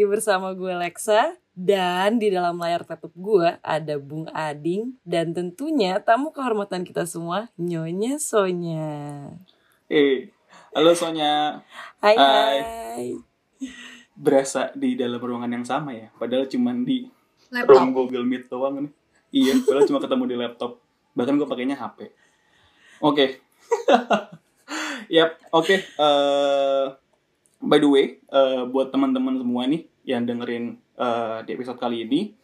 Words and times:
lagi 0.00 0.16
bersama 0.16 0.56
gue 0.56 0.72
Lexa 0.80 1.36
dan 1.52 2.16
di 2.16 2.32
dalam 2.32 2.56
layar 2.56 2.88
laptop 2.88 3.12
gue 3.12 3.60
ada 3.60 4.00
Bung 4.00 4.24
Ading 4.32 4.96
dan 5.04 5.36
tentunya 5.36 6.00
tamu 6.00 6.32
kehormatan 6.32 6.88
kita 6.88 7.04
semua 7.04 7.52
Nyonya 7.60 8.16
Sonya. 8.16 9.28
Eh, 9.92 10.32
halo 10.72 10.96
Sonya. 10.96 11.60
Hai 12.00 12.16
Hai. 12.16 12.56
hai. 12.64 13.08
Berasa 14.16 14.72
di 14.72 14.96
dalam 14.96 15.20
ruangan 15.20 15.52
yang 15.52 15.68
sama 15.68 15.92
ya, 15.92 16.08
padahal 16.16 16.48
cuman 16.48 16.80
di 16.80 17.04
laptop. 17.52 17.76
room 17.76 17.92
Google 17.92 18.24
Meet 18.24 18.48
doang 18.48 18.80
nih. 18.80 18.92
Iya, 19.28 19.60
padahal 19.68 19.84
cuma 19.84 20.00
ketemu 20.00 20.24
di 20.32 20.36
laptop. 20.40 20.80
Bahkan 21.12 21.36
gue 21.36 21.44
pakainya 21.44 21.76
HP. 21.76 22.08
Oke. 23.04 23.36
Yap, 25.12 25.36
oke. 25.52 25.76
Eh, 25.76 26.86
by 27.60 27.76
the 27.76 27.88
way, 27.92 28.16
eh, 28.16 28.64
buat 28.64 28.88
teman-teman 28.88 29.36
semua 29.36 29.68
nih 29.68 29.90
yang 30.10 30.26
dengerin 30.26 30.74
eh, 30.98 31.38
di 31.46 31.50
episode 31.54 31.78
kali 31.78 32.02
ini, 32.02 32.34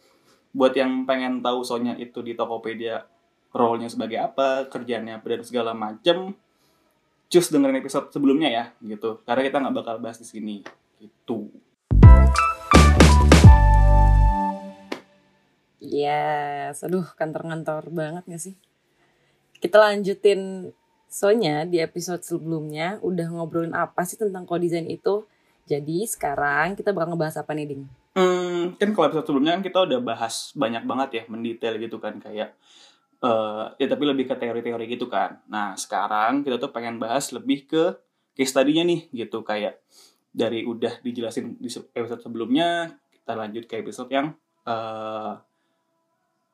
buat 0.55 0.71
yang 0.71 1.03
pengen 1.03 1.43
tahu 1.43 1.61
Sonya 1.67 1.99
itu 1.99 2.23
di 2.23 2.33
Tokopedia 2.33 3.03
role-nya 3.51 3.91
sebagai 3.91 4.23
apa, 4.23 4.71
kerjaannya 4.71 5.19
apa 5.19 5.25
dan 5.27 5.41
segala 5.43 5.71
macem, 5.75 6.31
cus 7.27 7.51
dengerin 7.51 7.83
episode 7.83 8.07
sebelumnya 8.15 8.49
ya, 8.49 8.65
gitu. 8.79 9.19
Karena 9.27 9.41
kita 9.43 9.59
nggak 9.59 9.75
bakal 9.75 9.95
bahas 9.99 10.17
di 10.17 10.27
sini, 10.27 10.55
gitu. 11.03 11.51
Yes, 15.77 16.83
aduh 16.83 17.05
kantor-kantor 17.15 17.93
banget 17.93 18.23
gak 18.27 18.41
sih? 18.43 18.55
Kita 19.61 19.77
lanjutin 19.79 20.73
Sonya 21.07 21.63
di 21.63 21.79
episode 21.79 22.19
sebelumnya 22.19 22.99
udah 22.99 23.31
ngobrolin 23.31 23.71
apa 23.71 24.03
sih 24.03 24.19
tentang 24.19 24.43
co-design 24.43 24.91
itu. 24.91 25.23
Jadi 25.67 26.07
sekarang 26.07 26.79
kita 26.79 26.95
bakal 26.95 27.11
ngebahas 27.11 27.43
apa 27.43 27.51
nih, 27.51 27.65
Ding? 27.67 27.83
Hmm, 28.15 28.73
kan 28.79 28.89
kalau 28.95 29.11
episode 29.11 29.27
sebelumnya 29.27 29.59
kan 29.59 29.63
kita 29.67 29.79
udah 29.83 29.99
bahas 29.99 30.55
banyak 30.55 30.83
banget 30.87 31.09
ya, 31.11 31.23
mendetail 31.27 31.75
gitu 31.77 31.99
kan 31.99 32.17
kayak 32.23 32.55
eh 33.17 33.65
ya 33.81 33.87
tapi 33.89 34.03
lebih 34.07 34.29
ke 34.29 34.35
teori-teori 34.39 34.85
gitu 34.95 35.11
kan. 35.11 35.43
Nah, 35.51 35.75
sekarang 35.75 36.41
kita 36.41 36.55
tuh 36.55 36.71
pengen 36.71 36.97
bahas 36.97 37.29
lebih 37.35 37.67
ke 37.67 37.83
case 38.33 38.55
study-nya 38.55 38.87
nih 38.87 39.11
gitu 39.11 39.43
kayak 39.43 39.83
dari 40.31 40.63
udah 40.63 41.01
dijelasin 41.03 41.59
di 41.59 41.67
episode 41.67 42.23
sebelumnya, 42.23 42.95
kita 43.11 43.33
lanjut 43.35 43.67
ke 43.67 43.83
episode 43.83 44.07
yang 44.07 44.31
eh 44.63 45.33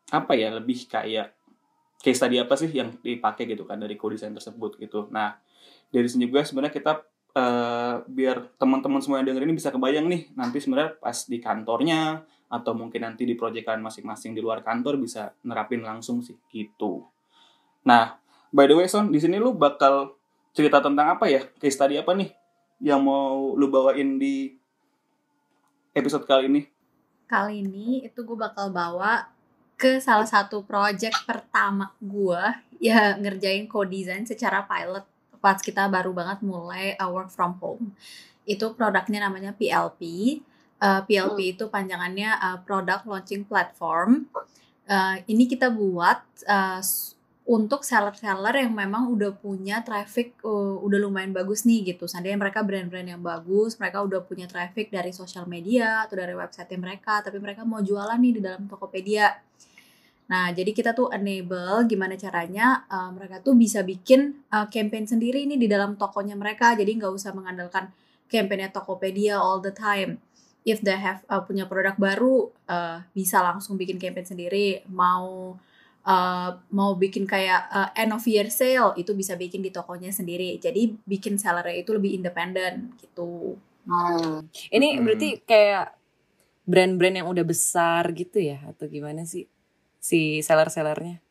apa 0.10 0.34
ya, 0.34 0.50
lebih 0.58 0.90
kayak 0.90 1.38
case 2.02 2.20
study 2.20 2.42
apa 2.42 2.60
sih 2.60 2.68
yang 2.74 2.92
dipakai 3.00 3.48
gitu 3.48 3.64
kan 3.64 3.80
dari 3.80 3.96
co-design 3.96 4.36
tersebut 4.36 4.82
gitu. 4.82 5.08
Nah, 5.14 5.38
dari 5.94 6.08
sini 6.10 6.28
juga 6.28 6.44
sebenarnya 6.44 6.76
kita 6.76 7.13
eh, 7.34 7.96
biar 8.06 8.56
teman-teman 8.58 9.02
semua 9.02 9.20
yang 9.22 9.34
denger 9.34 9.44
ini 9.50 9.54
bisa 9.58 9.70
kebayang 9.74 10.06
nih 10.10 10.30
nanti 10.38 10.62
sebenarnya 10.62 10.98
pas 11.02 11.18
di 11.26 11.38
kantornya 11.42 12.22
atau 12.54 12.78
mungkin 12.78 13.02
nanti 13.02 13.26
di 13.26 13.34
proyekan 13.34 13.82
masing-masing 13.82 14.38
di 14.38 14.42
luar 14.42 14.62
kantor 14.62 15.02
bisa 15.02 15.34
nerapin 15.42 15.82
langsung 15.82 16.22
sih 16.22 16.38
gitu. 16.54 17.02
Nah, 17.82 18.22
by 18.54 18.70
the 18.70 18.78
way 18.78 18.86
Son, 18.86 19.10
di 19.10 19.18
sini 19.18 19.42
lu 19.42 19.58
bakal 19.58 20.14
cerita 20.54 20.78
tentang 20.78 21.18
apa 21.18 21.26
ya? 21.26 21.42
Case 21.58 21.74
study 21.74 21.98
apa 21.98 22.14
nih 22.14 22.30
yang 22.78 23.02
mau 23.02 23.58
lu 23.58 23.74
bawain 23.74 24.22
di 24.22 24.54
episode 25.98 26.30
kali 26.30 26.46
ini? 26.46 26.62
Kali 27.26 27.66
ini 27.66 28.06
itu 28.06 28.22
gue 28.22 28.38
bakal 28.38 28.70
bawa 28.70 29.26
ke 29.74 29.98
salah 29.98 30.30
satu 30.30 30.62
project 30.62 31.26
pertama 31.26 31.90
gue 31.98 32.40
ya 32.78 33.18
ngerjain 33.18 33.66
co-design 33.66 34.24
secara 34.30 34.62
pilot 34.70 35.04
pas 35.44 35.60
kita 35.60 35.92
baru 35.92 36.16
banget 36.16 36.40
mulai 36.40 36.96
uh, 36.96 37.12
work 37.12 37.28
from 37.28 37.60
home. 37.60 37.92
Itu 38.48 38.72
produknya 38.80 39.28
namanya 39.28 39.52
PLP. 39.52 40.40
Uh, 40.80 41.04
PLP 41.04 41.60
itu 41.60 41.68
panjangannya 41.68 42.40
uh, 42.40 42.58
Product 42.64 43.04
Launching 43.04 43.44
Platform. 43.44 44.32
Uh, 44.88 45.20
ini 45.28 45.52
kita 45.52 45.68
buat 45.68 46.24
uh, 46.48 46.80
untuk 47.44 47.84
seller-seller 47.84 48.64
yang 48.64 48.72
memang 48.72 49.12
udah 49.12 49.36
punya 49.36 49.84
traffic 49.84 50.40
uh, 50.48 50.80
udah 50.80 51.00
lumayan 51.04 51.36
bagus 51.36 51.68
nih 51.68 51.92
gitu. 51.92 52.08
Seandainya 52.08 52.40
mereka 52.40 52.64
brand-brand 52.64 53.04
yang 53.04 53.20
bagus, 53.20 53.76
mereka 53.76 54.00
udah 54.00 54.24
punya 54.24 54.48
traffic 54.48 54.88
dari 54.88 55.12
sosial 55.12 55.44
media 55.44 56.08
atau 56.08 56.16
dari 56.16 56.32
website 56.32 56.72
mereka, 56.80 57.20
tapi 57.20 57.44
mereka 57.44 57.68
mau 57.68 57.84
jualan 57.84 58.16
nih 58.16 58.40
di 58.40 58.42
dalam 58.44 58.64
Tokopedia. 58.72 59.28
Nah, 60.32 60.56
jadi 60.56 60.72
kita 60.72 60.96
tuh 60.96 61.12
enable 61.12 61.84
gimana 61.86 62.16
caranya 62.16 62.88
uh, 62.88 63.12
mereka 63.12 63.44
tuh 63.44 63.54
bisa 63.60 63.84
bikin 63.84 64.48
uh, 64.50 64.68
campaign 64.72 65.06
sendiri 65.06 65.44
nih 65.46 65.60
di 65.60 65.68
dalam 65.68 66.00
tokonya 66.00 66.36
mereka. 66.40 66.74
Jadi 66.80 66.96
nggak 67.00 67.14
usah 67.14 67.36
mengandalkan 67.36 67.92
campaignnya 68.32 68.72
Tokopedia 68.74 69.38
all 69.38 69.60
the 69.62 69.74
time. 69.76 70.18
If 70.64 70.80
they 70.80 70.96
have 70.96 71.22
uh, 71.28 71.44
punya 71.44 71.68
produk 71.68 72.00
baru, 72.00 72.48
uh, 72.72 73.04
bisa 73.12 73.44
langsung 73.44 73.76
bikin 73.76 74.00
campaign 74.00 74.24
sendiri. 74.26 74.88
Mau 74.88 75.60
uh, 76.08 76.50
mau 76.72 76.92
bikin 76.96 77.28
kayak 77.28 77.62
uh, 77.72 77.90
end 77.96 78.16
of 78.16 78.24
year 78.28 78.48
sale 78.48 78.96
itu 78.96 79.12
bisa 79.12 79.36
bikin 79.36 79.60
di 79.60 79.70
tokonya 79.76 80.10
sendiri. 80.16 80.56
Jadi 80.58 80.96
bikin 81.04 81.36
sellernya 81.36 81.84
itu 81.84 81.92
lebih 81.92 82.16
independen 82.16 82.96
gitu. 83.00 83.60
Ini 84.72 84.88
Hmm. 84.96 85.04
berarti 85.04 85.44
kayak 85.44 86.00
brand-brand 86.64 87.16
yang 87.20 87.28
udah 87.28 87.44
besar 87.44 88.08
gitu 88.16 88.40
ya 88.40 88.64
atau 88.72 88.88
gimana 88.88 89.28
sih 89.28 89.44
si 90.04 90.44
seller-sellernya? 90.44 91.24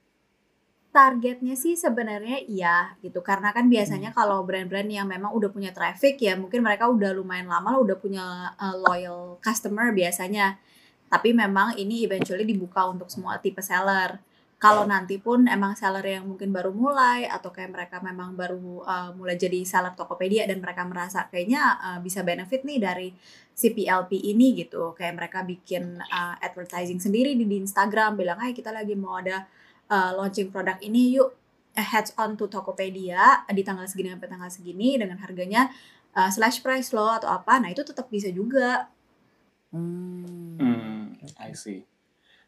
Targetnya 0.93 1.57
sih 1.57 1.77
sebenarnya 1.77 2.41
iya 2.49 2.97
gitu. 3.05 3.21
Karena 3.21 3.53
kan 3.53 3.69
biasanya 3.69 4.17
kalau 4.17 4.41
brand-brand 4.49 4.89
yang 4.89 5.05
memang 5.05 5.37
udah 5.37 5.53
punya 5.53 5.77
traffic 5.77 6.17
ya 6.17 6.37
mungkin 6.41 6.65
mereka 6.65 6.89
udah 6.89 7.13
lumayan 7.13 7.53
lama 7.53 7.77
lah 7.77 7.81
udah 7.85 7.97
punya 8.01 8.57
uh, 8.57 8.77
loyal 8.81 9.37
customer 9.45 9.93
biasanya. 9.93 10.57
Tapi 11.13 11.37
memang 11.37 11.77
ini 11.77 12.09
eventually 12.09 12.49
dibuka 12.49 12.89
untuk 12.89 13.13
semua 13.13 13.37
tipe 13.37 13.61
seller 13.61 14.17
kalau 14.63 14.87
nanti 14.87 15.19
pun 15.19 15.51
emang 15.51 15.75
seller 15.75 16.07
yang 16.07 16.23
mungkin 16.23 16.55
baru 16.55 16.71
mulai 16.71 17.27
atau 17.27 17.51
kayak 17.51 17.75
mereka 17.75 17.99
memang 17.99 18.39
baru 18.39 18.87
uh, 18.87 19.11
mulai 19.19 19.35
jadi 19.35 19.67
seller 19.67 19.91
Tokopedia 19.99 20.47
dan 20.47 20.63
mereka 20.63 20.87
merasa 20.87 21.27
kayaknya 21.27 21.83
uh, 21.83 21.99
bisa 21.99 22.23
benefit 22.23 22.63
nih 22.63 22.79
dari 22.79 23.11
si 23.51 23.75
PLP 23.75 24.23
ini 24.23 24.55
gitu 24.63 24.95
kayak 24.95 25.19
mereka 25.19 25.43
bikin 25.43 25.99
uh, 25.99 26.39
advertising 26.39 27.03
sendiri 27.03 27.35
di, 27.35 27.43
di 27.43 27.59
Instagram 27.59 28.15
bilang 28.15 28.39
hai 28.39 28.55
kita 28.55 28.71
lagi 28.71 28.95
mau 28.95 29.19
ada 29.19 29.51
uh, 29.91 30.15
launching 30.15 30.55
produk 30.55 30.79
ini 30.79 31.19
yuk 31.19 31.35
heads 31.75 32.15
on 32.15 32.39
to 32.39 32.47
Tokopedia 32.47 33.43
di 33.51 33.67
tanggal 33.67 33.91
segini 33.91 34.15
sampai 34.15 34.31
tanggal 34.31 34.47
segini 34.47 34.95
dengan 34.95 35.19
harganya 35.19 35.75
uh, 36.15 36.31
slash 36.31 36.63
price 36.63 36.95
loh 36.95 37.11
atau 37.11 37.35
apa 37.35 37.59
nah 37.59 37.67
itu 37.67 37.83
tetap 37.83 38.07
bisa 38.07 38.31
juga 38.31 38.87
Hmm. 39.73 40.61
Hmm, 40.61 41.17
I 41.41 41.57
see. 41.57 41.89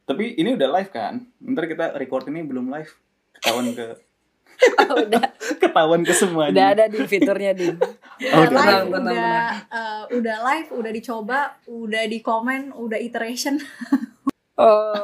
Tapi 0.05 0.37
ini 0.37 0.53
udah 0.53 0.69
live 0.71 0.91
kan? 0.91 1.25
Ntar 1.41 1.65
kita 1.65 1.97
record 1.97 2.29
ini 2.29 2.45
belum 2.45 2.69
live. 2.69 2.93
Ketahuan 3.35 3.73
ke 3.73 3.87
Oh, 4.79 5.03
udah 5.03 5.35
ketahuan 5.63 6.07
ke 6.07 6.15
semua. 6.15 6.47
udah 6.47 6.67
ada 6.71 6.87
di 6.87 7.03
fiturnya 7.05 7.53
Ding. 7.53 7.75
Oh, 8.15 8.47
udah 8.47 8.47
udah 8.47 8.55
live 8.55 8.63
tenang, 8.63 8.87
tenang, 8.87 9.11
udah 9.11 9.43
uh, 9.75 10.03
udah 10.15 10.37
live 10.47 10.69
udah 10.71 10.91
dicoba 10.95 11.39
udah 11.67 12.03
di 12.07 12.23
komen 12.23 12.71
udah 12.71 12.95
iteration 12.95 13.59
Oh, 14.55 14.95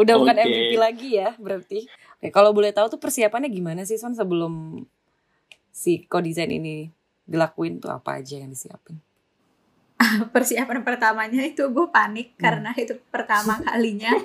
udah 0.00 0.14
bukan 0.16 0.32
Oke. 0.32 0.48
MVP 0.48 0.72
lagi 0.80 1.20
ya 1.20 1.36
berarti. 1.36 1.84
Oke, 2.16 2.32
kalau 2.32 2.56
boleh 2.56 2.72
tahu 2.72 2.88
tuh 2.88 2.96
persiapannya 2.96 3.52
gimana 3.52 3.84
sih 3.84 4.00
Son 4.00 4.16
sebelum 4.16 4.80
si 5.68 6.08
co-design 6.08 6.56
ini 6.56 6.88
dilakuin 7.28 7.84
tuh 7.84 7.92
apa 7.92 8.16
aja 8.16 8.40
yang 8.40 8.48
disiapin? 8.48 8.96
persiapan 10.34 10.80
pertamanya 10.80 11.44
itu 11.44 11.68
gue 11.68 11.86
panik 11.92 12.32
karena 12.40 12.72
itu 12.72 12.96
pertama 13.12 13.60
kalinya 13.68 14.16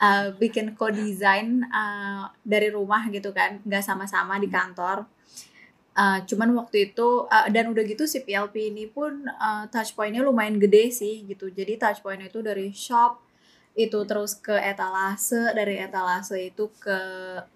uh, 0.00 0.32
bikin 0.40 0.72
co-design 0.72 1.68
uh, 1.68 2.32
dari 2.40 2.72
rumah 2.72 3.06
gitu 3.12 3.30
kan 3.36 3.60
nggak 3.62 3.84
sama-sama 3.84 4.40
di 4.40 4.48
kantor. 4.48 5.04
Uh, 5.92 6.24
cuman 6.24 6.56
waktu 6.56 6.88
itu 6.88 7.28
uh, 7.28 7.52
dan 7.52 7.68
udah 7.68 7.84
gitu 7.84 8.08
si 8.08 8.24
PLP 8.24 8.72
ini 8.72 8.88
pun 8.88 9.28
uh, 9.28 9.68
touch 9.68 9.92
pointnya 9.92 10.24
lumayan 10.24 10.56
gede 10.56 10.88
sih 10.88 11.28
gitu. 11.28 11.52
Jadi 11.52 11.76
touch 11.76 12.00
pointnya 12.00 12.32
itu 12.32 12.40
dari 12.40 12.72
shop 12.72 13.20
itu 13.72 14.04
terus 14.04 14.36
ke 14.36 14.52
etalase 14.52 15.52
dari 15.56 15.80
etalase 15.80 16.36
itu 16.36 16.72
ke 16.80 16.98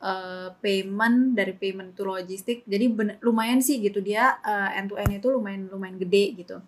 uh, 0.01 0.49
payment 0.61 1.33
dari 1.33 1.57
payment 1.57 1.97
to 1.97 2.05
logistik. 2.05 2.61
Jadi 2.69 2.93
bener- 2.93 3.21
lumayan 3.25 3.65
sih 3.65 3.81
gitu 3.81 4.05
dia 4.05 4.37
uh, 4.45 4.69
end 4.77 4.93
to 4.93 5.01
end 5.01 5.17
itu 5.17 5.33
lumayan 5.33 5.73
lumayan 5.73 5.97
gede 5.97 6.37
gitu 6.37 6.61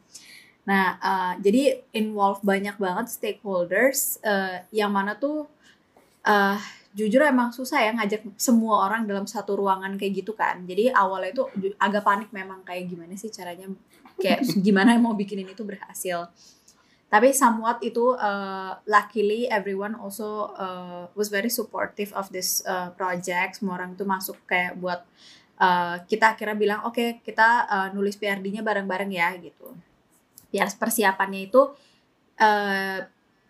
nah 0.69 1.01
uh, 1.01 1.33
jadi 1.41 1.81
involve 1.97 2.45
banyak 2.45 2.77
banget 2.77 3.09
stakeholders 3.09 4.21
uh, 4.21 4.61
yang 4.69 4.93
mana 4.93 5.17
tuh 5.17 5.49
uh, 6.29 6.61
jujur 6.99 7.23
emang 7.23 7.55
susah 7.55 7.85
ya 7.85 7.91
ngajak 7.95 8.27
semua 8.35 8.89
orang 8.91 9.07
dalam 9.07 9.23
satu 9.23 9.55
ruangan 9.55 9.95
kayak 9.95 10.25
gitu 10.25 10.33
kan. 10.35 10.67
Jadi 10.67 10.91
awalnya 10.91 11.31
itu 11.31 11.45
agak 11.79 12.03
panik 12.03 12.31
memang 12.35 12.67
kayak 12.67 12.91
gimana 12.91 13.15
sih 13.15 13.31
caranya 13.31 13.71
kayak 14.19 14.43
gimana 14.67 14.99
mau 14.99 15.15
bikin 15.15 15.47
ini 15.47 15.55
tuh 15.55 15.69
berhasil. 15.69 16.27
Tapi 17.09 17.33
somewhat 17.33 17.81
itu 17.81 18.13
uh, 18.19 18.77
luckily 18.85 19.49
everyone 19.49 19.97
also 19.97 20.53
uh, 20.59 21.09
was 21.17 21.33
very 21.33 21.49
supportive 21.49 22.13
of 22.13 22.29
this 22.29 22.61
uh, 22.69 22.93
project. 22.93 23.63
Semua 23.63 23.81
orang 23.81 23.97
tuh 23.97 24.05
masuk 24.05 24.37
kayak 24.45 24.77
buat 24.77 25.01
uh, 25.57 26.05
kita 26.05 26.37
akhirnya 26.37 26.57
bilang 26.59 26.81
oke 26.85 27.25
kita 27.25 27.65
uh, 27.65 27.89
nulis 27.97 28.21
PRD-nya 28.21 28.61
bareng-bareng 28.61 29.09
ya 29.09 29.33
gitu 29.41 29.73
biar 30.49 30.69
persiapannya 30.77 31.49
itu 31.49 31.63
uh, 32.41 32.99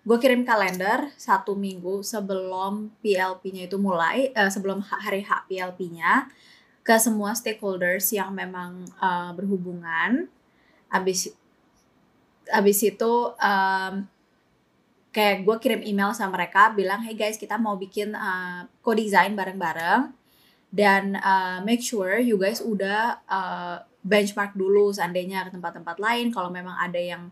gue 0.08 0.18
kirim 0.18 0.42
kalender 0.48 1.12
satu 1.20 1.52
minggu 1.52 2.00
sebelum 2.00 2.88
PLP-nya 3.04 3.68
itu 3.68 3.76
mulai, 3.76 4.32
uh, 4.32 4.48
sebelum 4.48 4.80
hari 4.80 5.20
H 5.20 5.44
PLP-nya 5.46 6.32
ke 6.80 6.96
semua 6.96 7.36
stakeholders 7.36 8.08
yang 8.16 8.32
memang 8.32 8.88
uh, 8.96 9.36
berhubungan. 9.36 10.24
Abis 10.88 11.28
abis 12.48 12.78
itu 12.80 13.12
um, 13.36 13.94
kayak 15.12 15.44
gue 15.44 15.56
kirim 15.60 15.84
email 15.84 16.16
sama 16.16 16.40
mereka 16.40 16.72
bilang, 16.72 17.04
hey 17.04 17.12
guys 17.12 17.36
kita 17.36 17.60
mau 17.60 17.76
bikin 17.76 18.16
uh, 18.16 18.64
co-design 18.80 19.36
bareng-bareng 19.36 20.08
dan 20.72 21.20
uh, 21.20 21.60
make 21.64 21.84
sure 21.84 22.16
you 22.16 22.40
guys 22.40 22.64
udah 22.64 23.20
uh, 23.28 23.84
benchmark 24.02 24.54
dulu 24.54 24.94
seandainya 24.94 25.46
ke 25.46 25.50
tempat-tempat 25.54 25.96
lain 25.98 26.30
kalau 26.30 26.48
memang 26.48 26.74
ada 26.78 26.98
yang 26.98 27.28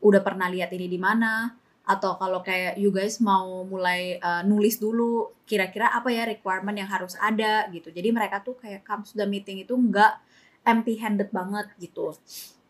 udah 0.00 0.20
pernah 0.24 0.48
lihat 0.48 0.72
ini 0.72 0.88
di 0.88 1.00
mana 1.00 1.52
atau 1.90 2.14
kalau 2.20 2.38
kayak 2.44 2.78
you 2.78 2.94
guys 2.94 3.18
mau 3.18 3.66
mulai 3.66 4.20
uh, 4.20 4.46
nulis 4.46 4.78
dulu 4.78 5.32
kira-kira 5.42 5.90
apa 5.90 6.12
ya 6.12 6.22
requirement 6.28 6.76
yang 6.76 6.86
harus 6.86 7.18
ada 7.18 7.66
gitu. 7.74 7.90
Jadi 7.90 8.14
mereka 8.14 8.44
tuh 8.44 8.54
kayak 8.54 8.86
kamu 8.86 9.02
sudah 9.02 9.26
meeting 9.26 9.64
itu 9.66 9.74
nggak 9.74 10.12
empty 10.62 10.94
handed 11.00 11.34
banget 11.34 11.66
gitu. 11.82 12.14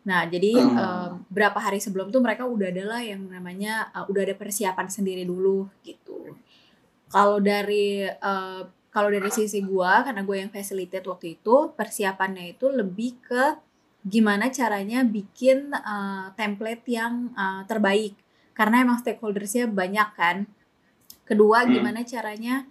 Nah 0.09 0.25
jadi 0.25 0.57
hmm. 0.57 0.73
um, 0.73 1.11
berapa 1.29 1.59
hari 1.61 1.77
sebelum 1.77 2.09
tuh 2.09 2.23
mereka 2.23 2.49
udah 2.49 2.73
ada 2.73 2.83
lah 2.97 3.01
yang 3.05 3.21
namanya 3.29 3.93
uh, 3.93 4.09
udah 4.09 4.25
ada 4.25 4.33
persiapan 4.33 4.87
sendiri 4.89 5.21
dulu 5.27 5.69
gitu. 5.85 6.33
Kalau 7.11 7.37
dari 7.43 8.07
uh, 8.07 8.63
kalau 8.91 9.07
dari 9.07 9.31
sisi 9.31 9.63
gua 9.63 10.03
karena 10.03 10.21
gue 10.27 10.35
yang 10.35 10.51
facilitate 10.51 11.07
waktu 11.07 11.39
itu 11.39 11.71
persiapannya 11.79 12.59
itu 12.59 12.67
lebih 12.67 13.17
ke 13.23 13.55
gimana 14.03 14.51
caranya 14.51 15.07
bikin 15.07 15.71
uh, 15.71 16.35
template 16.35 16.83
yang 16.91 17.31
uh, 17.33 17.63
terbaik. 17.65 18.19
Karena 18.51 18.83
emang 18.83 18.99
stakeholdersnya 18.99 19.71
banyak 19.71 20.09
kan. 20.13 20.37
Kedua 21.23 21.63
hmm. 21.63 21.69
gimana 21.71 22.03
caranya 22.03 22.67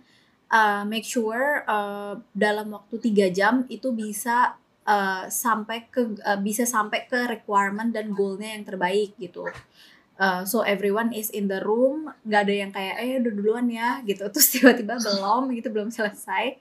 uh, 0.52 0.84
make 0.84 1.08
sure 1.08 1.64
uh, 1.64 2.20
dalam 2.36 2.68
waktu 2.74 3.00
tiga 3.00 3.32
jam 3.32 3.64
itu 3.72 3.88
bisa 3.94 4.60
uh, 4.84 5.24
sampai 5.30 5.88
ke 5.88 6.20
uh, 6.20 6.36
bisa 6.42 6.68
sampai 6.68 7.08
ke 7.08 7.30
requirement 7.30 7.94
dan 7.94 8.12
goalnya 8.12 8.52
yang 8.52 8.66
terbaik 8.66 9.16
gitu 9.16 9.48
uh, 10.20 10.44
so 10.44 10.60
everyone 10.60 11.16
is 11.16 11.32
in 11.32 11.48
the 11.48 11.64
room 11.64 12.12
nggak 12.28 12.40
ada 12.44 12.54
yang 12.54 12.70
kayak 12.70 13.00
eh 13.00 13.16
udah 13.16 13.32
duluan 13.32 13.66
ya 13.72 14.04
gitu. 14.04 14.28
Terus 14.28 14.48
tiba-tiba 14.54 15.00
belum 15.00 15.50
gitu 15.56 15.72
belum 15.72 15.88
selesai. 15.88 16.60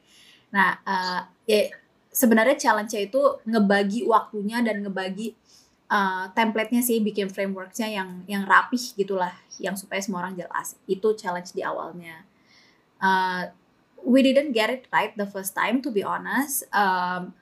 Nah 0.56 0.79
uh, 0.88 1.21
ya 1.44 1.67
sebenarnya 2.09 2.56
challenge-nya 2.56 3.11
itu 3.11 3.21
ngebagi 3.45 4.07
waktunya 4.07 4.63
dan 4.63 4.81
ngebagi 4.81 5.35
uh, 5.91 6.31
template-nya 6.33 6.81
sih 6.81 7.03
bikin 7.03 7.27
framework-nya 7.29 7.91
yang 7.91 8.23
yang 8.25 8.47
rapih 8.47 8.81
gitulah 8.95 9.35
yang 9.59 9.75
supaya 9.75 10.00
semua 10.00 10.25
orang 10.25 10.39
jelas. 10.39 10.79
Itu 10.88 11.13
challenge 11.19 11.51
di 11.51 11.62
awalnya. 11.62 12.23
Uh, 13.00 13.51
we 14.03 14.23
didn't 14.23 14.55
get 14.55 14.71
it 14.71 14.88
right 14.91 15.12
the 15.19 15.27
first 15.27 15.53
time 15.53 15.83
to 15.83 15.91
be 15.91 16.01
honest. 16.01 16.63
Um, 16.71 17.35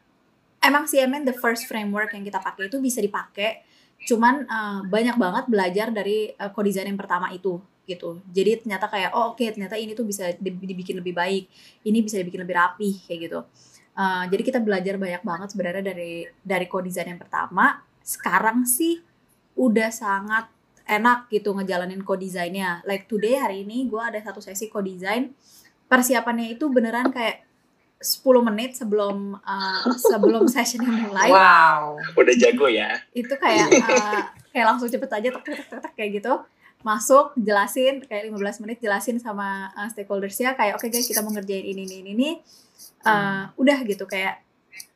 emang 0.61 0.89
CMN 0.89 1.29
the 1.29 1.37
first 1.37 1.69
framework 1.69 2.11
yang 2.17 2.25
kita 2.25 2.41
pakai 2.41 2.67
itu 2.67 2.81
bisa 2.81 2.99
dipakai 2.99 3.66
cuman 4.05 4.45
uh, 4.45 4.79
banyak 4.85 5.15
banget 5.17 5.45
belajar 5.49 5.87
dari 5.89 6.31
uh, 6.37 6.53
co-design 6.53 6.93
yang 6.93 6.99
pertama 6.99 7.33
itu 7.33 7.57
gitu 7.87 8.19
jadi 8.29 8.59
ternyata 8.59 8.91
kayak 8.91 9.15
oh 9.15 9.31
oke 9.33 9.39
okay, 9.39 9.55
ternyata 9.55 9.79
ini 9.79 9.95
tuh 9.95 10.03
bisa 10.03 10.35
dibikin 10.37 10.99
lebih 10.99 11.15
baik 11.15 11.47
ini 11.87 12.03
bisa 12.03 12.19
dibikin 12.19 12.43
lebih 12.43 12.55
rapih 12.59 12.95
kayak 13.07 13.19
gitu 13.31 13.39
uh, 13.95 14.23
jadi 14.27 14.41
kita 14.43 14.59
belajar 14.59 14.99
banyak 14.99 15.23
banget 15.23 15.47
sebenarnya 15.55 15.83
dari 15.95 16.27
dari 16.43 16.65
co-design 16.67 17.15
yang 17.15 17.21
pertama 17.21 17.79
sekarang 18.03 18.67
sih 18.67 18.99
udah 19.57 19.89
sangat 19.89 20.51
enak 20.87 21.27
gitu 21.27 21.51
ngejalanin 21.51 22.01
co-designnya. 22.01 22.81
Like 22.87 23.11
today 23.11 23.35
hari 23.35 23.67
ini 23.67 23.91
gue 23.91 23.99
ada 23.99 24.17
satu 24.23 24.39
sesi 24.39 24.71
co-design. 24.71 25.35
Persiapannya 25.91 26.55
itu 26.55 26.71
beneran 26.71 27.11
kayak 27.11 27.46
10 27.97 28.21
menit 28.45 28.77
sebelum 28.77 29.33
uh, 29.41 29.83
sebelum 29.97 30.45
sessionnya 30.53 31.09
mulai. 31.09 31.33
Wow, 31.33 31.97
udah 32.13 32.35
jago 32.37 32.69
ya. 32.69 33.01
Itu 33.13 33.33
kayak 33.37 33.67
uh, 33.73 34.21
kayak 34.53 34.65
langsung 34.69 34.89
cepet 34.89 35.09
aja 35.09 35.29
tek 35.33 35.43
tek 35.43 35.65
tek, 35.65 35.79
tek 35.81 35.93
kayak 35.97 36.21
gitu. 36.21 36.33
Masuk, 36.85 37.33
jelasin 37.41 38.05
kayak 38.05 38.29
15 38.29 38.61
menit 38.63 38.77
jelasin 38.77 39.17
sama 39.17 39.73
uh, 39.73 39.89
stakeholdersnya 39.89 40.53
kayak 40.53 40.77
oke 40.77 40.85
okay 40.85 40.93
guys 40.93 41.09
kita 41.09 41.25
mau 41.25 41.33
ngerjain 41.33 41.65
ini 41.65 41.83
ini 41.89 41.95
ini 42.05 42.11
ini. 42.13 42.29
Uh, 43.01 43.49
udah 43.57 43.87
gitu 43.87 44.03
kayak 44.03 44.43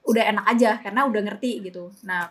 udah 0.06 0.24
enak 0.36 0.45
aja 0.51 0.77
karena 0.81 1.09
udah 1.09 1.21
ngerti 1.25 1.63
gitu. 1.63 1.89
Nah, 2.06 2.30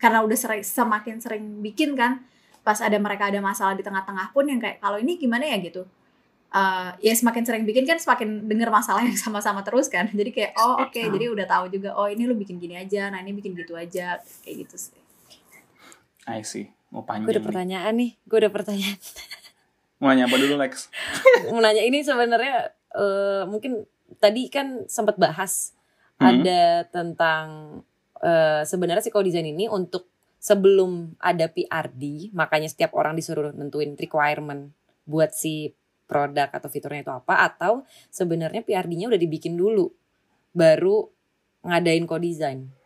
karena 0.00 0.24
udah 0.24 0.38
sering, 0.38 0.64
semakin 0.64 1.16
sering 1.20 1.44
bikin 1.62 1.94
kan 1.94 2.24
pas 2.60 2.80
ada 2.80 2.96
mereka 2.98 3.28
ada 3.28 3.38
masalah 3.38 3.76
di 3.76 3.84
tengah-tengah 3.84 4.32
pun 4.32 4.44
yang 4.48 4.60
kayak 4.60 4.80
kalau 4.80 5.00
ini 5.00 5.16
gimana 5.16 5.48
ya 5.48 5.56
gitu 5.60 5.84
uh, 6.54 6.90
ya 6.98 7.14
semakin 7.14 7.42
sering 7.46 7.64
bikin 7.66 7.86
kan 7.86 7.98
semakin 7.98 8.46
denger 8.46 8.70
masalah 8.70 9.02
yang 9.02 9.16
sama-sama 9.24 9.62
terus 9.66 9.90
kan. 9.90 10.10
Jadi 10.10 10.30
kayak 10.34 10.52
oh 10.58 10.86
oke 10.86 10.94
okay, 10.94 11.06
jadi 11.08 11.30
udah 11.30 11.46
tahu 11.46 11.64
juga 11.70 11.94
oh 11.96 12.06
ini 12.06 12.26
lu 12.26 12.34
bikin 12.38 12.58
gini 12.58 12.78
aja 12.78 13.10
nah 13.10 13.22
ini 13.22 13.34
bikin 13.34 13.54
gitu 13.54 13.74
aja 13.74 14.18
kayak 14.44 14.56
gitu 14.66 14.76
sih. 14.76 15.00
I 16.28 16.42
see. 16.46 16.70
Mau 16.90 17.06
panjang 17.06 17.30
gue 17.30 17.34
ada 17.38 17.44
pertanyaan 17.44 17.94
nih 17.94 18.10
gue 18.26 18.38
ada 18.38 18.50
pertanyaan. 18.50 18.98
Mau 20.00 20.08
nanya 20.08 20.26
apa 20.26 20.36
dulu 20.40 20.54
Lex? 20.56 20.88
Mau 21.52 21.60
nanya 21.60 21.84
ini 21.84 22.00
sebenarnya 22.00 22.72
uh, 22.96 23.44
mungkin 23.44 23.84
tadi 24.16 24.48
kan 24.48 24.88
sempat 24.88 25.20
bahas 25.20 25.76
hmm. 26.18 26.24
ada 26.24 26.88
tentang 26.88 27.46
uh, 28.24 28.62
sebenarnya 28.64 29.04
si 29.04 29.12
design 29.12 29.52
ini 29.52 29.68
untuk 29.68 30.08
sebelum 30.40 31.20
ada 31.20 31.52
PRD, 31.52 32.32
makanya 32.32 32.72
setiap 32.72 32.96
orang 32.96 33.12
disuruh 33.12 33.52
nentuin 33.52 33.92
requirement 33.92 34.72
buat 35.04 35.36
si 35.36 35.76
produk 36.10 36.50
atau 36.50 36.66
fiturnya 36.66 37.06
itu 37.06 37.14
apa 37.14 37.46
atau 37.46 37.86
sebenarnya 38.10 38.66
PRD-nya 38.66 39.06
udah 39.06 39.20
dibikin 39.20 39.54
dulu 39.54 39.94
baru 40.50 41.06
ngadain 41.62 42.04
co-design. 42.10 42.80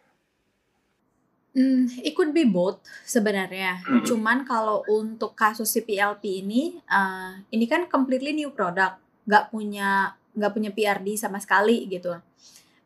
Hmm, 1.54 1.86
it 2.02 2.18
could 2.18 2.34
be 2.34 2.42
both 2.42 2.82
sebenarnya. 3.06 3.78
Hmm. 3.86 4.02
Cuman 4.02 4.42
kalau 4.42 4.82
untuk 4.90 5.38
kasus 5.38 5.70
si 5.70 5.86
PLP 5.86 6.42
ini, 6.42 6.82
uh, 6.90 7.38
ini 7.54 7.70
kan 7.70 7.86
completely 7.86 8.34
new 8.34 8.50
product, 8.50 8.98
nggak 9.24 9.54
punya 9.54 10.18
nggak 10.34 10.50
punya 10.50 10.70
PRD 10.74 11.14
sama 11.14 11.38
sekali 11.38 11.86
gitu. 11.86 12.10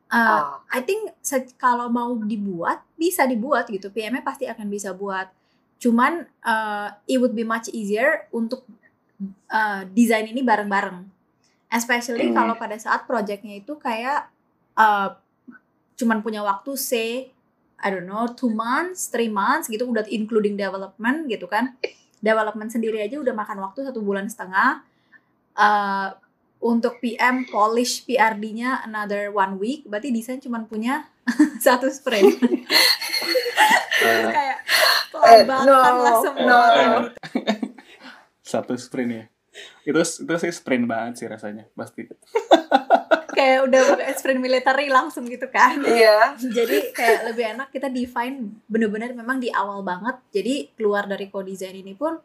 Uh, 0.08 0.56
I 0.72 0.84
think 0.84 1.16
kalau 1.56 1.88
mau 1.88 2.12
dibuat 2.20 2.84
bisa 2.92 3.24
dibuat 3.24 3.72
gitu. 3.72 3.88
PM-nya 3.88 4.20
pasti 4.20 4.44
akan 4.44 4.68
bisa 4.68 4.92
buat. 4.92 5.32
Cuman 5.80 6.28
uh, 6.44 6.92
it 7.08 7.16
would 7.16 7.32
be 7.32 7.48
much 7.48 7.72
easier 7.72 8.28
untuk 8.36 8.68
uh, 9.50 9.82
desain 9.92 10.26
ini 10.26 10.40
bareng-bareng. 10.42 11.04
Especially 11.68 12.32
hmm. 12.32 12.36
kalau 12.36 12.54
pada 12.56 12.78
saat 12.80 13.04
projectnya 13.04 13.60
itu 13.60 13.76
kayak 13.76 14.32
uh, 14.78 15.12
cuman 15.98 16.24
punya 16.24 16.40
waktu 16.40 16.78
say 16.78 17.10
I 17.78 17.94
don't 17.94 18.10
know 18.10 18.26
two 18.34 18.50
months, 18.50 19.06
three 19.12 19.30
months 19.30 19.70
gitu 19.70 19.86
udah 19.86 20.02
including 20.10 20.58
development 20.58 21.30
gitu 21.30 21.46
kan. 21.46 21.78
Development 22.18 22.70
sendiri 22.72 22.98
aja 22.98 23.22
udah 23.22 23.34
makan 23.36 23.62
waktu 23.62 23.86
satu 23.86 24.02
bulan 24.02 24.26
setengah. 24.26 24.82
Uh, 25.58 26.14
untuk 26.58 26.98
PM 26.98 27.46
polish 27.46 28.02
PRD-nya 28.02 28.82
another 28.82 29.30
one 29.30 29.62
week, 29.62 29.86
berarti 29.86 30.10
desain 30.10 30.42
cuma 30.42 30.66
punya 30.66 31.06
satu 31.64 31.86
sprint. 31.86 32.34
kayak 34.34 34.58
pelambakan 35.10 35.66
no, 35.66 36.02
lah 36.02 36.14
semua. 36.22 36.58
No. 36.74 36.98
satu 38.48 38.72
sprint 38.80 39.12
ya. 39.12 39.24
Itu 39.84 40.00
itu 40.00 40.34
sih 40.40 40.52
sprint 40.56 40.88
banget 40.88 41.20
sih 41.20 41.28
rasanya 41.28 41.68
pasti. 41.76 42.08
kayak 43.38 43.70
udah 43.70 43.82
sprint 44.18 44.42
military 44.42 44.90
langsung 44.90 45.28
gitu 45.28 45.46
kan. 45.52 45.78
Iya. 45.84 46.34
Jadi 46.58 46.90
kayak 46.90 47.20
lebih 47.30 47.44
enak 47.54 47.68
kita 47.70 47.86
define 47.92 48.58
bener-bener 48.66 49.12
memang 49.12 49.38
di 49.38 49.52
awal 49.52 49.84
banget. 49.86 50.18
Jadi 50.32 50.74
keluar 50.74 51.06
dari 51.06 51.30
co-design 51.30 51.84
ini 51.84 51.94
pun 51.94 52.18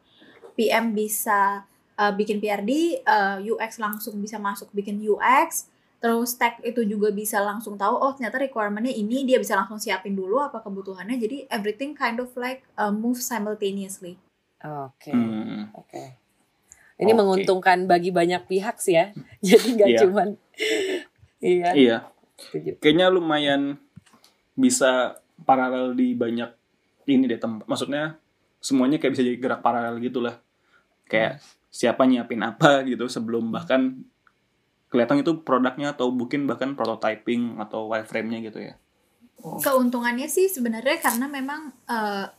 PM 0.57 0.97
bisa 0.97 1.61
uh, 1.97 2.13
bikin 2.13 2.41
PRD, 2.41 3.03
uh, 3.05 3.37
eh, 3.41 3.51
UX 3.53 3.77
langsung 3.77 4.17
bisa 4.21 4.37
masuk 4.41 4.69
bikin 4.73 5.01
UX, 5.01 5.69
terus 6.01 6.37
tech 6.37 6.57
itu 6.65 6.81
juga 6.85 7.09
bisa 7.09 7.41
langsung 7.41 7.73
tahu 7.77 7.95
oh 7.95 8.13
ternyata 8.13 8.37
requirementnya 8.41 8.93
ini 8.93 9.25
dia 9.25 9.41
bisa 9.41 9.57
langsung 9.57 9.81
siapin 9.81 10.13
dulu 10.13 10.35
apa 10.35 10.59
kebutuhannya 10.59 11.15
jadi 11.15 11.47
everything 11.47 11.95
kind 11.95 12.19
of 12.19 12.29
like 12.37 12.61
uh, 12.77 12.93
move 12.93 13.17
simultaneously. 13.17 14.17
Oke, 14.63 15.11
okay. 15.11 15.13
hmm. 15.13 15.75
oke. 15.75 15.89
Okay. 15.91 16.07
Ini 17.03 17.11
okay. 17.11 17.19
menguntungkan 17.19 17.83
bagi 17.89 18.15
banyak 18.15 18.47
pihak 18.47 18.79
sih 18.79 18.95
ya, 18.95 19.11
jadi 19.47 19.67
nggak 19.75 19.89
yeah. 19.91 20.01
cuman 20.01 20.27
iya. 21.43 21.69
Iya. 21.75 21.97
Kayaknya 22.79 23.07
lumayan 23.11 23.77
bisa 24.55 25.19
paralel 25.43 25.95
di 25.95 26.15
banyak 26.15 26.49
ini 27.11 27.27
deh 27.27 27.39
tempat. 27.39 27.67
Maksudnya 27.67 28.15
semuanya 28.63 28.97
kayak 28.99 29.19
bisa 29.19 29.23
jadi 29.27 29.37
gerak 29.39 29.59
paralel 29.59 29.99
gitulah. 29.99 30.39
Kayak 31.07 31.43
hmm 31.43 31.61
siapa 31.73 32.05
nyiapin 32.05 32.45
apa 32.45 32.85
gitu 32.85 33.09
sebelum 33.09 33.49
bahkan 33.49 34.05
kelihatan 34.93 35.25
itu 35.25 35.41
produknya 35.41 35.97
atau 35.97 36.13
mungkin 36.13 36.45
bahkan 36.45 36.77
prototyping 36.77 37.57
atau 37.57 37.89
wireframe-nya 37.89 38.45
gitu 38.45 38.61
ya. 38.61 38.77
Oh. 39.41 39.57
Keuntungannya 39.57 40.29
sih 40.29 40.45
sebenarnya 40.45 41.01
karena 41.01 41.25
memang 41.25 41.73
uh, 41.89 42.29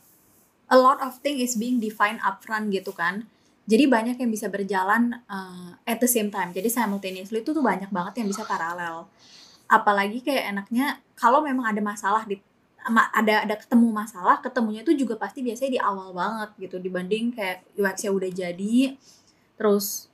a 0.69 0.77
lot 0.77 1.01
of 1.01 1.21
thing 1.21 1.37
is 1.37 1.57
being 1.57 1.77
defined 1.77 2.21
upfront 2.25 2.73
gitu 2.73 2.93
kan. 2.95 3.29
Jadi 3.65 3.89
banyak 3.89 4.17
yang 4.21 4.29
bisa 4.29 4.45
berjalan 4.45 5.25
uh, 5.25 5.73
at 5.89 5.97
the 5.97 6.09
same 6.09 6.29
time. 6.29 6.53
Jadi 6.53 6.69
simultaneously 6.69 7.41
itu 7.41 7.49
tuh 7.49 7.65
banyak 7.65 7.89
banget 7.89 8.21
yang 8.21 8.29
bisa 8.29 8.45
paralel. 8.45 9.09
Apalagi 9.65 10.21
kayak 10.21 10.53
enaknya 10.53 11.01
kalau 11.17 11.41
memang 11.41 11.65
ada 11.65 11.81
masalah 11.81 12.25
di 12.29 12.37
ada 12.85 13.49
ada 13.49 13.55
ketemu 13.57 13.89
masalah, 13.89 14.37
ketemunya 14.45 14.85
itu 14.85 14.93
juga 14.93 15.17
pasti 15.17 15.41
biasanya 15.41 15.71
di 15.73 15.81
awal 15.81 16.13
banget 16.13 16.69
gitu 16.69 16.77
dibanding 16.77 17.33
kayak 17.33 17.65
UX-nya 17.73 18.13
udah 18.13 18.29
jadi 18.29 18.93
terus 19.57 20.13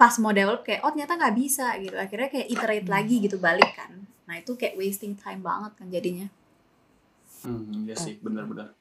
pas 0.00 0.16
mau 0.16 0.32
develop 0.32 0.64
kayak 0.64 0.80
oh 0.80 0.88
ternyata 0.96 1.20
nggak 1.20 1.36
bisa 1.36 1.76
gitu. 1.84 1.92
Akhirnya 2.00 2.32
kayak 2.32 2.48
iterate 2.48 2.88
lagi 2.88 3.16
gitu 3.20 3.36
balik 3.36 3.76
kan. 3.76 3.92
Nah, 4.24 4.40
itu 4.40 4.56
kayak 4.56 4.80
wasting 4.80 5.12
time 5.12 5.44
banget 5.44 5.76
kan 5.76 5.92
jadinya. 5.92 6.32
Hmm, 7.44 7.84
iya 7.84 7.92
sih, 7.92 8.16
benar-benar 8.24 8.72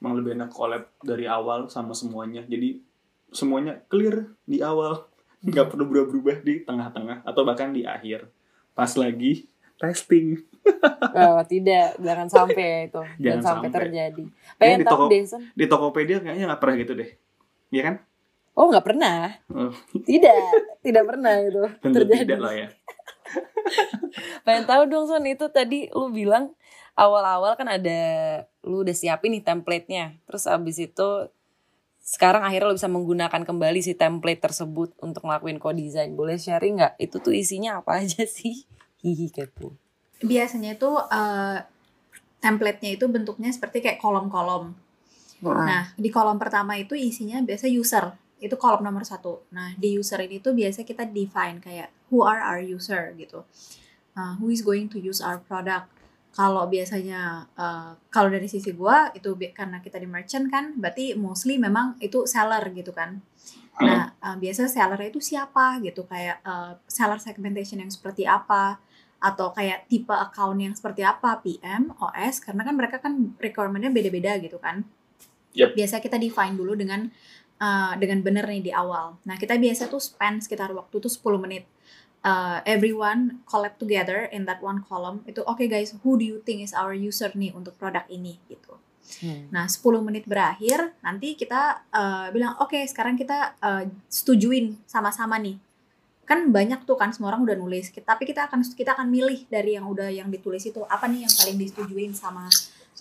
emang 0.00 0.12
lebih 0.18 0.34
enak 0.38 0.50
collab 0.50 0.84
dari 1.02 1.28
awal 1.28 1.68
sama 1.68 1.92
semuanya. 1.92 2.42
Jadi 2.46 2.80
semuanya 3.34 3.82
clear 3.90 4.32
di 4.46 4.62
awal. 4.64 5.06
Nggak 5.44 5.76
perlu 5.76 5.84
berubah-berubah 5.84 6.40
di 6.40 6.64
tengah-tengah 6.64 7.26
atau 7.26 7.42
bahkan 7.44 7.70
di 7.74 7.84
akhir. 7.84 8.26
Pas 8.72 8.90
lagi 8.96 9.46
testing. 9.78 10.40
Oh, 11.14 11.38
tidak. 11.46 11.94
Jangan 12.00 12.26
sampai 12.26 12.88
itu. 12.90 12.98
Jangan, 12.98 13.20
jangan 13.20 13.42
sampai, 13.44 13.68
sampai. 13.68 13.80
terjadi. 13.84 14.24
Pengen 14.58 14.78
di 14.80 14.84
tahu 14.88 14.96
toko, 15.06 15.36
di 15.54 15.64
Tokopedia 15.68 16.18
kayaknya 16.24 16.44
nggak 16.50 16.60
pernah 16.64 16.76
gitu 16.80 16.92
deh. 16.96 17.10
Iya 17.70 17.82
kan? 17.84 17.94
Oh 18.54 18.66
nggak 18.72 18.86
pernah. 18.86 19.18
Oh. 19.52 19.74
tidak. 20.08 20.34
Tidak 20.80 21.04
pernah 21.04 21.34
itu 21.38 21.62
Tentu 21.84 21.96
terjadi. 22.02 22.22
tidak 22.26 22.40
lah 22.40 22.54
ya. 22.56 22.68
Pengen 24.48 24.64
tahu 24.64 24.82
dong 24.88 25.04
Son 25.06 25.24
itu 25.26 25.46
tadi 25.52 25.86
lu 25.92 26.10
bilang 26.10 26.56
awal-awal 26.94 27.58
kan 27.58 27.66
ada 27.66 28.00
lu 28.62 28.86
udah 28.86 28.94
siapin 28.94 29.34
nih 29.34 29.44
template-nya. 29.44 30.18
Terus 30.26 30.46
abis 30.46 30.78
itu 30.78 31.08
sekarang 32.04 32.46
akhirnya 32.46 32.70
lu 32.70 32.76
bisa 32.78 32.90
menggunakan 32.90 33.42
kembali 33.42 33.80
si 33.82 33.96
template 33.98 34.40
tersebut 34.40 34.94
untuk 35.02 35.26
ngelakuin 35.26 35.58
co-design. 35.58 36.14
Boleh 36.14 36.38
sharing 36.38 36.80
nggak? 36.80 36.94
Itu 37.02 37.18
tuh 37.18 37.34
isinya 37.34 37.82
apa 37.82 37.96
aja 38.02 38.24
sih? 38.24 38.64
Hihi 39.02 39.28
kepo. 39.34 39.74
Biasanya 40.24 40.78
itu 40.78 40.88
uh, 40.88 41.58
template-nya 42.40 42.96
itu 42.96 43.04
bentuknya 43.10 43.50
seperti 43.52 43.84
kayak 43.84 44.00
kolom-kolom. 44.00 44.72
Nah. 45.44 45.66
nah, 45.68 45.84
di 45.92 46.08
kolom 46.08 46.40
pertama 46.40 46.72
itu 46.80 46.96
isinya 46.96 47.36
biasa 47.44 47.68
user. 47.68 48.16
Itu 48.40 48.56
kolom 48.56 48.80
nomor 48.80 49.04
satu. 49.04 49.44
Nah, 49.52 49.76
di 49.76 50.00
user 50.00 50.16
ini 50.24 50.40
tuh 50.40 50.56
biasa 50.56 50.88
kita 50.88 51.04
define 51.04 51.60
kayak 51.60 51.92
who 52.08 52.24
are 52.24 52.40
our 52.40 52.64
user 52.64 53.12
gitu. 53.18 53.44
Uh, 54.14 54.38
who 54.40 54.48
is 54.48 54.64
going 54.64 54.88
to 54.88 54.96
use 54.96 55.20
our 55.20 55.42
product 55.42 55.90
kalau 56.34 56.66
biasanya 56.66 57.46
uh, 57.54 57.94
kalau 58.10 58.26
dari 58.26 58.50
sisi 58.50 58.74
gua 58.74 59.14
itu 59.14 59.38
karena 59.54 59.78
kita 59.78 60.02
di 60.02 60.10
merchant 60.10 60.50
kan 60.50 60.74
berarti 60.74 61.14
mostly 61.14 61.62
memang 61.62 61.94
itu 62.02 62.26
seller 62.26 62.66
gitu 62.74 62.90
kan. 62.90 63.22
Nah 63.78 64.18
uh, 64.18 64.34
biasa 64.34 64.66
seller 64.66 64.98
itu 65.06 65.22
siapa 65.22 65.78
gitu? 65.78 66.02
Kayak 66.10 66.42
uh, 66.42 66.74
seller 66.90 67.22
segmentation 67.22 67.78
yang 67.78 67.94
seperti 67.94 68.26
apa? 68.26 68.82
Atau 69.22 69.54
kayak 69.54 69.86
tipe 69.86 70.10
account 70.10 70.58
yang 70.58 70.74
seperti 70.74 71.06
apa? 71.06 71.38
PM 71.38 71.94
OS 72.02 72.42
karena 72.42 72.66
kan 72.66 72.74
mereka 72.74 72.98
kan 72.98 73.38
requirementnya 73.38 73.94
beda-beda 73.94 74.34
gitu 74.42 74.58
kan. 74.58 74.82
Yep. 75.54 75.78
biasa 75.78 76.02
kita 76.02 76.18
define 76.18 76.58
dulu 76.58 76.74
dengan 76.74 77.06
uh, 77.62 77.94
dengan 77.94 78.18
benar 78.26 78.50
nih 78.50 78.58
di 78.58 78.72
awal. 78.74 79.22
Nah 79.22 79.38
kita 79.38 79.54
biasa 79.54 79.86
tuh 79.86 80.02
spend 80.02 80.42
sekitar 80.42 80.74
waktu 80.74 80.98
tuh 80.98 81.06
10 81.06 81.38
menit 81.38 81.70
uh, 82.24 82.58
everyone 82.64 83.44
collab 83.44 83.76
together 83.76 84.26
in 84.32 84.48
that 84.48 84.58
one 84.64 84.82
column 84.88 85.22
itu 85.28 85.44
oke 85.44 85.60
okay 85.60 85.68
guys 85.68 85.92
who 86.02 86.16
do 86.16 86.24
you 86.24 86.40
think 86.42 86.64
is 86.64 86.72
our 86.72 86.96
user 86.96 87.30
nih 87.36 87.52
untuk 87.52 87.76
produk 87.76 88.02
ini? 88.08 88.40
Gitu. 88.48 88.72
Hmm. 89.20 89.52
nah 89.52 89.68
10 89.68 89.84
menit 90.00 90.24
berakhir 90.24 90.96
nanti 91.04 91.36
kita 91.36 91.84
uh, 91.92 92.32
bilang 92.32 92.56
oke 92.56 92.72
okay, 92.72 92.88
sekarang 92.88 93.20
kita 93.20 93.52
uh, 93.60 93.84
setujuin 94.08 94.80
sama-sama 94.88 95.36
nih. 95.38 95.60
Kan 96.24 96.48
banyak 96.48 96.88
tuh 96.88 96.96
kan 96.96 97.12
semua 97.12 97.36
orang 97.36 97.44
udah 97.44 97.56
nulis 97.60 97.92
tapi 97.92 98.24
kita 98.24 98.48
akan 98.48 98.64
kita 98.64 98.96
akan 98.96 99.12
milih 99.12 99.44
dari 99.52 99.76
yang 99.76 99.84
udah 99.84 100.08
yang 100.08 100.32
ditulis 100.32 100.64
itu 100.64 100.80
apa 100.88 101.04
nih 101.04 101.28
yang 101.28 101.34
paling 101.36 101.56
disetujuin 101.60 102.12
sama 102.16 102.48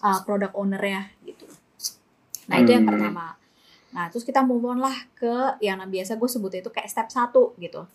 uh, 0.04 0.20
produk 0.28 0.52
ownernya 0.52 1.08
gitu. 1.24 1.48
Nah 2.52 2.60
itu 2.60 2.76
yang 2.76 2.84
hmm. 2.84 2.92
pertama. 2.92 3.40
Nah 3.96 4.12
terus 4.12 4.28
kita 4.28 4.44
move 4.44 4.68
on 4.68 4.84
lah 4.84 5.08
ke 5.16 5.56
yang 5.64 5.80
biasa 5.88 6.20
gue 6.20 6.30
sebut 6.30 6.52
itu 6.60 6.68
kayak 6.68 6.92
step 6.92 7.08
satu 7.08 7.56
gitu 7.64 7.88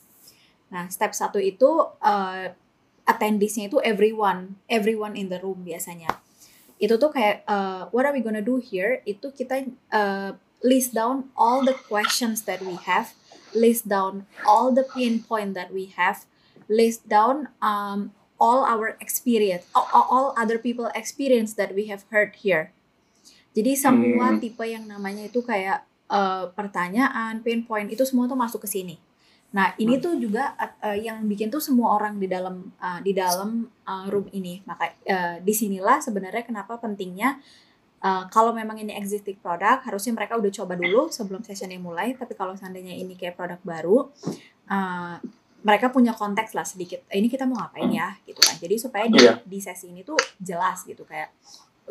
Nah, 0.68 0.88
step 0.92 1.16
satu 1.16 1.40
itu 1.40 1.66
uh, 2.04 2.46
attendees-nya 3.08 3.72
itu 3.72 3.80
everyone, 3.80 4.60
everyone 4.68 5.16
in 5.16 5.32
the 5.32 5.40
room 5.40 5.64
biasanya. 5.64 6.12
Itu 6.76 7.00
tuh 7.00 7.10
kayak 7.10 7.48
uh, 7.48 7.88
what 7.90 8.04
are 8.04 8.12
we 8.12 8.20
gonna 8.20 8.44
do 8.44 8.60
here? 8.60 9.00
Itu 9.08 9.32
kita 9.32 9.64
uh, 9.90 10.36
list 10.60 10.92
down 10.92 11.32
all 11.32 11.64
the 11.64 11.74
questions 11.88 12.44
that 12.44 12.60
we 12.60 12.76
have, 12.84 13.16
list 13.56 13.88
down 13.88 14.28
all 14.44 14.70
the 14.70 14.84
pain 14.84 15.24
point 15.24 15.56
that 15.56 15.72
we 15.72 15.88
have, 15.96 16.28
list 16.68 17.08
down 17.08 17.48
um, 17.64 18.12
all 18.36 18.62
our 18.68 18.94
experience, 19.00 19.66
all, 19.74 19.88
all 19.90 20.26
other 20.36 20.60
people 20.60 20.92
experience 20.94 21.56
that 21.56 21.72
we 21.72 21.88
have 21.88 22.04
heard 22.12 22.36
here. 22.44 22.70
Jadi 23.56 23.74
semua 23.74 24.36
hmm. 24.36 24.38
tipe 24.38 24.62
yang 24.62 24.86
namanya 24.86 25.26
itu 25.26 25.42
kayak 25.42 25.82
uh, 26.12 26.52
pertanyaan, 26.54 27.42
pain 27.42 27.66
point 27.66 27.90
itu 27.90 28.04
semua 28.06 28.30
tuh 28.30 28.38
masuk 28.38 28.62
ke 28.62 28.70
sini. 28.70 29.02
Nah, 29.48 29.72
ini 29.80 29.96
hmm. 29.96 30.02
tuh 30.04 30.14
juga 30.20 30.52
uh, 30.60 30.92
yang 30.92 31.24
bikin 31.24 31.48
tuh 31.48 31.60
semua 31.62 31.96
orang 31.96 32.20
di 32.20 32.28
dalam 32.28 32.68
uh, 32.76 33.00
di 33.00 33.16
dalam 33.16 33.64
uh, 33.88 34.04
room 34.12 34.28
ini. 34.36 34.60
Maka 34.68 34.92
uh, 35.08 35.36
di 35.40 35.54
sinilah 35.56 36.04
sebenarnya 36.04 36.44
kenapa 36.44 36.76
pentingnya 36.76 37.40
uh, 38.04 38.28
kalau 38.28 38.52
memang 38.52 38.76
ini 38.76 38.92
existing 38.92 39.40
produk 39.40 39.80
harusnya 39.80 40.12
mereka 40.12 40.36
udah 40.36 40.52
coba 40.52 40.76
dulu 40.76 41.08
sebelum 41.08 41.40
sessionnya 41.40 41.80
mulai. 41.80 42.12
Tapi 42.12 42.36
kalau 42.36 42.52
seandainya 42.60 42.92
ini 42.92 43.16
kayak 43.16 43.40
produk 43.40 43.60
baru, 43.64 44.12
uh, 44.68 45.16
mereka 45.64 45.88
punya 45.88 46.12
konteks 46.12 46.52
lah 46.52 46.68
sedikit. 46.68 47.08
Ini 47.08 47.32
kita 47.32 47.48
mau 47.48 47.56
ngapain 47.56 47.88
ya, 47.88 48.20
gitu 48.28 48.44
kan. 48.44 48.60
Jadi 48.60 48.74
supaya 48.76 49.08
di, 49.08 49.16
yeah. 49.16 49.40
di 49.48 49.58
sesi 49.64 49.88
ini 49.88 50.04
tuh 50.04 50.20
jelas 50.36 50.84
gitu 50.84 51.08
kayak 51.08 51.32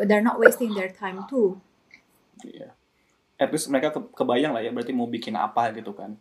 they're 0.05 0.21
not 0.21 0.37
wasting 0.37 0.77
their 0.77 0.93
time 0.93 1.25
too. 1.25 1.57
Iya. 2.45 2.69
Yeah. 2.69 2.71
At 3.41 3.49
least 3.49 3.69
mereka 3.69 3.93
ke 3.97 4.01
kebayang 4.13 4.53
lah 4.53 4.61
ya 4.61 4.69
berarti 4.69 4.93
mau 4.93 5.09
bikin 5.09 5.37
apa 5.37 5.73
gitu 5.73 5.93
kan 5.93 6.17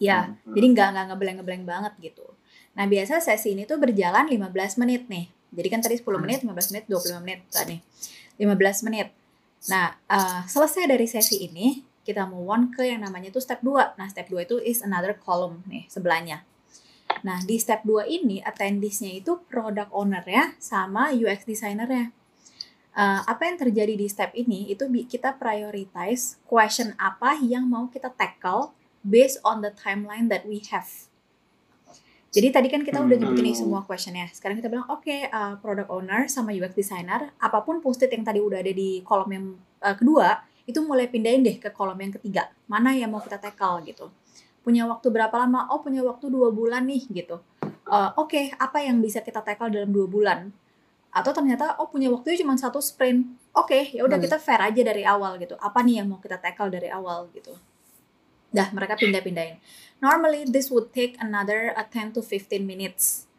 Ya, 0.00 0.32
hmm. 0.32 0.56
jadi 0.56 0.66
nggak 0.72 0.88
nggak 0.96 1.06
ngebleng-ngebleng 1.12 1.64
banget 1.68 1.92
gitu. 2.00 2.24
Nah, 2.72 2.88
biasa 2.88 3.20
sesi 3.20 3.52
ini 3.52 3.68
tuh 3.68 3.76
berjalan 3.76 4.24
15 4.24 4.80
menit 4.80 5.04
nih. 5.12 5.28
Jadi 5.52 5.68
kan 5.68 5.80
tadi 5.84 6.00
10 6.00 6.08
hmm. 6.08 6.20
menit, 6.24 6.38
15 6.40 6.72
menit, 6.72 6.84
25 6.88 7.20
menit 7.20 7.40
tadi. 7.52 7.76
15 8.40 8.86
menit. 8.88 9.08
Nah, 9.68 9.92
uh, 10.08 10.40
selesai 10.48 10.88
dari 10.88 11.04
sesi 11.04 11.44
ini, 11.44 11.84
kita 12.00 12.24
move 12.24 12.48
on 12.48 12.62
ke 12.72 12.88
yang 12.88 13.04
namanya 13.04 13.28
tuh 13.28 13.44
step 13.44 13.60
2. 13.60 14.00
Nah, 14.00 14.08
step 14.08 14.32
2 14.32 14.48
itu 14.48 14.56
is 14.56 14.80
another 14.80 15.12
column 15.12 15.60
nih 15.68 15.84
sebelahnya. 15.92 16.48
Nah, 17.20 17.42
di 17.44 17.60
step 17.60 17.84
2 17.84 18.08
ini 18.08 18.40
attendees-nya 18.40 19.20
itu 19.20 19.42
product 19.50 19.92
owner 19.92 20.24
ya 20.24 20.56
sama 20.56 21.12
UX 21.12 21.44
designer-nya. 21.44 22.14
Uh, 22.90 23.22
apa 23.22 23.46
yang 23.46 23.54
terjadi 23.54 23.94
di 23.94 24.10
step 24.10 24.34
ini 24.34 24.66
itu 24.66 24.82
kita 25.06 25.38
prioritize 25.38 26.42
question 26.42 26.90
apa 26.98 27.38
yang 27.38 27.70
mau 27.70 27.86
kita 27.86 28.10
tackle 28.10 28.74
based 29.04 29.40
on 29.44 29.64
the 29.64 29.72
timeline 29.72 30.28
that 30.28 30.44
we 30.44 30.60
have. 30.68 31.10
Jadi 32.30 32.48
tadi 32.54 32.68
kan 32.70 32.86
kita 32.86 33.02
udah 33.02 33.16
nyebutin 33.18 33.42
nih 33.42 33.54
hmm. 33.58 33.62
semua 33.66 33.80
questionnya. 33.82 34.30
Sekarang 34.30 34.54
kita 34.54 34.70
bilang 34.70 34.86
oke 34.86 35.02
okay, 35.02 35.26
uh, 35.26 35.58
product 35.58 35.90
owner 35.90 36.30
sama 36.30 36.54
UX 36.54 36.78
designer, 36.78 37.34
apa 37.42 37.58
pun 37.66 37.82
post-it 37.82 38.14
yang 38.14 38.22
tadi 38.22 38.38
udah 38.38 38.62
ada 38.62 38.70
di 38.70 39.02
kolom 39.02 39.30
yang 39.34 39.46
uh, 39.82 39.94
kedua, 39.98 40.38
itu 40.62 40.78
mulai 40.86 41.10
pindahin 41.10 41.42
deh 41.42 41.58
ke 41.58 41.74
kolom 41.74 41.98
yang 41.98 42.14
ketiga. 42.14 42.46
Mana 42.70 42.94
yang 42.94 43.10
mau 43.10 43.18
kita 43.18 43.42
tackle 43.42 43.82
gitu. 43.82 44.14
Punya 44.62 44.86
waktu 44.86 45.10
berapa 45.10 45.34
lama? 45.34 45.66
Oh 45.74 45.82
punya 45.82 46.06
waktu 46.06 46.30
dua 46.30 46.54
bulan 46.54 46.86
nih 46.86 47.02
gitu. 47.10 47.42
Uh, 47.90 48.14
oke 48.14 48.30
okay, 48.30 48.54
apa 48.54 48.78
yang 48.78 49.02
bisa 49.02 49.26
kita 49.26 49.42
tackle 49.42 49.74
dalam 49.74 49.90
dua 49.90 50.06
bulan? 50.06 50.54
Atau 51.10 51.34
ternyata 51.34 51.82
oh 51.82 51.90
punya 51.90 52.06
waktunya 52.14 52.38
cuma 52.46 52.54
satu 52.54 52.78
sprint. 52.78 53.26
Oke 53.58 53.74
okay, 53.74 53.82
ya 53.98 54.06
udah 54.06 54.22
hmm. 54.22 54.30
kita 54.30 54.38
fair 54.38 54.62
aja 54.62 54.82
dari 54.86 55.02
awal 55.02 55.34
gitu. 55.42 55.58
Apa 55.58 55.82
nih 55.82 55.98
yang 55.98 56.14
mau 56.14 56.22
kita 56.22 56.38
tackle 56.38 56.70
dari 56.70 56.86
awal 56.86 57.26
gitu. 57.34 57.58
Dah 58.50 58.68
mereka 58.74 58.98
pindah-pindahin. 58.98 59.62
Normally 60.02 60.48
this 60.48 60.70
would 60.70 60.90
take 60.90 61.14
another 61.22 61.74
uh, 61.76 61.86
10 61.86 62.16
to 62.18 62.20
15 62.22 62.62
minutes. 62.66 63.30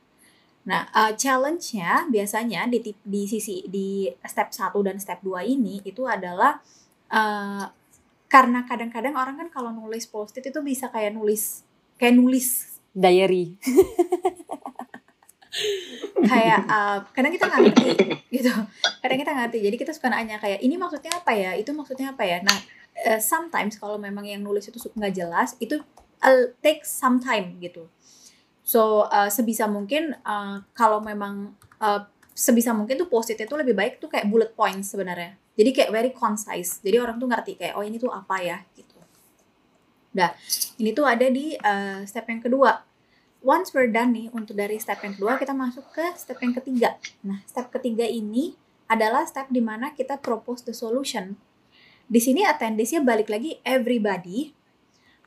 Nah, 0.61 0.85
uh, 0.93 1.11
challenge-nya 1.17 2.05
biasanya 2.07 2.69
di 2.69 2.93
di 3.01 3.23
sisi 3.25 3.65
di 3.65 4.05
step 4.23 4.53
1 4.53 4.71
dan 4.85 4.97
step 5.01 5.19
2 5.25 5.41
ini 5.47 5.81
itu 5.81 6.05
adalah 6.05 6.61
uh, 7.09 7.65
karena 8.31 8.63
kadang-kadang 8.63 9.17
orang 9.17 9.35
kan 9.41 9.49
kalau 9.49 9.73
nulis 9.73 10.07
post-it 10.07 10.47
itu 10.47 10.59
bisa 10.63 10.87
kayak 10.93 11.17
nulis 11.17 11.65
kayak 11.97 12.15
nulis 12.15 12.79
diary. 12.93 13.57
kayak 16.31 16.63
uh, 16.69 17.03
kadang 17.11 17.31
kita 17.33 17.45
nggak 17.49 17.61
ngerti 17.67 17.89
gitu 18.31 18.51
kadang 19.03 19.19
kita 19.19 19.31
ngerti 19.35 19.57
jadi 19.67 19.75
kita 19.75 19.91
suka 19.91 20.07
nanya 20.07 20.39
kayak 20.39 20.63
ini 20.63 20.79
maksudnya 20.79 21.11
apa 21.11 21.31
ya 21.35 21.51
itu 21.59 21.75
maksudnya 21.75 22.15
apa 22.15 22.23
ya 22.23 22.39
nah 22.39 22.55
uh, 22.95 23.21
sometimes 23.21 23.77
kalau 23.79 23.95
memang 23.95 24.25
yang 24.27 24.41
nulis 24.43 24.67
itu 24.67 24.77
nggak 24.95 25.13
jelas 25.13 25.55
itu 25.59 25.79
take 26.61 26.85
some 26.85 27.17
time 27.17 27.57
gitu 27.57 27.89
so 28.61 29.09
uh, 29.09 29.27
sebisa 29.27 29.65
mungkin 29.65 30.13
uh, 30.21 30.61
kalau 30.77 31.01
memang 31.01 31.57
uh, 31.81 32.05
sebisa 32.31 32.71
mungkin 32.71 32.95
tuh 32.95 33.09
post 33.09 33.33
itu 33.33 33.55
lebih 33.57 33.73
baik 33.73 33.97
tuh 33.97 34.07
kayak 34.07 34.29
bullet 34.29 34.53
points 34.53 34.93
sebenarnya 34.93 35.35
jadi 35.57 35.69
kayak 35.73 35.89
very 35.91 36.11
concise 36.13 36.79
jadi 36.79 37.01
orang 37.01 37.17
tuh 37.17 37.27
ngerti 37.27 37.57
kayak 37.57 37.73
oh 37.73 37.83
ini 37.83 37.97
tuh 37.97 38.13
apa 38.13 38.37
ya 38.39 38.61
gitu 38.77 38.91
Nah, 40.11 40.35
ini 40.75 40.91
tuh 40.91 41.07
ada 41.07 41.27
di 41.31 41.55
uh, 41.55 42.03
step 42.03 42.27
yang 42.27 42.43
kedua. 42.43 42.83
Once 43.41 43.73
we're 43.73 43.89
done 43.89 44.13
nih 44.13 44.27
untuk 44.35 44.53
dari 44.53 44.77
step 44.77 45.01
yang 45.01 45.17
kedua, 45.17 45.39
kita 45.39 45.55
masuk 45.55 45.87
ke 45.95 46.05
step 46.19 46.37
yang 46.43 46.53
ketiga. 46.53 46.99
Nah, 47.25 47.41
step 47.47 47.73
ketiga 47.73 48.05
ini 48.05 48.53
adalah 48.91 49.25
step 49.25 49.49
di 49.49 49.63
mana 49.63 49.95
kita 49.95 50.19
propose 50.19 50.67
the 50.67 50.75
solution. 50.75 51.39
Di 52.07 52.19
sini 52.19 52.45
attendance 52.45 52.97
balik 53.01 53.29
lagi 53.29 53.59
everybody. 53.65 54.53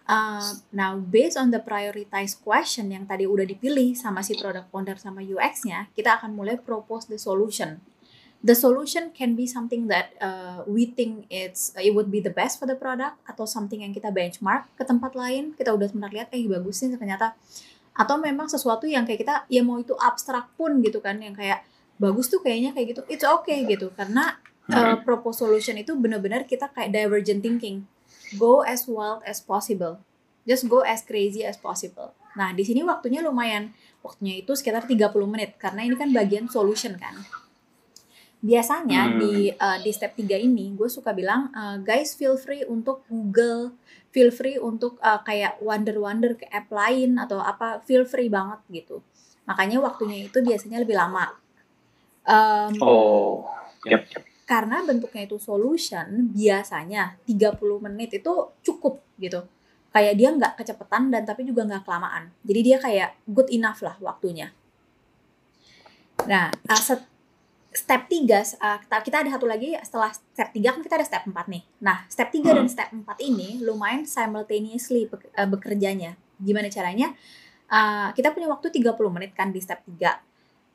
Uh, 0.05 0.61
now, 0.69 1.01
based 1.01 1.41
on 1.41 1.49
the 1.49 1.57
prioritized 1.65 2.45
question 2.45 2.93
yang 2.93 3.09
tadi 3.09 3.25
udah 3.25 3.49
dipilih 3.49 3.97
sama 3.97 4.21
si 4.21 4.37
product 4.37 4.69
owner 4.77 5.01
sama 5.01 5.25
UX-nya, 5.25 5.89
kita 5.97 6.21
akan 6.21 6.37
mulai 6.37 6.61
propose 6.61 7.09
the 7.09 7.17
solution. 7.17 7.81
The 8.45 8.53
solution 8.53 9.17
can 9.17 9.33
be 9.33 9.49
something 9.49 9.89
that 9.89 10.13
uh, 10.21 10.61
we 10.69 10.93
think 10.93 11.25
it's 11.33 11.73
it 11.81 11.97
would 11.97 12.13
be 12.13 12.21
the 12.21 12.29
best 12.29 12.61
for 12.61 12.69
the 12.69 12.77
product 12.77 13.17
atau 13.25 13.49
something 13.49 13.81
yang 13.81 13.97
kita 13.97 14.13
benchmark 14.13 14.69
ke 14.77 14.85
tempat 14.85 15.17
lain. 15.17 15.57
Kita 15.57 15.73
udah 15.73 15.89
pernah 15.89 16.13
lihat 16.13 16.29
eh 16.29 16.45
bagus 16.45 16.85
sih 16.85 16.93
ternyata. 16.93 17.33
Atau 17.97 18.21
memang 18.21 18.45
sesuatu 18.53 18.85
yang 18.85 19.09
kayak 19.09 19.25
kita 19.25 19.35
ya 19.49 19.65
mau 19.65 19.81
itu 19.81 19.97
abstrak 19.97 20.53
pun 20.61 20.85
gitu 20.85 21.01
kan 21.01 21.17
yang 21.25 21.33
kayak 21.33 21.65
bagus 21.97 22.29
tuh 22.29 22.45
kayaknya 22.45 22.77
kayak 22.77 22.93
gitu. 22.93 23.03
It's 23.09 23.25
okay 23.25 23.65
gitu 23.65 23.89
karena 23.97 24.37
uh, 24.73 24.97
propose 25.03 25.45
solution 25.45 25.77
itu 25.77 25.93
benar-benar 25.99 26.49
kita 26.49 26.71
kayak 26.73 26.95
divergent 26.95 27.45
thinking. 27.45 27.85
Go 28.41 28.65
as 28.65 28.89
wild 28.89 29.21
as 29.29 29.43
possible. 29.43 30.01
Just 30.45 30.69
go 30.69 30.85
as 30.85 31.05
crazy 31.05 31.45
as 31.45 31.61
possible. 31.61 32.13
Nah 32.37 32.53
di 32.53 32.65
sini 32.65 32.85
waktunya 32.85 33.21
lumayan. 33.21 33.73
Waktunya 34.05 34.45
itu 34.45 34.53
sekitar 34.53 34.85
30 34.85 35.13
menit 35.25 35.57
karena 35.57 35.85
ini 35.85 35.97
kan 35.97 36.13
bagian 36.13 36.47
solution 36.49 36.97
kan. 37.01 37.17
Biasanya 38.45 39.09
hmm. 39.09 39.17
di 39.17 39.35
uh, 39.57 39.79
di 39.81 39.91
step 39.93 40.13
3 40.21 40.37
ini 40.37 40.77
gue 40.77 40.89
suka 40.89 41.17
bilang 41.17 41.49
uh, 41.57 41.81
guys 41.81 42.13
feel 42.13 42.37
free 42.37 42.61
untuk 42.69 43.01
Google 43.09 43.73
feel 44.15 44.31
free 44.31 44.61
untuk 44.61 45.01
uh, 45.03 45.19
kayak 45.27 45.59
wonder-wonder 45.59 46.39
ke 46.39 46.47
app 46.55 46.71
lain 46.71 47.19
atau 47.19 47.43
apa 47.43 47.83
feel 47.83 48.07
free 48.07 48.31
banget 48.31 48.63
gitu. 48.71 49.03
Makanya 49.49 49.83
waktunya 49.83 50.31
itu 50.31 50.39
biasanya 50.39 50.79
lebih 50.85 50.95
lama. 50.95 51.35
Um, 52.25 52.73
oh 52.79 53.49
yep, 53.89 54.07
yep. 54.15 54.23
Karena 54.45 54.85
bentuknya 54.85 55.25
itu 55.25 55.41
solution 55.41 56.29
biasanya 56.33 57.17
30 57.25 57.57
menit 57.81 58.21
itu 58.21 58.33
cukup 58.61 59.01
gitu 59.17 59.45
kayak 59.95 60.15
dia 60.21 60.29
nggak 60.35 60.61
kecepatan 60.61 61.09
dan 61.09 61.25
tapi 61.25 61.49
juga 61.49 61.65
nggak 61.65 61.83
kelamaan 61.89 62.29
jadi 62.45 62.61
dia 62.61 62.77
kayak 62.81 63.11
good 63.25 63.49
enough 63.49 63.81
lah 63.81 63.97
waktunya 64.05 64.53
nah 66.29 66.53
set 66.77 67.05
step 67.75 68.07
3 68.07 68.63
uh, 68.63 68.79
kita 69.03 69.27
ada 69.27 69.31
satu 69.35 69.51
lagi 69.51 69.75
setelah 69.83 70.15
step 70.15 70.49
3 70.55 70.75
kan 70.79 70.81
kita 70.87 70.95
ada 70.95 71.07
step 71.07 71.27
4 71.27 71.35
nih. 71.51 71.63
Nah, 71.83 72.07
step 72.07 72.31
3 72.31 72.39
hmm. 72.39 72.55
dan 72.55 72.67
step 72.71 72.89
4 72.95 73.03
ini 73.19 73.59
lumayan 73.59 74.07
simultaneously 74.07 75.11
uh, 75.11 75.49
bekerjanya. 75.51 76.15
Gimana 76.39 76.71
caranya? 76.71 77.11
Uh, 77.67 78.15
kita 78.15 78.31
punya 78.31 78.47
waktu 78.47 78.71
30 78.71 78.95
menit 79.11 79.35
kan 79.35 79.51
di 79.51 79.59
step 79.59 79.83
3. 79.91 80.23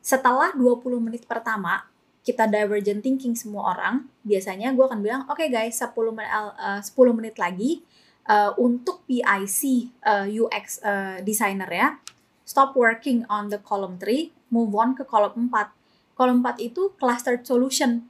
Setelah 0.04 0.52
20 0.60 1.00
menit 1.00 1.24
pertama, 1.24 1.88
kita 2.30 2.46
divergent 2.46 3.02
thinking 3.02 3.34
semua 3.34 3.74
orang, 3.74 4.06
biasanya 4.22 4.70
gue 4.78 4.86
akan 4.86 5.02
bilang, 5.02 5.26
oke 5.26 5.42
okay 5.42 5.50
guys, 5.50 5.82
10 5.82 5.90
menit, 6.14 6.30
uh, 6.30 6.78
10 6.78 7.18
menit 7.18 7.36
lagi 7.42 7.82
uh, 8.30 8.54
untuk 8.62 9.02
PIC 9.10 9.90
uh, 10.06 10.30
UX 10.30 10.78
uh, 10.86 11.18
designer 11.26 11.70
ya, 11.74 11.98
stop 12.46 12.78
working 12.78 13.26
on 13.26 13.50
the 13.50 13.58
column 13.58 13.98
3, 13.98 14.30
move 14.54 14.70
on 14.78 14.94
ke 14.94 15.02
column 15.02 15.50
4 15.50 15.80
Kolom 16.20 16.44
4 16.44 16.60
itu 16.60 16.92
clustered 17.00 17.48
solution. 17.48 18.04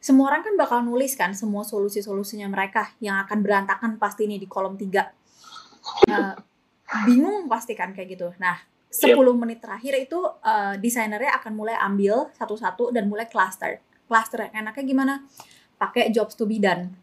Semua 0.00 0.32
orang 0.32 0.40
kan 0.40 0.56
bakal 0.56 0.80
nulis 0.80 1.12
kan 1.12 1.36
semua 1.36 1.60
solusi-solusinya 1.60 2.48
mereka 2.48 2.96
yang 3.04 3.20
akan 3.20 3.44
berantakan 3.44 4.00
pasti 4.00 4.24
nih 4.24 4.40
di 4.40 4.48
kolom 4.48 4.80
3. 4.80 4.88
Nah, 6.08 6.32
bingung 7.04 7.44
pasti 7.44 7.76
kan 7.76 7.92
kayak 7.92 8.16
gitu. 8.16 8.32
Nah, 8.40 8.56
10 8.94 9.10
yep. 9.10 9.18
menit 9.34 9.58
terakhir 9.58 9.98
itu 9.98 10.22
uh, 10.22 10.78
desainernya 10.78 11.34
akan 11.42 11.52
mulai 11.58 11.74
ambil 11.82 12.30
satu-satu 12.38 12.94
dan 12.94 13.10
mulai 13.10 13.26
cluster. 13.26 13.82
Cluster 14.06 14.46
enaknya 14.54 14.84
gimana? 14.86 15.14
Pakai 15.74 16.14
jobs 16.14 16.38
to 16.38 16.46
be 16.46 16.62
done. 16.62 16.94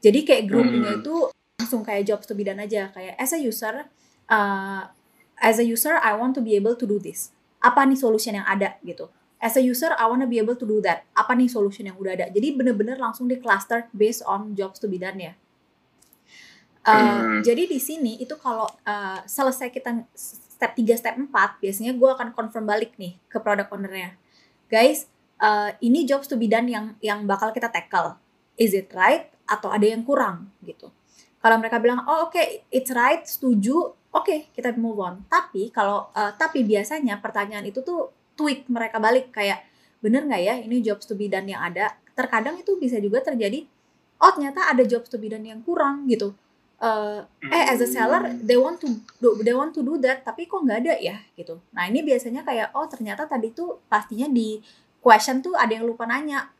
Jadi 0.00 0.24
kayak 0.24 0.48
groupingnya 0.48 0.96
hmm. 0.96 1.00
itu 1.04 1.14
langsung 1.60 1.84
kayak 1.84 2.08
jobs 2.08 2.24
to 2.24 2.32
be 2.32 2.40
done 2.40 2.56
aja. 2.56 2.88
Kayak 2.88 3.20
as 3.20 3.36
a 3.36 3.40
user, 3.40 3.84
uh, 4.32 4.88
as 5.36 5.60
a 5.60 5.66
user 5.68 6.00
I 6.00 6.16
want 6.16 6.32
to 6.40 6.42
be 6.42 6.56
able 6.56 6.72
to 6.80 6.88
do 6.88 6.96
this. 6.96 7.36
Apa 7.60 7.84
nih 7.84 8.00
solution 8.00 8.32
yang 8.32 8.48
ada 8.48 8.80
gitu 8.80 9.12
as 9.40 9.56
a 9.56 9.62
user 9.62 9.92
I 9.94 10.08
wanna 10.08 10.26
be 10.26 10.40
able 10.40 10.56
to 10.56 10.66
do 10.66 10.80
that. 10.82 11.04
Apa 11.12 11.36
nih 11.36 11.48
solution 11.48 11.84
yang 11.84 11.96
udah 12.00 12.16
ada? 12.16 12.26
Jadi 12.32 12.56
bener-bener 12.56 12.96
langsung 12.96 13.28
di 13.28 13.36
cluster 13.36 13.88
based 13.92 14.24
on 14.24 14.56
jobs 14.56 14.80
to 14.80 14.88
be 14.88 14.96
done 14.96 15.20
ya. 15.20 15.32
Uh, 16.86 16.94
hmm. 16.94 17.38
Jadi 17.42 17.66
di 17.66 17.78
sini 17.82 18.16
itu 18.22 18.38
kalau 18.38 18.66
uh, 18.66 19.20
selesai 19.26 19.74
kita 19.74 20.06
step 20.56 20.72
3, 20.72 20.96
step 20.96 21.14
4, 21.20 21.60
biasanya 21.60 21.92
gue 21.92 22.10
akan 22.10 22.32
confirm 22.32 22.64
balik 22.64 22.96
nih 22.96 23.20
ke 23.28 23.36
product 23.36 23.68
ownernya. 23.68 24.16
Guys, 24.72 25.06
uh, 25.38 25.76
ini 25.84 26.08
jobs 26.08 26.26
to 26.26 26.40
be 26.40 26.48
done 26.48 26.66
yang 26.66 26.96
yang 27.04 27.28
bakal 27.28 27.52
kita 27.52 27.68
tackle. 27.68 28.16
Is 28.56 28.72
it 28.72 28.88
right? 28.96 29.28
Atau 29.44 29.68
ada 29.68 29.84
yang 29.84 30.00
kurang 30.02 30.50
gitu. 30.64 30.88
Kalau 31.44 31.60
mereka 31.60 31.76
bilang, 31.78 32.02
oh 32.08 32.26
oke, 32.26 32.34
okay, 32.34 32.64
it's 32.72 32.88
right, 32.90 33.22
setuju, 33.22 33.92
oke 33.92 34.24
okay, 34.24 34.48
kita 34.56 34.72
move 34.74 34.98
on. 34.98 35.22
Tapi 35.28 35.68
kalau 35.68 36.08
uh, 36.16 36.32
tapi 36.34 36.64
biasanya 36.64 37.20
pertanyaan 37.20 37.68
itu 37.68 37.84
tuh 37.84 38.10
tweak 38.36 38.68
mereka 38.72 38.96
balik 38.96 39.30
kayak 39.30 39.64
bener 40.04 40.28
nggak 40.28 40.42
ya 40.44 40.54
ini 40.60 40.84
jobs 40.84 41.08
to 41.08 41.16
be 41.16 41.26
done 41.26 41.48
yang 41.48 41.64
ada 41.64 41.96
terkadang 42.12 42.60
itu 42.60 42.76
bisa 42.76 43.00
juga 43.00 43.24
terjadi 43.24 43.64
oh 44.20 44.30
ternyata 44.32 44.68
ada 44.68 44.84
jobs 44.84 45.08
to 45.08 45.16
be 45.16 45.32
done 45.32 45.44
yang 45.44 45.60
kurang 45.64 46.04
gitu 46.06 46.36
uh, 46.82 47.24
eh 47.46 47.64
as 47.72 47.80
a 47.80 47.88
seller 47.88 48.22
they 48.44 48.58
want 48.58 48.80
to 48.80 48.88
do, 49.20 49.40
they 49.40 49.52
want 49.56 49.72
to 49.72 49.80
do 49.80 49.96
that 50.00 50.24
tapi 50.26 50.44
kok 50.44 50.60
nggak 50.64 50.84
ada 50.84 50.94
ya 51.00 51.16
gitu 51.36 51.60
nah 51.72 51.88
ini 51.88 52.04
biasanya 52.04 52.42
kayak 52.44 52.72
oh 52.76 52.84
ternyata 52.88 53.24
tadi 53.24 53.52
tuh 53.52 53.80
pastinya 53.88 54.28
di 54.28 54.60
question 55.00 55.40
tuh 55.40 55.56
ada 55.56 55.72
yang 55.72 55.86
lupa 55.86 56.04
nanya 56.04 56.50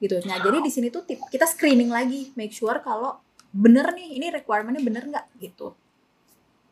gitu 0.00 0.20
nah 0.24 0.40
jadi 0.40 0.60
di 0.60 0.70
sini 0.72 0.88
tuh 0.92 1.04
tip, 1.04 1.20
kita 1.28 1.44
screening 1.48 1.88
lagi 1.92 2.32
make 2.36 2.52
sure 2.52 2.76
kalau 2.84 3.20
bener 3.52 3.92
nih 3.96 4.20
ini 4.20 4.26
requirementnya 4.32 4.84
bener 4.84 5.04
nggak 5.08 5.26
gitu 5.40 5.72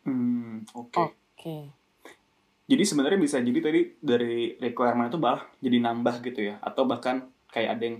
hmm 0.05 0.69
oke 0.77 0.93
okay. 0.93 1.05
oke 1.05 1.15
okay. 1.37 1.65
Jadi 2.65 2.81
sebenarnya 2.81 3.21
bisa 3.21 3.37
jadi 3.45 3.61
tadi 3.61 3.81
dari 4.01 4.57
requirement 4.57 5.13
itu 5.13 5.21
malah 5.21 5.45
jadi 5.61 5.85
nambah 5.85 6.25
gitu 6.25 6.49
ya 6.49 6.57
atau 6.65 6.89
bahkan 6.89 7.29
kayak 7.53 7.77
ada 7.77 7.85
yang 7.85 7.99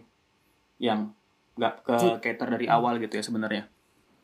yang 0.81 1.01
nggak 1.61 1.75
ke 1.85 1.97
cater 2.25 2.49
dari 2.49 2.67
awal 2.73 2.97
gitu 2.97 3.21
ya 3.21 3.25
sebenarnya. 3.25 3.69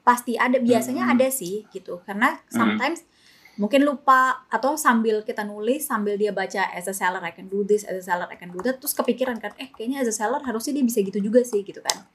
Pasti 0.00 0.34
ada 0.34 0.56
biasanya 0.58 1.06
hmm. 1.06 1.12
ada 1.16 1.28
sih 1.28 1.68
gitu 1.70 2.00
karena 2.08 2.40
hmm. 2.40 2.52
sometimes 2.52 3.04
hmm. 3.04 3.60
mungkin 3.60 3.84
lupa 3.84 4.46
atau 4.48 4.74
sambil 4.74 5.20
kita 5.22 5.44
nulis 5.44 5.84
sambil 5.84 6.16
dia 6.16 6.32
baca 6.32 6.72
as 6.72 6.88
a 6.88 6.94
seller 6.96 7.20
I 7.20 7.36
can 7.36 7.46
do 7.46 7.62
this 7.62 7.84
as 7.84 8.00
a 8.00 8.04
seller 8.04 8.28
I 8.30 8.40
can 8.40 8.50
do 8.50 8.60
that 8.64 8.80
terus 8.80 8.96
kepikiran 8.96 9.38
kan 9.38 9.52
eh 9.60 9.68
kayaknya 9.72 10.00
as 10.00 10.08
a 10.08 10.16
seller 10.16 10.40
harusnya 10.40 10.80
dia 10.80 10.84
bisa 10.86 11.04
gitu 11.04 11.20
juga 11.20 11.44
sih 11.44 11.60
gitu 11.60 11.84
kan. 11.84 12.08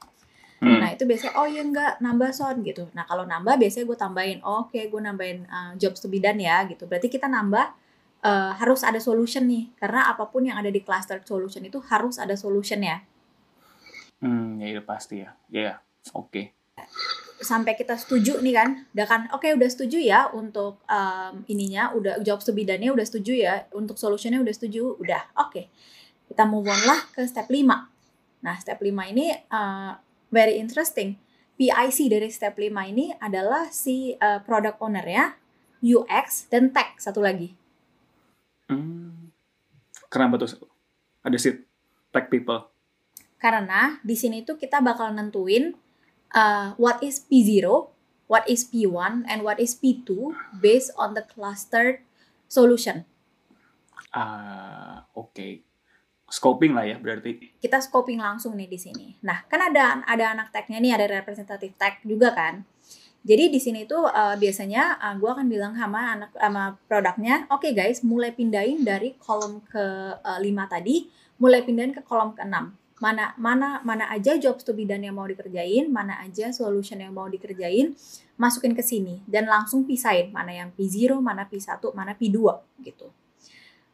Hmm. 0.56 0.80
Nah 0.80 0.88
itu 0.88 1.04
biasanya 1.04 1.36
oh 1.36 1.44
ya 1.44 1.60
enggak 1.60 2.00
nambah 2.00 2.32
son 2.32 2.64
gitu. 2.64 2.88
Nah 2.96 3.04
kalau 3.04 3.28
nambah 3.28 3.60
biasanya 3.60 3.84
gue 3.84 3.98
tambahin 3.98 4.38
oh, 4.40 4.64
oke 4.64 4.72
okay, 4.72 4.88
gue 4.88 5.00
nambahin 5.00 5.44
uh, 5.46 5.72
jobs 5.76 6.00
to 6.00 6.08
be 6.08 6.16
done 6.16 6.40
ya 6.40 6.64
gitu. 6.64 6.88
Berarti 6.88 7.12
kita 7.12 7.28
nambah 7.28 7.76
uh, 8.24 8.52
harus 8.56 8.80
ada 8.80 8.96
solution 8.96 9.44
nih 9.44 9.70
karena 9.76 10.08
apa 10.08 10.26
pun 10.32 10.48
yang 10.48 10.56
ada 10.56 10.72
di 10.72 10.80
cluster 10.80 11.20
solution 11.22 11.60
itu 11.62 11.78
harus 11.92 12.16
ada 12.16 12.32
solution 12.34 12.80
ya. 12.80 13.04
Hmm, 14.24 14.56
ya 14.56 14.72
itu 14.72 14.82
pasti 14.82 15.20
ya. 15.20 15.36
Ya, 15.52 15.60
yeah. 15.60 15.76
oke. 16.16 16.32
Okay. 16.32 16.44
Sampai 17.36 17.76
kita 17.76 18.00
setuju 18.00 18.40
nih 18.40 18.54
kan, 18.56 18.68
udah 18.96 19.06
kan, 19.06 19.20
oke 19.32 19.44
okay, 19.44 19.52
udah 19.52 19.68
setuju 19.68 20.00
ya 20.00 20.32
untuk 20.32 20.80
um, 20.88 21.44
ininya, 21.52 21.92
udah 21.92 22.24
jawab 22.24 22.40
sebidannya 22.40 22.88
udah 22.92 23.04
setuju 23.04 23.32
ya, 23.36 23.54
untuk 23.76 24.00
solutionnya 24.00 24.40
udah 24.40 24.54
setuju, 24.56 24.96
udah, 24.96 25.22
oke. 25.36 25.52
Okay. 25.52 25.64
Kita 26.26 26.42
move 26.48 26.66
on 26.66 26.80
lah 26.88 27.00
ke 27.12 27.22
step 27.28 27.46
5. 27.46 27.62
Nah, 28.42 28.56
step 28.58 28.80
5 28.80 28.90
ini 29.12 29.30
uh, 29.52 29.94
very 30.32 30.58
interesting. 30.58 31.20
PIC 31.56 32.12
dari 32.12 32.28
step 32.28 32.56
5 32.56 32.68
ini 32.92 33.16
adalah 33.16 33.72
si 33.72 34.12
uh, 34.16 34.40
product 34.44 34.76
owner 34.80 35.06
ya, 35.06 35.32
UX, 35.80 36.48
dan 36.52 36.72
tech 36.72 37.00
satu 37.00 37.24
lagi. 37.24 37.56
Hmm. 38.68 39.32
Kenapa 40.10 40.40
tuh? 40.40 40.68
Ada 41.24 41.36
sih 41.40 41.54
tech 42.12 42.28
people. 42.28 42.68
Karena 43.36 44.00
di 44.00 44.16
sini 44.16 44.42
tuh 44.42 44.56
kita 44.56 44.80
bakal 44.80 45.12
nentuin 45.12 45.76
uh, 46.34 46.74
what 46.80 47.02
is 47.02 47.22
P0, 47.28 47.90
what 48.26 48.48
is 48.48 48.66
P1, 48.66 49.28
and 49.28 49.44
what 49.46 49.60
is 49.60 49.76
P2 49.76 50.34
based 50.58 50.90
on 50.98 51.14
the 51.14 51.22
clustered 51.22 52.02
solution. 52.48 53.04
Uh, 54.10 55.04
oke. 55.12 55.34
Okay. 55.34 55.62
Scoping 56.26 56.74
lah 56.74 56.82
ya 56.82 56.98
berarti. 56.98 57.54
Kita 57.62 57.78
scoping 57.78 58.18
langsung 58.18 58.58
nih 58.58 58.66
di 58.66 58.78
sini. 58.82 59.14
Nah, 59.22 59.46
kan 59.46 59.62
ada 59.70 60.02
ada 60.02 60.34
anak 60.34 60.50
tech-nya 60.50 60.82
nih, 60.82 60.98
ada 60.98 61.06
representatif 61.22 61.78
tech 61.78 62.02
juga 62.02 62.34
kan. 62.34 62.66
Jadi 63.26 63.50
di 63.50 63.58
sini 63.58 63.82
tuh 63.90 64.06
uh, 64.06 64.38
biasanya 64.38 65.02
uh, 65.02 65.14
gue 65.18 65.26
akan 65.26 65.50
bilang 65.50 65.74
sama 65.74 66.14
anak 66.14 66.30
sama 66.38 66.78
produknya, 66.86 67.42
oke 67.50 67.66
okay 67.66 67.72
guys, 67.74 68.06
mulai 68.06 68.30
pindahin 68.30 68.86
dari 68.86 69.18
kolom 69.18 69.66
ke 69.66 69.82
uh, 70.14 70.38
eh, 70.38 70.46
5 70.46 70.74
tadi, 70.74 71.10
mulai 71.42 71.66
pindahin 71.66 71.90
ke 71.90 72.06
kolom 72.06 72.38
ke 72.38 72.46
6. 72.46 72.85
Mana 72.96 73.36
mana 73.36 73.84
mana 73.84 74.08
aja 74.08 74.40
jobs 74.40 74.64
to 74.64 74.72
be 74.72 74.88
done 74.88 75.04
yang 75.04 75.16
mau 75.16 75.28
dikerjain, 75.28 75.92
mana 75.92 76.16
aja 76.24 76.48
solution 76.48 76.96
yang 76.96 77.12
mau 77.12 77.28
dikerjain, 77.28 77.92
masukin 78.40 78.72
ke 78.72 78.80
sini 78.80 79.20
dan 79.28 79.44
langsung 79.44 79.84
pisahin 79.84 80.32
mana 80.32 80.56
yang 80.56 80.72
P0, 80.72 81.20
mana 81.20 81.44
P1, 81.44 81.76
mana 81.92 82.16
P2 82.16 82.40
gitu. 82.80 83.12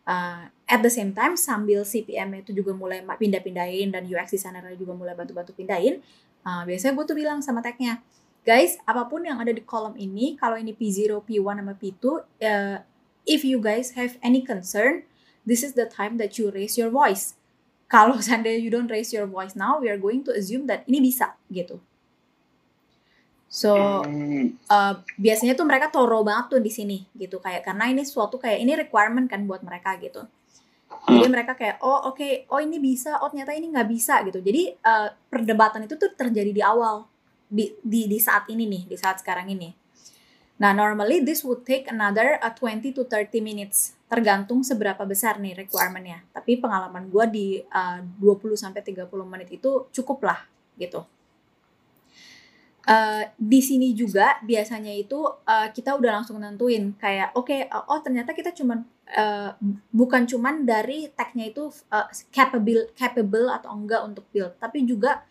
Uh, 0.03 0.51
at 0.67 0.83
the 0.83 0.91
same 0.91 1.15
time 1.15 1.39
sambil 1.39 1.87
CPM 1.87 2.43
itu 2.43 2.51
juga 2.51 2.75
mulai 2.75 3.07
pindah-pindahin 3.07 3.95
dan 3.95 4.03
UX 4.03 4.35
designer 4.35 4.67
juga 4.75 4.95
mulai 4.95 5.15
bantu-bantu 5.15 5.55
pindahin, 5.55 6.03
uh, 6.47 6.63
biasanya 6.67 6.95
gue 6.99 7.05
tuh 7.07 7.15
bilang 7.19 7.39
sama 7.39 7.63
tagnya, 7.63 8.03
guys 8.43 8.79
apa 8.87 9.07
pun 9.07 9.23
yang 9.23 9.39
ada 9.39 9.55
di 9.55 9.63
kolom 9.63 9.95
ini, 9.99 10.35
kalau 10.39 10.59
ini 10.59 10.75
P0, 10.75 11.23
P1 11.23 11.55
sama 11.59 11.75
P2, 11.79 12.03
uh, 12.23 12.79
if 13.27 13.47
you 13.47 13.63
guys 13.63 13.95
have 13.95 14.19
any 14.23 14.43
concern, 14.43 15.07
this 15.47 15.63
is 15.63 15.75
the 15.79 15.87
time 15.87 16.19
that 16.19 16.35
you 16.35 16.51
raise 16.51 16.75
your 16.75 16.91
voice 16.91 17.39
kalau 17.93 18.17
seandainya 18.25 18.65
you 18.65 18.73
don't 18.73 18.89
raise 18.89 19.13
your 19.13 19.29
voice 19.29 19.53
now, 19.53 19.77
we 19.77 19.93
are 19.93 20.01
going 20.01 20.25
to 20.25 20.33
assume 20.33 20.65
that 20.65 20.89
ini 20.89 21.05
bisa 21.05 21.37
gitu. 21.53 21.77
So 23.53 23.77
uh, 24.73 24.95
biasanya 25.21 25.53
tuh 25.53 25.69
mereka 25.69 25.93
toro 25.93 26.25
banget 26.25 26.57
tuh 26.57 26.61
di 26.65 26.73
sini 26.73 27.05
gitu 27.13 27.37
kayak 27.37 27.69
karena 27.69 27.93
ini 27.93 28.01
suatu 28.01 28.41
kayak 28.41 28.65
ini 28.65 28.73
requirement 28.81 29.29
kan 29.29 29.45
buat 29.45 29.61
mereka 29.61 30.01
gitu. 30.01 30.25
Jadi 31.05 31.29
mereka 31.29 31.53
kayak 31.53 31.85
oh 31.85 32.09
oke 32.09 32.17
okay, 32.17 32.49
oh 32.49 32.65
ini 32.65 32.81
bisa 32.81 33.21
oh 33.21 33.29
ternyata 33.29 33.53
ini 33.53 33.69
nggak 33.69 33.89
bisa 33.93 34.25
gitu. 34.25 34.41
Jadi 34.41 34.73
uh, 34.73 35.13
perdebatan 35.29 35.85
itu 35.85 36.01
tuh 36.01 36.17
terjadi 36.17 36.49
di 36.49 36.65
awal 36.65 37.05
di, 37.45 37.77
di 37.85 38.09
di 38.09 38.17
saat 38.17 38.49
ini 38.49 38.65
nih 38.65 38.89
di 38.89 38.97
saat 38.97 39.21
sekarang 39.21 39.53
ini. 39.53 39.82
Nah 40.61 40.77
normally 40.77 41.25
this 41.25 41.41
would 41.47 41.65
take 41.65 41.89
another 41.89 42.37
uh, 42.43 42.53
20 42.53 42.93
to 42.93 43.03
30 43.09 43.41
minutes 43.41 43.97
tergantung 44.13 44.61
seberapa 44.61 45.01
besar 45.09 45.41
nih 45.41 45.65
requirementnya. 45.65 46.21
Tapi 46.37 46.61
pengalaman 46.61 47.09
gue 47.09 47.25
di 47.33 47.47
uh, 47.73 48.05
20 48.21 48.59
sampai 48.59 48.85
30 48.85 49.09
menit 49.25 49.49
itu 49.49 49.89
cukup 49.89 50.29
lah 50.29 50.45
gitu. 50.77 51.05
Uh, 52.83 53.23
di 53.39 53.63
sini 53.63 53.95
juga 53.95 54.43
biasanya 54.43 54.91
itu 54.91 55.15
uh, 55.23 55.71
kita 55.71 55.95
udah 55.95 56.19
langsung 56.19 56.43
nentuin 56.43 56.91
kayak 56.99 57.31
oke 57.39 57.47
okay, 57.47 57.71
uh, 57.71 57.87
oh 57.87 58.03
ternyata 58.03 58.35
kita 58.35 58.51
cuman 58.51 58.83
uh, 59.15 59.55
bukan 59.95 60.27
cuman 60.27 60.67
dari 60.67 61.07
tagnya 61.15 61.47
itu 61.47 61.71
uh, 61.95 62.11
capable 62.35 62.91
capable 62.99 63.47
atau 63.55 63.71
enggak 63.71 64.03
untuk 64.03 64.27
build 64.35 64.59
tapi 64.59 64.83
juga 64.83 65.23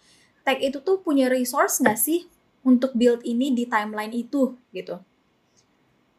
tag 0.48 0.64
itu 0.64 0.80
tuh 0.80 1.04
punya 1.04 1.28
resource 1.28 1.84
nggak 1.84 2.00
sih 2.00 2.24
untuk 2.64 2.96
build 2.96 3.20
ini 3.28 3.52
di 3.52 3.68
timeline 3.68 4.16
itu 4.16 4.56
gitu 4.72 5.04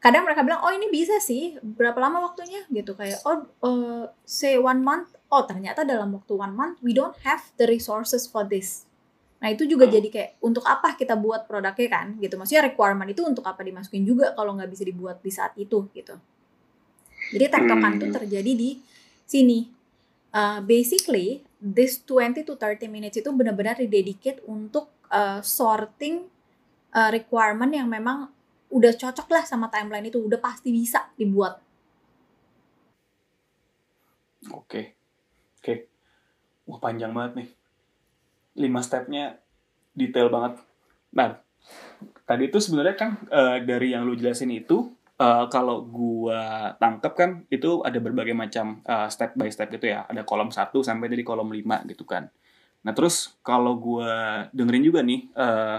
kadang 0.02 0.26
mereka 0.26 0.42
bilang 0.42 0.66
oh 0.66 0.74
ini 0.74 0.90
bisa 0.90 1.22
sih 1.22 1.54
berapa 1.62 1.94
lama 2.02 2.26
waktunya? 2.26 2.66
Gitu 2.66 2.98
kayak 2.98 3.22
oh 3.22 3.46
uh, 3.62 4.04
say 4.26 4.58
one 4.58 4.82
month. 4.82 5.14
Oh 5.30 5.46
ternyata 5.46 5.86
dalam 5.86 6.10
waktu 6.18 6.34
one 6.34 6.52
month 6.52 6.82
we 6.82 6.90
don't 6.90 7.14
have 7.22 7.40
the 7.54 7.70
resources 7.70 8.26
for 8.26 8.42
this. 8.42 8.90
Nah 9.38 9.54
itu 9.54 9.62
juga 9.64 9.86
jadi 9.86 10.10
kayak 10.10 10.42
untuk 10.42 10.66
apa 10.66 10.98
kita 10.98 11.14
buat 11.14 11.46
produknya 11.46 11.86
kan? 11.86 12.18
Gitu 12.18 12.34
maksudnya 12.34 12.66
requirement 12.66 13.06
itu 13.06 13.22
untuk 13.22 13.46
apa 13.46 13.62
dimasukin 13.62 14.02
juga 14.02 14.34
kalau 14.34 14.58
nggak 14.58 14.70
bisa 14.74 14.82
dibuat 14.82 15.22
di 15.22 15.30
saat 15.30 15.54
itu 15.54 15.86
gitu. 15.94 16.18
Jadi 17.30 17.44
tektokan 17.46 18.02
itu 18.02 18.06
hmm. 18.10 18.16
terjadi 18.18 18.52
di 18.58 18.70
sini. 19.24 19.70
Uh, 20.32 20.64
basically 20.64 21.44
this 21.60 22.00
20 22.08 22.48
to 22.48 22.56
30 22.56 22.88
minutes 22.88 23.20
itu 23.20 23.28
benar-benar 23.36 23.76
didedicate 23.76 24.40
untuk 24.48 24.88
uh, 25.12 25.44
sorting 25.44 26.24
uh, 26.96 27.12
requirement 27.12 27.68
yang 27.68 27.84
memang 27.84 28.32
udah 28.72 28.92
cocok 28.96 29.28
lah 29.28 29.44
sama 29.44 29.68
timeline 29.68 30.08
itu 30.08 30.18
udah 30.18 30.40
pasti 30.40 30.72
bisa 30.72 31.12
dibuat. 31.14 31.60
Oke. 34.50 34.96
Oke. 35.60 35.86
Wah 36.66 36.80
panjang 36.80 37.12
banget 37.12 37.44
nih. 37.44 37.48
Lima 38.58 38.80
stepnya 38.80 39.38
detail 39.92 40.32
banget. 40.32 40.58
Nah 41.14 41.38
tadi 42.24 42.48
itu 42.48 42.58
sebenarnya 42.58 42.96
kan 42.96 43.10
uh, 43.28 43.60
dari 43.62 43.94
yang 43.94 44.08
lu 44.08 44.18
jelasin 44.18 44.50
itu 44.50 44.90
uh, 45.20 45.46
kalau 45.52 45.84
gua 45.86 46.74
tangkep 46.80 47.12
kan 47.14 47.30
itu 47.52 47.84
ada 47.86 48.00
berbagai 48.02 48.34
macam 48.34 48.80
uh, 48.88 49.06
step 49.12 49.36
by 49.36 49.52
step 49.52 49.70
gitu 49.70 49.92
ya. 49.92 50.08
Ada 50.08 50.24
kolom 50.24 50.50
1 50.50 50.72
sampai 50.72 51.06
dari 51.12 51.22
kolom 51.22 51.52
5 51.52 51.92
gitu 51.92 52.08
kan. 52.08 52.26
Nah 52.82 52.92
terus 52.96 53.36
kalau 53.44 53.78
gua 53.78 54.48
dengerin 54.50 54.82
juga 54.82 55.00
nih 55.04 55.30
uh, 55.38 55.78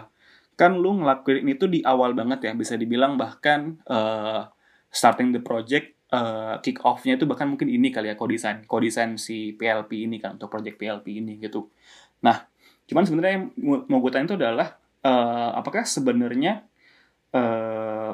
kan 0.53 0.77
lu 0.77 1.01
ngelakuin 1.01 1.45
itu 1.49 1.65
di 1.65 1.81
awal 1.81 2.13
banget 2.13 2.49
ya 2.49 2.51
bisa 2.53 2.77
dibilang 2.77 3.17
bahkan 3.17 3.81
uh, 3.89 4.45
starting 4.93 5.33
the 5.33 5.41
project 5.41 5.97
uh, 6.13 6.61
kick 6.61 6.77
off-nya 6.85 7.17
itu 7.17 7.25
bahkan 7.25 7.49
mungkin 7.49 7.67
ini 7.69 7.89
kali 7.89 8.13
ya 8.13 8.15
kodesain 8.15 8.69
kodesain 8.69 9.17
si 9.17 9.57
PLP 9.57 10.05
ini 10.05 10.21
kan 10.21 10.37
untuk 10.37 10.53
project 10.53 10.77
PLP 10.77 11.19
ini 11.19 11.41
gitu. 11.41 11.73
Nah 12.21 12.45
cuman 12.85 13.03
sebenarnya 13.07 13.33
yang 13.39 13.45
mau 13.89 14.03
gue 14.03 14.11
tanya 14.11 14.25
itu 14.29 14.37
adalah 14.37 14.77
uh, 15.01 15.57
apakah 15.57 15.87
sebenarnya 15.87 16.67
uh, 17.33 18.13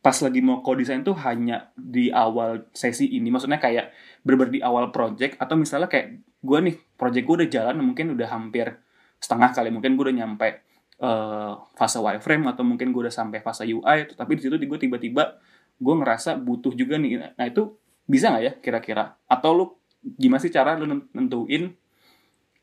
pas 0.00 0.16
lagi 0.24 0.40
mau 0.40 0.64
kodesain 0.64 1.04
tuh 1.04 1.14
hanya 1.22 1.70
di 1.76 2.08
awal 2.08 2.72
sesi 2.72 3.04
ini 3.04 3.28
maksudnya 3.28 3.60
kayak 3.60 3.92
berber 4.24 4.48
di 4.48 4.64
awal 4.64 4.88
project 4.88 5.36
atau 5.36 5.60
misalnya 5.60 5.92
kayak 5.92 6.24
gue 6.40 6.58
nih 6.64 6.76
project 6.96 7.24
gue 7.28 7.36
udah 7.44 7.50
jalan 7.52 7.76
mungkin 7.84 8.16
udah 8.16 8.28
hampir 8.32 8.80
setengah 9.20 9.52
kali 9.52 9.68
mungkin 9.68 10.00
gue 10.00 10.04
udah 10.08 10.16
nyampe 10.24 10.69
uh, 11.00 11.52
fase 11.74 11.98
wireframe 11.98 12.44
atau 12.52 12.62
mungkin 12.62 12.92
gue 12.92 13.08
udah 13.08 13.14
sampai 13.14 13.40
fase 13.40 13.64
UI 13.66 14.12
tapi 14.12 14.36
di 14.36 14.44
situ 14.44 14.54
gue 14.54 14.78
tiba-tiba 14.78 15.40
gue 15.80 15.94
ngerasa 15.96 16.36
butuh 16.36 16.76
juga 16.76 17.00
nih. 17.00 17.34
Nah 17.34 17.46
itu 17.48 17.74
bisa 18.04 18.28
nggak 18.28 18.44
ya 18.44 18.52
kira-kira? 18.60 19.16
Atau 19.24 19.50
lu 19.56 19.64
gimana 20.04 20.40
sih 20.40 20.52
cara 20.52 20.76
lu 20.76 20.86
nentuin 21.16 21.72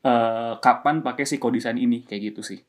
uh, 0.06 0.54
kapan 0.62 1.02
pakai 1.02 1.26
si 1.26 1.36
design 1.36 1.78
ini? 1.82 2.06
Kayak 2.06 2.34
gitu 2.34 2.40
sih. 2.54 2.62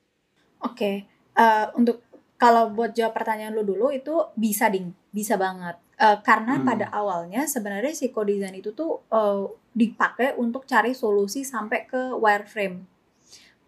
Oke 0.66 0.74
okay. 0.76 0.96
uh, 1.38 1.70
untuk 1.78 2.02
kalau 2.40 2.72
buat 2.74 2.96
jawab 2.96 3.14
pertanyaan 3.14 3.54
lu 3.54 3.64
dulu 3.64 3.94
itu 3.94 4.34
bisa 4.34 4.68
ding. 4.74 4.92
Bisa 5.14 5.38
banget. 5.38 5.78
Uh, 6.00 6.18
karena 6.24 6.58
hmm. 6.58 6.66
pada 6.66 6.88
awalnya 6.96 7.44
sebenarnya 7.46 7.92
si 7.94 8.10
design 8.10 8.56
itu 8.58 8.72
tuh 8.74 9.04
uh, 9.12 9.46
dipakai 9.76 10.34
untuk 10.40 10.66
cari 10.66 10.96
solusi 10.98 11.46
sampai 11.46 11.86
ke 11.86 12.16
wireframe 12.16 12.99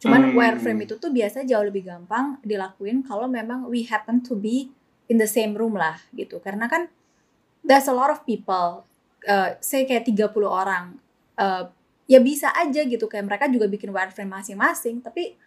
Cuman 0.02 0.34
hmm. 0.34 0.36
wireframe 0.36 0.90
itu 0.90 0.98
tuh 0.98 1.14
biasa 1.14 1.46
jauh 1.46 1.62
lebih 1.62 1.86
gampang 1.86 2.42
dilakuin 2.42 3.06
kalau 3.06 3.30
memang 3.30 3.70
we 3.70 3.86
happen 3.86 4.26
to 4.26 4.34
be 4.34 4.74
in 5.06 5.22
the 5.22 5.30
same 5.30 5.54
room 5.54 5.78
lah 5.78 6.02
gitu. 6.18 6.42
Karena 6.42 6.66
kan 6.66 6.90
there's 7.62 7.86
a 7.86 7.94
lot 7.94 8.10
of 8.10 8.26
people, 8.26 8.82
uh, 9.30 9.54
say 9.62 9.86
kayak 9.86 10.10
30 10.10 10.34
orang, 10.50 10.98
uh, 11.38 11.70
ya 12.10 12.18
bisa 12.18 12.50
aja 12.50 12.82
gitu 12.82 13.06
kayak 13.06 13.30
mereka 13.30 13.46
juga 13.46 13.70
bikin 13.70 13.94
wireframe 13.94 14.34
masing-masing, 14.34 15.06
tapi 15.06 15.38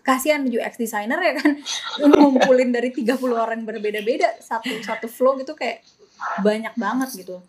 kasihan 0.00 0.40
UX 0.48 0.80
designer 0.80 1.20
ya 1.20 1.36
kan 1.36 1.60
ngumpulin 2.00 2.72
dari 2.72 2.88
30 2.88 3.20
orang 3.36 3.68
berbeda-beda 3.68 4.40
satu 4.40 4.72
satu 4.80 5.12
flow 5.12 5.36
gitu 5.36 5.52
kayak 5.52 5.84
banyak 6.40 6.72
banget 6.80 7.20
gitu. 7.20 7.44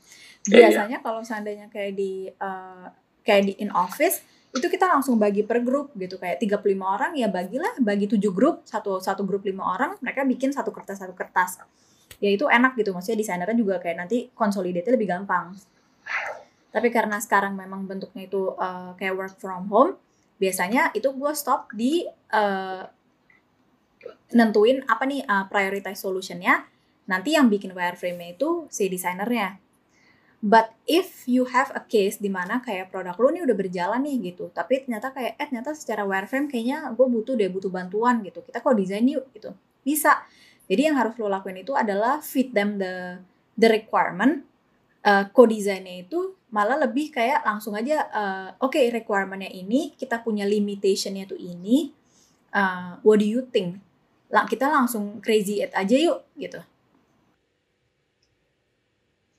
Iya, 0.52 0.52
iya. 0.52 0.58
Biasanya 0.68 0.98
kalau 1.00 1.24
seandainya 1.24 1.72
kayak 1.72 1.96
di 1.96 2.28
uh, 2.28 2.92
kayak 3.24 3.44
di 3.48 3.54
in 3.64 3.72
office 3.72 4.20
itu 4.52 4.68
kita 4.68 4.84
langsung 4.84 5.16
bagi 5.16 5.48
per 5.48 5.64
grup 5.64 5.96
gitu 5.96 6.20
kayak 6.20 6.44
35 6.44 6.76
orang 6.84 7.12
ya 7.16 7.32
bagilah 7.32 7.80
bagi 7.80 8.12
7 8.12 8.20
grup 8.36 8.68
satu 8.68 9.00
satu 9.00 9.24
grup 9.24 9.48
lima 9.48 9.64
orang 9.64 9.96
mereka 10.04 10.28
bikin 10.28 10.52
satu 10.52 10.76
kertas 10.76 11.00
satu 11.00 11.16
kertas. 11.16 11.64
Ya 12.20 12.30
itu 12.36 12.52
enak 12.52 12.76
gitu 12.76 12.92
maksudnya 12.92 13.24
desainernya 13.24 13.56
juga 13.56 13.80
kayak 13.80 13.98
nanti 14.04 14.28
konsolidasi 14.36 14.92
lebih 14.92 15.08
gampang. 15.08 15.56
Tapi 16.76 16.88
karena 16.92 17.24
sekarang 17.24 17.56
memang 17.56 17.88
bentuknya 17.88 18.28
itu 18.28 18.52
uh, 18.60 18.92
kayak 19.00 19.16
work 19.16 19.36
from 19.40 19.72
home 19.72 19.96
biasanya 20.36 20.92
itu 20.98 21.08
gue 21.16 21.32
stop 21.32 21.72
di 21.72 22.04
uh, 22.36 22.84
nentuin 24.36 24.84
apa 24.84 25.04
nih 25.08 25.24
uh, 25.24 25.48
prioritize 25.48 26.04
solutionnya. 26.04 26.68
Nanti 27.08 27.40
yang 27.40 27.48
bikin 27.48 27.72
wireframe 27.72 28.36
itu 28.36 28.68
si 28.68 28.92
desainernya 28.92 29.71
But 30.42 30.74
if 30.90 31.30
you 31.30 31.46
have 31.54 31.70
a 31.78 31.86
case 31.86 32.18
di 32.18 32.26
mana 32.26 32.66
kayak 32.66 32.90
produk 32.90 33.14
lu 33.22 33.30
nih 33.30 33.46
udah 33.46 33.54
berjalan 33.54 34.02
nih 34.02 34.34
gitu, 34.34 34.50
tapi 34.50 34.82
ternyata 34.82 35.14
kayak 35.14 35.38
eh 35.38 35.46
ternyata 35.46 35.78
secara 35.78 36.02
wireframe 36.02 36.50
kayaknya 36.50 36.90
gue 36.98 37.08
butuh 37.08 37.38
deh 37.38 37.46
butuh 37.54 37.70
bantuan 37.70 38.26
gitu. 38.26 38.42
Kita 38.42 38.58
kok 38.58 38.74
desain 38.74 39.06
yuk 39.06 39.30
gitu. 39.38 39.54
Bisa. 39.86 40.26
Jadi 40.66 40.82
yang 40.90 40.98
harus 40.98 41.14
lo 41.22 41.30
lakuin 41.30 41.62
itu 41.62 41.78
adalah 41.78 42.26
fit 42.26 42.50
them 42.50 42.82
the 42.82 43.22
the 43.54 43.70
requirement. 43.70 44.50
Uh, 45.02 45.26
co-desainnya 45.34 46.06
itu 46.06 46.38
malah 46.54 46.78
lebih 46.78 47.10
kayak 47.10 47.42
langsung 47.42 47.74
aja 47.74 48.06
uh, 48.14 48.48
oke 48.62 48.78
okay, 48.78 48.94
requirementnya 48.94 49.50
ini 49.50 49.98
kita 49.98 50.22
punya 50.22 50.46
limitationnya 50.46 51.26
tuh 51.26 51.42
ini 51.42 51.90
uh, 52.54 53.02
what 53.02 53.18
do 53.18 53.26
you 53.26 53.42
think 53.50 53.82
lah 54.30 54.46
kita 54.46 54.70
langsung 54.70 55.18
crazy 55.24 55.64
it 55.64 55.74
aja 55.74 55.96
yuk 55.98 56.22
gitu 56.38 56.62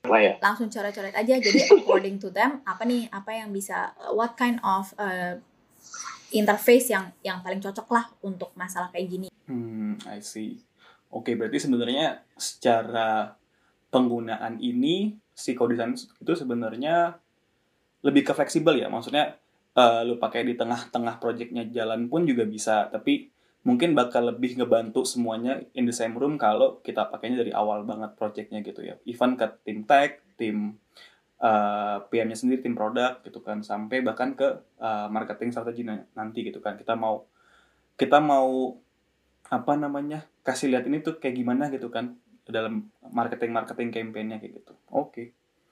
ya. 0.03 0.35
langsung 0.43 0.67
coret-coret 0.67 1.15
aja 1.15 1.39
jadi 1.39 1.59
according 1.79 2.19
to 2.19 2.27
them 2.29 2.59
apa 2.67 2.83
nih 2.83 3.07
apa 3.07 3.31
yang 3.31 3.49
bisa 3.55 3.95
what 4.11 4.35
kind 4.35 4.59
of 4.63 4.91
uh, 4.99 5.39
interface 6.33 6.89
yang 6.89 7.13
yang 7.21 7.39
paling 7.45 7.61
cocok 7.61 7.87
lah 7.93 8.05
untuk 8.25 8.51
masalah 8.57 8.89
kayak 8.89 9.07
gini. 9.07 9.27
Hmm, 9.45 10.01
I 10.09 10.19
see. 10.19 10.57
Oke, 11.13 11.31
okay, 11.31 11.33
berarti 11.37 11.61
sebenarnya 11.61 12.25
secara 12.33 13.37
penggunaan 13.93 14.57
ini 14.57 15.13
si 15.29 15.53
design 15.53 15.93
itu 15.93 16.33
sebenarnya 16.33 17.13
lebih 18.01 18.25
ke 18.25 18.33
fleksibel 18.33 18.73
ya. 18.81 18.89
Maksudnya 18.89 19.37
eh, 19.77 20.01
lu 20.09 20.17
pakai 20.17 20.41
di 20.41 20.57
tengah-tengah 20.57 21.21
projectnya 21.21 21.69
jalan 21.69 22.09
pun 22.09 22.25
juga 22.25 22.49
bisa 22.49 22.89
tapi 22.89 23.29
mungkin 23.63 23.95
bakal 23.95 24.27
lebih 24.27 24.59
ngebantu 24.59 25.07
semuanya 25.07 25.63
in 25.71 25.87
the 25.87 25.95
same 25.95 26.15
room 26.19 26.35
kalau 26.35 26.83
kita 26.83 27.07
pakainya 27.07 27.43
dari 27.43 27.51
awal 27.55 27.87
banget 27.87 28.11
projectnya 28.19 28.59
gitu 28.59 28.83
ya 28.83 28.99
even 29.07 29.39
ke 29.39 29.47
tim 29.63 29.87
tech 29.87 30.19
tim 30.35 30.75
eh, 31.39 31.97
PM-nya 32.11 32.35
sendiri 32.35 32.59
tim 32.59 32.75
produk 32.75 33.23
gitu 33.23 33.39
kan 33.39 33.63
sampai 33.63 34.03
bahkan 34.03 34.35
ke 34.35 34.47
eh, 34.79 35.07
marketing 35.07 35.55
strategi 35.55 35.87
na- 35.87 36.03
nanti 36.15 36.43
gitu 36.43 36.59
kan 36.59 36.75
kita 36.75 36.99
mau 36.99 37.23
kita 37.95 38.19
mau 38.19 38.75
apa 39.47 39.73
namanya 39.79 40.27
kasih 40.43 40.71
lihat 40.71 40.83
ini 40.87 40.99
tuh 40.99 41.19
kayak 41.19 41.35
gimana 41.39 41.71
gitu 41.71 41.87
kan 41.87 42.19
dalam 42.43 42.91
marketing 43.15 43.55
marketing 43.55 43.89
campaign-nya 43.95 44.43
kayak 44.43 44.59
gitu 44.59 44.73
oke 44.91 45.23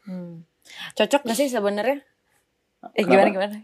Hmm. 0.02 0.50
Cocok 0.98 1.30
gak 1.30 1.38
sih 1.38 1.46
sebenarnya? 1.46 2.02
Eh 2.98 3.06
Kenapa? 3.06 3.30
gimana 3.30 3.30
gimana? 3.30 3.56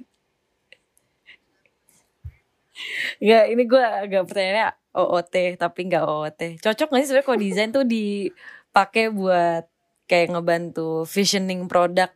Ya 3.21 3.45
ini 3.49 3.63
gue 3.65 3.79
agak 3.81 4.29
pertanyaannya 4.29 4.67
OOT 4.97 5.35
tapi 5.57 5.79
nggak 5.89 6.03
OOT. 6.05 6.41
Cocok 6.61 6.87
gak 6.93 6.99
sih 7.01 7.07
sebenarnya 7.09 7.27
kalau 7.27 7.39
desain 7.39 7.71
tuh 7.73 7.85
dipakai 7.85 9.13
buat 9.13 9.65
kayak 10.07 10.33
ngebantu 10.33 11.03
visioning 11.05 11.67
produk 11.67 12.09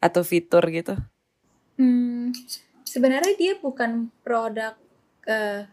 atau 0.00 0.22
fitur 0.24 0.64
gitu? 0.72 0.96
Hmm, 1.76 2.32
sebenarnya 2.84 3.32
dia 3.36 3.52
bukan 3.56 4.12
produk 4.24 4.76
eh, 5.24 5.64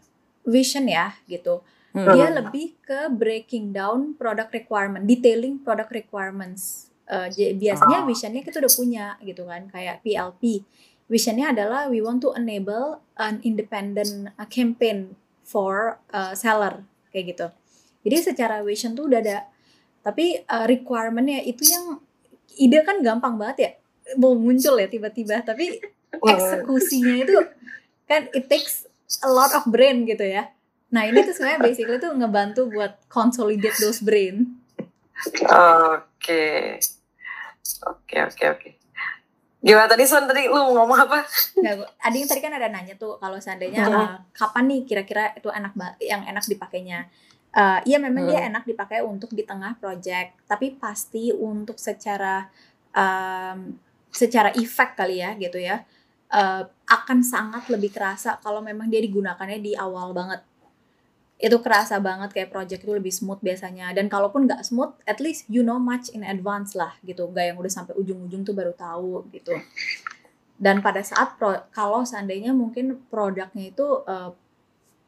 vision 0.48 0.88
ya 0.88 1.16
gitu. 1.28 1.60
Hmm. 1.92 2.08
Dia 2.14 2.28
lebih 2.32 2.76
ke 2.80 3.08
breaking 3.12 3.72
down 3.74 4.14
product 4.14 4.54
requirement, 4.54 5.04
detailing 5.04 5.60
product 5.60 5.92
requirements. 5.92 6.88
Eh, 7.08 7.28
j- 7.32 7.54
biasanya 7.56 8.04
visionnya 8.04 8.44
kita 8.44 8.60
udah 8.60 8.72
punya 8.72 9.06
gitu 9.24 9.48
kan, 9.48 9.68
kayak 9.72 10.04
PLP. 10.04 10.62
Visionnya 11.08 11.56
adalah 11.56 11.88
we 11.88 12.04
want 12.04 12.20
to 12.20 12.36
enable 12.36 13.00
an 13.16 13.40
independent 13.40 14.28
campaign 14.52 15.16
for 15.40 15.96
uh, 16.12 16.36
seller 16.36 16.84
kayak 17.08 17.32
gitu. 17.32 17.46
Jadi 18.04 18.16
secara 18.20 18.60
vision 18.60 18.92
tuh 18.92 19.08
udah 19.08 19.20
ada, 19.24 19.48
tapi 20.04 20.36
uh, 20.44 20.68
requirementnya 20.68 21.40
itu 21.48 21.64
yang 21.64 21.98
ide 22.60 22.84
kan 22.84 23.00
gampang 23.00 23.40
banget 23.40 23.56
ya, 23.58 23.70
mau 24.20 24.36
muncul 24.36 24.76
ya 24.76 24.86
tiba-tiba. 24.86 25.40
Tapi 25.40 25.80
eksekusinya 26.36 27.16
itu 27.24 27.36
kan 28.04 28.28
it 28.36 28.48
takes 28.52 28.84
a 29.24 29.28
lot 29.32 29.52
of 29.56 29.64
brain 29.68 30.04
gitu 30.04 30.28
ya. 30.28 30.52
Nah 30.92 31.04
ini 31.08 31.24
tuh 31.24 31.36
sebenarnya 31.36 31.60
basically 31.60 32.00
tuh 32.00 32.12
ngebantu 32.16 32.68
buat 32.68 33.00
consolidate 33.08 33.76
those 33.80 34.00
brain. 34.00 34.60
Oke. 35.24 36.78
Oke, 37.84 38.16
oke, 38.24 38.44
oke. 38.48 38.77
Gimana 39.58 39.90
tadi 39.90 40.06
Son? 40.06 40.24
Tadi 40.24 40.46
lu 40.46 40.74
ngomong 40.74 40.98
apa? 41.08 41.26
Ada 42.06 42.14
yang 42.14 42.28
tadi 42.30 42.40
kan 42.40 42.54
ada 42.54 42.70
nanya 42.70 42.94
tuh 42.94 43.18
kalau 43.18 43.42
seandainya 43.42 43.90
Mhm. 43.90 43.94
uh, 43.94 44.18
kapan 44.30 44.64
nih 44.70 44.80
kira-kira 44.86 45.34
itu 45.34 45.50
enak 45.50 45.74
yang 45.98 46.22
enak 46.22 46.46
dipakainya. 46.46 47.10
Uh, 47.48 47.80
iya 47.88 47.98
memang 47.98 48.28
dia 48.28 48.44
enak 48.46 48.68
dipakai 48.68 49.02
untuk 49.02 49.32
di 49.34 49.42
tengah 49.42 49.74
project, 49.80 50.36
tapi 50.46 50.76
pasti 50.78 51.32
untuk 51.32 51.80
secara 51.80 52.46
um, 52.94 53.74
secara 54.12 54.52
efek 54.54 54.94
kali 54.94 55.20
ya 55.24 55.34
gitu 55.36 55.58
ya 55.58 55.82
uh, 56.32 56.62
akan 56.88 57.18
sangat 57.24 57.68
lebih 57.68 57.92
kerasa 57.92 58.40
kalau 58.40 58.60
memang 58.64 58.88
dia 58.88 59.00
digunakannya 59.00 59.60
di 59.60 59.72
awal 59.76 60.12
banget. 60.12 60.44
Itu 61.38 61.62
kerasa 61.62 62.02
banget 62.02 62.34
kayak 62.34 62.50
project 62.50 62.82
itu 62.82 62.92
lebih 62.92 63.14
smooth 63.14 63.38
biasanya. 63.38 63.94
Dan 63.94 64.10
kalaupun 64.10 64.50
nggak 64.50 64.66
smooth, 64.66 64.92
at 65.06 65.22
least 65.22 65.46
you 65.46 65.62
know 65.62 65.78
much 65.78 66.10
in 66.10 66.26
advance 66.26 66.74
lah 66.74 66.98
gitu. 67.06 67.30
Gak 67.30 67.54
yang 67.54 67.58
udah 67.62 67.70
sampai 67.70 67.94
ujung-ujung 67.94 68.42
tuh 68.42 68.54
baru 68.54 68.74
tahu 68.74 69.26
gitu 69.30 69.54
dan 70.58 70.82
pada 70.82 71.00
saat 71.06 71.38
pro, 71.38 71.54
kalau 71.70 72.02
seandainya 72.02 72.50
mungkin 72.50 72.98
produknya 73.06 73.70
itu 73.70 73.86
uh, 74.04 74.34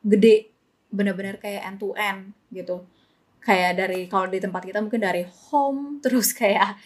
gede 0.06 0.54
bener-bener 0.94 1.42
kayak 1.42 1.66
end 1.66 1.78
to 1.82 1.90
end 1.98 2.30
gitu 2.54 2.86
kayak 3.42 3.74
dari 3.74 4.06
kalau 4.06 4.30
di 4.30 4.38
tempat 4.38 4.62
kita 4.62 4.78
mungkin 4.78 5.02
dari 5.02 5.26
home 5.50 5.82
terus 6.06 6.30
kayak 6.30 6.78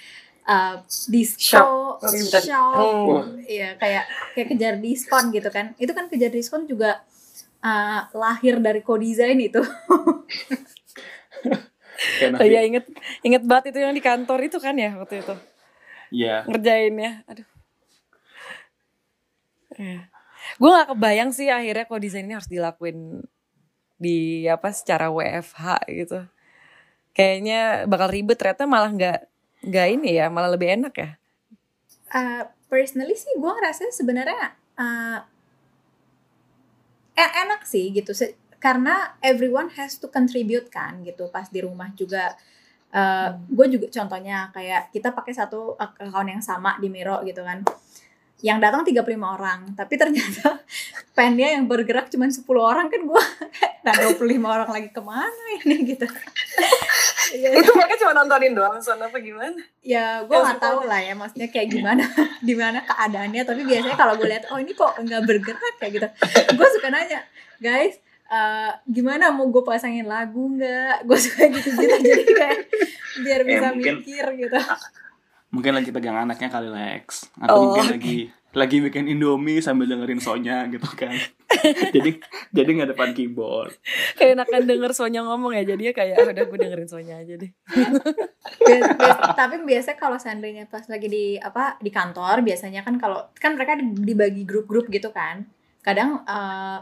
uh, 0.48 0.80
disco 1.12 2.00
Shop. 2.00 2.40
shop, 2.40 2.72
Hmm. 3.14 3.38
iya 3.44 3.76
kayak 3.76 4.04
kayak 4.32 4.46
kejar 4.56 4.74
diskon 4.80 5.28
gitu 5.30 5.48
kan 5.52 5.76
itu 5.76 5.92
kan 5.92 6.08
kejar 6.08 6.32
diskon 6.32 6.64
juga 6.64 7.04
uh, 7.64 8.00
lahir 8.12 8.60
dari 8.60 8.84
co-design 8.84 9.40
itu 9.40 9.64
Oh 12.36 12.44
iya 12.44 12.60
inget 12.68 12.84
inget 13.24 13.42
banget 13.48 13.72
itu 13.72 13.78
yang 13.80 13.96
di 13.96 14.04
kantor 14.04 14.44
itu 14.44 14.60
kan 14.60 14.76
ya 14.76 14.92
waktu 14.98 15.24
itu 15.24 15.34
ya 16.14 16.46
ngerjainnya. 16.46 17.26
Aduh. 17.26 17.48
Gue 20.60 20.70
gak 20.70 20.94
kebayang 20.94 21.30
sih 21.34 21.50
akhirnya 21.50 21.84
kalau 21.90 21.98
desain 21.98 22.22
ini 22.22 22.38
harus 22.38 22.46
dilakuin 22.46 23.26
di 23.98 24.46
apa 24.46 24.70
secara 24.70 25.10
WFH 25.10 25.90
gitu. 25.90 26.18
Kayaknya 27.14 27.90
bakal 27.90 28.08
ribet 28.10 28.38
ternyata 28.38 28.66
malah 28.66 28.90
nggak 28.90 29.20
nggak 29.64 29.86
ini 29.98 30.18
ya 30.18 30.26
malah 30.30 30.50
lebih 30.54 30.78
enak 30.78 30.94
ya. 30.94 31.10
Uh, 32.14 32.42
personally 32.70 33.18
sih 33.18 33.34
gue 33.34 33.50
ngerasa 33.50 33.90
sebenarnya 33.90 34.54
uh, 34.78 35.18
enak 37.16 37.62
sih 37.66 37.94
gitu. 37.94 38.10
Se- 38.10 38.34
karena 38.58 39.14
everyone 39.20 39.68
has 39.76 40.00
to 40.00 40.08
contribute 40.08 40.72
kan 40.72 41.04
gitu 41.04 41.28
pas 41.28 41.46
di 41.48 41.60
rumah 41.62 41.92
juga. 41.94 42.34
Uh, 42.94 43.34
gue 43.50 43.74
juga 43.74 43.90
contohnya 43.90 44.54
kayak 44.54 44.94
kita 44.94 45.10
pakai 45.10 45.34
satu 45.34 45.74
account 45.74 46.30
yang 46.30 46.38
sama 46.38 46.78
di 46.78 46.86
Miro 46.86 47.26
gitu 47.26 47.42
kan 47.42 47.66
yang 48.44 48.60
datang 48.60 48.84
35 48.84 49.08
orang 49.16 49.72
tapi 49.72 49.96
ternyata 49.96 50.60
pennya 51.16 51.56
yang 51.56 51.64
bergerak 51.64 52.12
cuma 52.12 52.28
10 52.28 52.44
orang 52.52 52.92
kan 52.92 53.00
gue 53.00 53.22
nah 53.88 53.92
25 53.96 54.20
orang 54.44 54.68
lagi 54.68 54.88
ke 54.92 55.00
mana 55.00 55.44
ini? 55.58 55.76
Gitu. 55.90 56.04
Iya. 57.34 57.56
Itu 57.56 57.72
mereka 57.72 57.96
cuma 57.96 58.12
nontonin 58.12 58.52
doang 58.52 58.76
Son 58.78 59.00
apa 59.00 59.16
gimana? 59.16 59.56
ya 59.80 60.20
gue 60.22 60.30
Ya, 60.30 60.44
nggak 60.44 60.60
tahu 60.60 60.84
lah 60.84 61.00
ya 61.00 61.16
maksudnya 61.16 61.48
kayak 61.48 61.68
gimana 61.72 62.04
di 62.40 62.52
mana 62.52 62.84
keadaannya 62.84 63.42
tapi 63.42 63.64
biasanya 63.64 63.96
kalau 63.96 64.14
gue 64.14 64.28
lihat 64.28 64.44
oh 64.52 64.60
ini 64.60 64.72
kok 64.72 64.92
nggak 64.94 65.22
bergerak 65.24 65.74
kayak 65.80 65.92
gitu. 65.94 66.08
Gue 66.52 66.68
suka 66.68 66.92
nanya 66.92 67.24
guys 67.58 67.96
eh, 68.26 68.70
gimana? 68.86 69.32
Mau 69.32 69.48
gue 69.48 69.64
pasangin 69.64 70.04
lagu 70.04 70.52
nggak? 70.52 71.08
Gue 71.08 71.16
suka 71.16 71.48
gitu 71.48 71.68
gitu 71.72 71.96
jadi 71.96 72.24
kayak 72.28 72.58
biar 73.24 73.40
bisa 73.42 73.66
mungkin- 73.72 74.04
mikir 74.04 74.24
gitu 74.36 74.58
mungkin 75.54 75.72
lagi 75.78 75.94
pegang 75.94 76.18
anaknya 76.18 76.50
kali 76.50 76.66
Lex. 76.66 77.30
Atau 77.38 77.54
Oh, 77.54 77.62
mungkin 77.70 77.94
lagi 77.94 78.16
lagi 78.54 78.78
bikin 78.78 79.06
Indomie 79.06 79.58
sambil 79.58 79.86
dengerin 79.86 80.18
Sonya 80.18 80.66
gitu 80.66 80.86
kan. 80.94 81.14
Jadi 81.94 82.18
jadi 82.50 82.70
nggak 82.70 82.90
depan 82.94 83.14
keyboard. 83.14 83.74
Kayak 84.18 84.42
enakan 84.42 84.62
denger 84.66 84.90
Sonya 84.90 85.22
ngomong 85.22 85.54
ya. 85.54 85.62
Jadinya 85.64 85.94
kayak 85.94 86.14
"Ah, 86.18 86.26
udah 86.30 86.44
gue 86.44 86.58
dengerin 86.58 86.90
Sonya 86.90 87.14
aja 87.22 87.34
deh. 87.34 87.50
Tapi 89.38 89.56
biasanya 89.62 89.98
kalau 89.98 90.18
seandainya 90.18 90.66
pas 90.66 90.84
lagi 90.86 91.06
di 91.06 91.24
apa 91.38 91.78
di 91.78 91.90
kantor 91.90 92.42
biasanya 92.42 92.82
kan 92.82 92.98
kalau 92.98 93.30
kan 93.34 93.54
mereka 93.54 93.78
dibagi 93.80 94.42
grup-grup 94.42 94.90
gitu 94.90 95.10
kan. 95.10 95.46
Kadang 95.80 96.22
eh, 96.22 96.78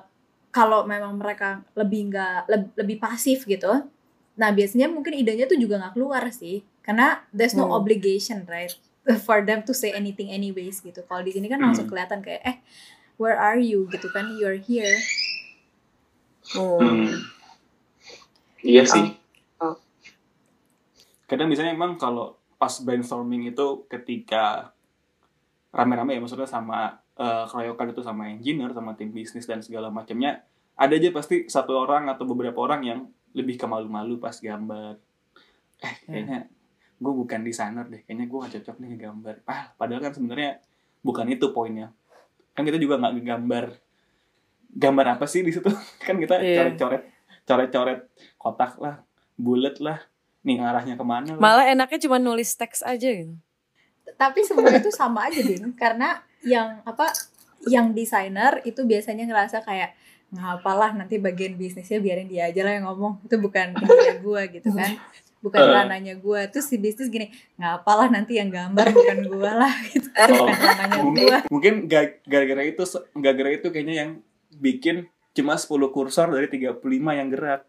kalau 0.52 0.84
memang 0.84 1.16
mereka 1.16 1.64
lebih 1.72 2.12
nggak 2.12 2.38
leb- 2.46 2.74
lebih 2.76 2.96
pasif 3.00 3.48
gitu 3.48 3.88
nah 4.32 4.48
biasanya 4.48 4.88
mungkin 4.88 5.12
idenya 5.12 5.44
tuh 5.44 5.60
juga 5.60 5.76
nggak 5.76 5.92
keluar 5.92 6.24
sih 6.32 6.64
karena 6.82 7.22
there's 7.30 7.54
no 7.54 7.66
Hmm. 7.66 7.78
obligation 7.78 8.42
right 8.46 8.74
for 9.22 9.42
them 9.42 9.62
to 9.62 9.72
say 9.72 9.90
anything 9.90 10.30
anyways 10.30 10.78
gitu 10.78 11.02
kalau 11.06 11.22
di 11.22 11.30
sini 11.30 11.46
kan 11.46 11.58
langsung 11.58 11.86
Hmm. 11.86 11.94
kelihatan 11.94 12.20
kayak 12.20 12.42
eh 12.42 12.56
where 13.16 13.34
are 13.34 13.58
you 13.58 13.86
gitu 13.88 14.06
kan 14.10 14.30
you're 14.36 14.58
here 14.58 14.94
Hmm. 16.52 17.22
iya 18.60 18.82
sih 18.84 19.14
Oh. 19.56 19.78
kadang 21.24 21.46
biasanya 21.46 21.72
emang 21.72 21.94
kalau 21.96 22.34
pas 22.58 22.74
brainstorming 22.78 23.46
itu 23.46 23.86
ketika 23.86 24.74
rame-rame 25.70 26.14
ya 26.14 26.20
maksudnya 26.20 26.46
sama 26.46 26.98
eh, 27.12 27.44
keroyokan 27.46 27.92
itu 27.92 28.02
sama 28.02 28.26
engineer 28.26 28.72
sama 28.72 28.94
tim 28.94 29.10
bisnis 29.10 29.46
dan 29.46 29.62
segala 29.62 29.86
macamnya 29.88 30.42
ada 30.74 30.96
aja 30.96 31.12
pasti 31.12 31.46
satu 31.46 31.76
orang 31.76 32.08
atau 32.08 32.24
beberapa 32.24 32.58
orang 32.58 32.80
yang 32.82 33.00
lebih 33.32 33.54
ke 33.54 33.66
malu-malu 33.68 34.16
pas 34.16 34.34
gambar 34.34 34.96
eh 35.78 35.94
kayaknya 36.04 36.40
gue 37.02 37.12
bukan 37.12 37.42
desainer 37.42 37.82
deh 37.84 38.06
kayaknya 38.06 38.26
gue 38.26 38.38
gak 38.38 38.52
cocok 38.56 38.76
nih 38.78 38.90
gambar 38.96 39.34
ah 39.44 39.74
padahal 39.74 40.00
kan 40.00 40.14
sebenarnya 40.14 40.62
bukan 41.02 41.26
itu 41.26 41.50
poinnya. 41.50 41.90
Kan 42.54 42.62
kita 42.62 42.78
juga 42.78 42.94
nggak 42.96 43.26
gambar 43.26 43.64
gambar 44.72 45.06
apa 45.18 45.26
sih 45.26 45.42
di 45.42 45.50
situ? 45.50 45.66
Kan 46.06 46.16
kita 46.16 46.38
Iya. 46.38 46.62
coret-coret 46.78 47.02
coret-coret 47.42 48.00
kotak 48.38 48.78
lah 48.78 49.02
bulat 49.34 49.82
lah. 49.82 49.98
Nih 50.42 50.58
arahnya 50.58 50.94
ke 50.94 51.02
mana 51.02 51.34
lah. 51.34 51.40
Malah 51.40 51.66
enaknya 51.68 51.98
cuma 52.00 52.18
nulis 52.18 52.54
teks 52.54 52.82
aja 52.82 53.08
gitu. 53.08 53.34
tapi 54.14 54.42
semua 54.42 54.70
itu 54.70 54.90
sama 54.90 55.26
aja 55.26 55.40
din. 55.40 55.74
Karena 55.74 56.22
yang 56.42 56.82
apa 56.82 57.10
yang 57.64 57.90
desainer 57.90 58.62
itu 58.62 58.82
biasanya 58.82 59.26
ngerasa 59.26 59.62
kayak 59.62 59.94
ngapalah 60.30 60.94
nanti 60.94 61.18
bagian 61.18 61.54
bisnisnya 61.54 61.98
biarin 61.98 62.26
dia 62.26 62.46
aja 62.46 62.62
lah 62.62 62.74
yang 62.74 62.86
ngomong. 62.86 63.22
Itu 63.22 63.38
bukan 63.38 63.74
gue 64.22 64.42
gitu 64.52 64.70
kan 64.70 64.98
bukan 65.42 65.58
Eh. 65.58 65.74
ranahnya 65.74 66.14
gue 66.16 66.40
terus 66.48 66.70
si 66.70 66.78
bisnis 66.78 67.10
gini 67.10 67.26
nggak 67.54 67.82
apalah 67.82 68.06
nanti 68.06 68.38
yang 68.38 68.48
gambar 68.48 68.86
bukan 68.88 69.18
gue 69.26 69.50
lah. 69.52 69.74
Gitu. 69.90 70.06
Itu 70.06 70.32
bukan 70.38 70.90
gue 71.12 71.38
mungkin 71.50 71.74
ga- 71.84 72.22
gara-gara 72.22 72.62
itu 72.62 72.82
gara-gara 73.12 73.50
itu 73.52 73.66
kayaknya 73.68 73.94
yang 73.98 74.10
bikin 74.54 74.96
cuma 75.32 75.56
10 75.56 75.66
kursor 75.90 76.30
dari 76.30 76.46
35 76.46 76.78
yang 77.12 77.28
gerak. 77.28 77.66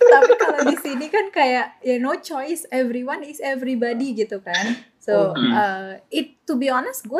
tapi 0.00 0.32
kalau 0.36 0.62
di 0.62 0.76
sini 0.78 1.06
kan 1.06 1.26
kayak 1.28 1.78
ya 1.80 1.96
no 1.98 2.14
choice. 2.16 2.66
Everyone 2.70 3.22
is 3.22 3.38
everybody 3.38 4.14
gitu 4.14 4.38
kan. 4.38 4.78
So 4.98 5.32
uh, 5.32 5.98
it 6.08 6.38
to 6.44 6.54
be 6.54 6.68
honest 6.68 7.02
gue 7.04 7.18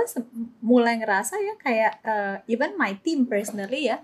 mulai 0.61 0.99
ngerasa 0.99 1.35
ya 1.35 1.55
kayak 1.57 1.93
uh, 2.03 2.37
even 2.47 2.77
my 2.77 2.95
team 2.97 3.25
personally 3.25 3.89
ya 3.89 3.99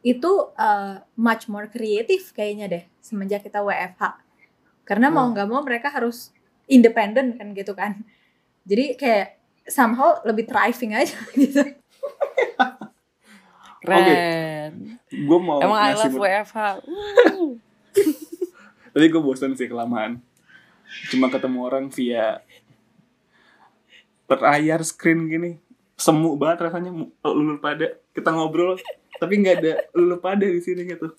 itu 0.00 0.28
uh, 0.52 1.00
much 1.14 1.46
more 1.46 1.66
kreatif 1.66 2.30
kayaknya 2.30 2.64
deh 2.68 2.82
semenjak 2.98 3.40
kita 3.40 3.58
WFH 3.58 4.20
karena 4.82 5.08
mau 5.08 5.24
Hmm. 5.24 5.32
nggak 5.32 5.46
mau 5.46 5.60
mereka 5.60 5.88
harus 5.88 6.30
independen 6.64 7.34
kan 7.34 7.46
gitu 7.52 7.72
kan 7.72 8.02
jadi 8.62 8.94
kayak 8.94 9.26
somehow 9.64 10.20
lebih 10.22 10.44
thriving 10.44 10.92
aja 10.92 11.16
gitu 11.34 11.64
Keren. 13.78 14.98
Gue 15.08 15.38
mau 15.38 15.62
Emang 15.62 15.78
I 15.78 15.94
love 15.94 16.12
WFH. 16.12 16.58
Tadi 18.92 19.04
gue 19.06 19.22
bosan 19.22 19.54
sih 19.54 19.64
kelamaan. 19.64 20.18
Cuma 21.08 21.30
ketemu 21.30 21.58
orang 21.62 21.84
via 21.88 22.42
layar 24.28 24.82
screen 24.82 25.30
gini. 25.30 25.50
Semu 25.94 26.34
banget 26.34 26.68
rasanya 26.68 26.90
mu- 26.90 27.14
lulu 27.22 27.56
pada. 27.58 27.96
Kita 28.10 28.28
ngobrol 28.28 28.76
tapi 29.20 29.34
nggak 29.42 29.56
ada 29.62 29.72
lulu 29.94 30.16
pada 30.22 30.46
di 30.46 30.62
sini 30.62 30.86
gitu. 30.86 31.12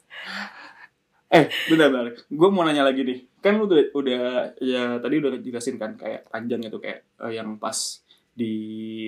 Eh, 1.29 1.45
bentar, 1.69 1.93
bentar. 1.93 2.17
Gue 2.25 2.49
mau 2.49 2.65
nanya 2.65 2.81
lagi 2.81 3.05
nih. 3.05 3.19
Kan 3.37 3.61
lu 3.61 3.69
udah, 3.69 3.93
udah 3.93 4.23
ya 4.57 4.97
tadi 4.97 5.15
udah 5.21 5.37
jelasin 5.37 5.77
kan 5.77 5.93
kayak 5.93 6.25
panjang 6.33 6.65
gitu 6.65 6.81
kayak 6.81 7.05
eh, 7.21 7.37
yang 7.37 7.61
pas 7.61 8.01
di 8.33 8.53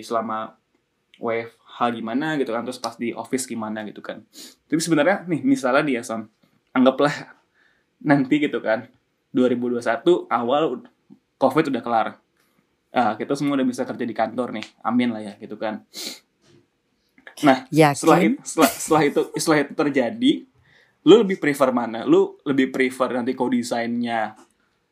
selama 0.05 0.53
WFH 1.17 1.77
gimana 1.97 2.37
gitu 2.37 2.51
kan 2.53 2.61
terus 2.61 2.77
pas 2.77 2.93
di 2.93 3.09
office 3.15 3.49
gimana 3.49 3.81
gitu 3.89 4.05
kan. 4.05 4.21
Tapi 4.69 4.77
sebenarnya 4.77 5.25
nih 5.25 5.41
misalnya 5.41 5.81
dia 5.81 6.01
Son, 6.05 6.29
anggaplah 6.77 7.41
nanti 8.01 8.41
gitu 8.41 8.59
kan 8.61 8.89
2021 9.31 10.27
awal 10.27 10.83
covid 11.37 11.65
udah 11.71 11.81
kelar 11.81 12.07
ah 12.91 13.15
kita 13.15 13.39
semua 13.39 13.55
udah 13.55 13.67
bisa 13.67 13.87
kerja 13.87 14.03
di 14.03 14.11
kantor 14.11 14.51
nih 14.59 14.65
amin 14.83 15.09
lah 15.15 15.21
ya 15.23 15.33
gitu 15.39 15.55
kan 15.55 15.87
nah 17.39 17.63
Yakin? 17.71 17.95
setelah 17.95 18.19
itu 18.19 18.39
setelah, 18.43 18.71
setelah 18.71 19.03
itu 19.07 19.21
setelah 19.39 19.59
itu 19.63 19.73
terjadi 19.73 20.31
lu 21.01 21.25
lebih 21.25 21.41
prefer 21.41 21.73
mana? 21.73 22.05
Lu 22.05 22.37
lebih 22.45 22.69
prefer 22.69 23.09
nanti 23.09 23.33
co-desainnya 23.33 24.37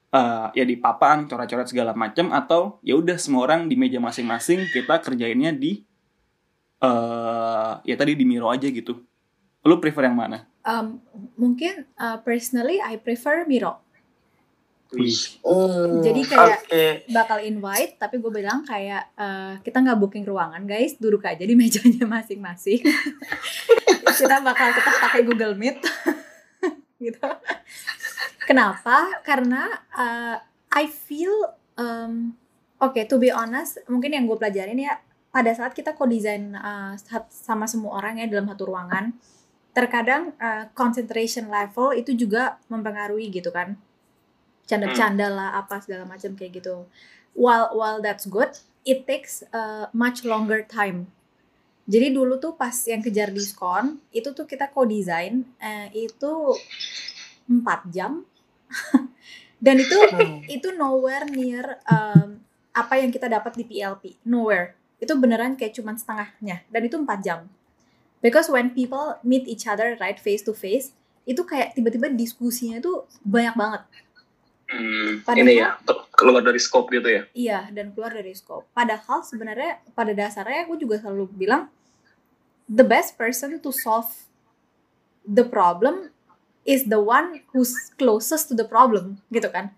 eh, 0.09 0.47
ya 0.57 0.65
di 0.65 0.75
papan 0.77 1.29
coret-coret 1.29 1.69
segala 1.69 1.93
macam 1.93 2.33
atau 2.33 2.81
ya 2.81 2.97
udah 2.97 3.17
semua 3.21 3.45
orang 3.45 3.69
di 3.69 3.77
meja 3.77 4.01
masing-masing 4.01 4.65
kita 4.73 4.97
kerjainnya 5.01 5.53
di 5.53 5.85
eh 6.79 7.73
ya 7.83 7.95
tadi 7.99 8.15
di 8.15 8.25
Miro 8.25 8.47
aja 8.49 8.65
gitu. 8.71 9.03
Lu 9.67 9.77
prefer 9.83 10.07
yang 10.07 10.17
mana? 10.17 10.47
Um, 10.63 11.03
mungkin 11.35 11.87
uh, 11.99 12.19
personally 12.23 12.79
I 12.79 12.99
prefer 12.99 13.43
Miro 13.47 13.83
Hmm, 14.89 16.01
Jadi 16.01 16.21
kayak- 16.25 16.65
Oke. 16.65 16.85
bakal 17.07 17.37
invite 17.39 17.93
tapi 17.95 18.17
gue 18.17 18.31
bilang 18.31 18.65
kayak 18.65 19.13
eh, 19.13 19.53
kita 19.61 19.79
nggak 19.79 19.97
booking 19.97 20.25
ruangan 20.25 20.65
guys. 20.65 20.97
Duduk 20.97 21.21
aja 21.23 21.41
di 21.41 21.53
mejanya 21.59 22.05
masing-masing. 22.05 22.81
Kita 24.19 24.41
bakal 24.41 24.73
tetap 24.73 24.95
pakai 24.99 25.21
Google 25.23 25.53
Meet. 25.53 25.77
Gitu. 26.99 27.21
Kenapa? 28.43 29.21
Karena 29.21 29.69
eh, 29.93 30.35
I 30.73 30.85
feel 30.85 31.31
um, 31.75 32.33
oke 32.77 32.99
to 33.05 33.15
be 33.15 33.29
honest 33.29 33.79
mungkin 33.85 34.11
yang 34.11 34.25
gue 34.25 34.35
pelajarin 34.35 34.75
ya 34.75 34.99
pada 35.29 35.53
saat 35.53 35.71
kita 35.71 35.93
co-design 35.93 36.57
sat- 36.97 37.29
sama 37.29 37.65
semua 37.65 37.95
orang 37.95 38.17
ya 38.17 38.25
dalam 38.25 38.47
satu 38.47 38.67
ruangan 38.67 39.13
terkadang 39.71 40.33
eh, 40.35 40.65
concentration 40.73 41.47
level 41.47 41.93
itu 41.93 42.11
juga 42.13 42.57
mempengaruhi 42.67 43.29
gitu 43.29 43.49
kan 43.49 43.77
canda-canda 44.69 45.27
lah 45.33 45.49
apa 45.57 45.81
segala 45.81 46.05
macam 46.05 46.37
kayak 46.37 46.61
gitu. 46.61 46.85
While 47.33 47.73
while 47.73 47.99
that's 47.99 48.29
good 48.29 48.53
it 48.85 49.09
takes 49.09 49.41
uh, 49.49 49.89
much 49.91 50.21
longer 50.21 50.61
time. 50.63 51.09
Jadi 51.89 52.13
dulu 52.13 52.37
tuh 52.37 52.53
pas 52.53 52.73
yang 52.85 53.01
kejar 53.01 53.33
diskon 53.33 53.97
itu 54.13 54.29
tuh 54.29 54.45
kita 54.45 54.69
co-design 54.69 55.41
eh, 55.57 55.89
itu 55.89 56.53
4 57.49 57.65
jam. 57.89 58.21
Dan 59.65 59.81
itu 59.81 59.97
Hmm. 60.13 60.45
itu 60.45 60.69
nowhere 60.77 61.25
near 61.27 61.81
um, 61.89 62.39
apa 62.71 63.01
yang 63.01 63.09
kita 63.09 63.25
dapat 63.25 63.57
di 63.57 63.65
PLP 63.65 64.21
nowhere. 64.23 64.77
Itu 65.01 65.17
beneran 65.17 65.57
kayak 65.57 65.73
cuman 65.81 65.97
setengahnya. 65.97 66.61
Dan 66.69 66.81
itu 66.85 66.95
4 67.01 67.25
jam. 67.25 67.49
Because 68.21 68.51
when 68.53 68.71
people 68.77 69.17
meet 69.25 69.49
each 69.49 69.65
other 69.65 69.97
right 69.97 70.21
face 70.21 70.45
to 70.45 70.53
face 70.53 70.93
itu 71.25 71.41
kayak 71.45 71.77
tiba-tiba 71.77 72.09
diskusinya 72.09 72.81
tuh 72.81 73.05
banyak 73.21 73.53
banget 73.53 73.81
Hmm, 74.69 75.25
Padahal- 75.25 75.49
ini 75.49 75.53
ya 75.57 75.69
keluar 76.13 76.45
dari 76.45 76.61
scope 76.61 76.93
gitu 76.93 77.09
ya. 77.09 77.23
Iya, 77.33 77.59
dan 77.73 77.89
keluar 77.89 78.13
dari 78.13 78.31
scope. 78.31 78.69
Padahal 78.69 79.25
sebenarnya 79.25 79.81
pada 79.91 80.13
dasarnya 80.13 80.63
aku 80.63 80.77
juga 80.77 81.01
selalu 81.01 81.25
bilang 81.31 81.73
the 82.65 82.85
best 82.85 83.17
person 83.17 83.57
to 83.57 83.73
solve 83.73 84.13
the 85.25 85.41
problem 85.41 86.13
is 86.63 86.85
the 86.85 87.01
one 87.01 87.41
who's 87.49 87.73
closest 87.95 88.45
to 88.45 88.53
the 88.53 88.63
problem, 88.63 89.17
gitu 89.27 89.49
kan? 89.49 89.73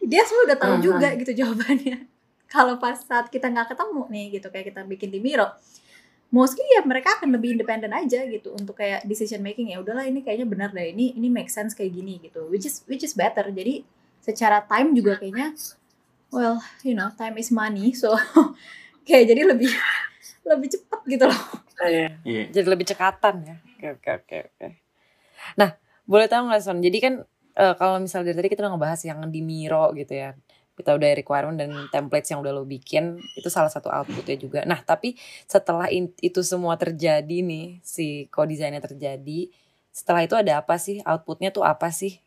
Dia 0.00 0.22
semua 0.22 0.46
udah 0.46 0.58
tahu 0.60 0.74
Mhm. 0.78 0.82
juga 0.84 1.08
gitu 1.18 1.32
jawabannya. 1.36 2.06
Kalau 2.54 2.78
pas 2.78 2.94
saat 2.96 3.26
kita 3.26 3.50
nggak 3.50 3.74
ketemu 3.74 4.02
nih 4.06 4.26
gitu 4.38 4.46
kayak 4.48 4.70
kita 4.70 4.86
bikin 4.86 5.10
di 5.10 5.18
Miro, 5.18 5.50
mostly 6.28 6.62
ya 6.68 6.86
mereka 6.86 7.18
akan 7.18 7.34
lebih 7.34 7.58
independen 7.58 7.90
aja 7.90 8.22
gitu 8.22 8.54
untuk 8.54 8.78
kayak 8.78 9.02
decision 9.02 9.42
making 9.42 9.74
ya 9.74 9.82
udahlah 9.82 10.02
ini 10.02 10.22
kayaknya 10.22 10.46
benar 10.46 10.70
deh 10.70 10.90
ini 10.90 11.10
ini 11.12 11.26
make 11.26 11.46
sense 11.46 11.70
kayak 11.70 11.90
gini 11.90 12.18
gitu 12.18 12.46
which 12.46 12.66
is 12.66 12.82
which 12.86 13.02
is 13.02 13.14
better 13.14 13.46
jadi 13.46 13.82
secara 14.26 14.58
time 14.66 14.90
juga 14.98 15.22
kayaknya 15.22 15.54
well 16.34 16.58
you 16.82 16.98
know 16.98 17.06
time 17.14 17.38
is 17.38 17.54
money 17.54 17.94
so 17.94 18.10
kayak 19.06 19.30
jadi 19.30 19.46
lebih 19.46 19.70
lebih 20.50 20.68
cepat 20.74 21.00
gitu 21.06 21.24
loh 21.30 21.42
Iya. 21.76 22.08
Iya. 22.24 22.42
Jadi 22.56 22.66
lebih 22.72 22.88
cekatan 22.88 23.34
ya. 23.44 23.56
Oke 23.76 23.86
oke 24.00 24.10
oke 24.24 24.36
oke. 24.48 24.66
Nah, 25.60 25.76
boleh 26.08 26.24
tahu 26.24 26.48
nggak 26.48 26.62
Son? 26.64 26.80
Jadi 26.80 26.98
kan 27.04 27.14
eh, 27.52 27.74
kalau 27.76 28.00
misalnya 28.00 28.32
dari 28.32 28.36
tadi 28.40 28.48
kita 28.48 28.64
udah 28.64 28.72
ngebahas 28.76 29.00
yang 29.04 29.20
di 29.28 29.40
Miro 29.44 29.92
gitu 29.92 30.16
ya. 30.16 30.32
Kita 30.72 30.96
udah 30.96 31.08
requirement 31.12 31.56
dan 31.56 31.68
templates 31.88 32.28
yang 32.32 32.40
udah 32.40 32.52
lo 32.52 32.64
bikin 32.64 33.20
itu 33.36 33.48
salah 33.48 33.68
satu 33.68 33.88
outputnya 33.88 34.40
juga. 34.40 34.60
Nah, 34.64 34.80
tapi 34.80 35.16
setelah 35.48 35.88
in- 35.88 36.16
itu 36.20 36.40
semua 36.44 36.76
terjadi 36.76 37.44
nih, 37.44 37.80
si 37.80 38.28
co-design-nya 38.28 38.84
terjadi, 38.84 39.52
setelah 39.88 40.24
itu 40.24 40.32
ada 40.36 40.60
apa 40.60 40.76
sih? 40.76 41.00
Outputnya 41.04 41.48
tuh 41.48 41.64
apa 41.64 41.88
sih? 41.92 42.20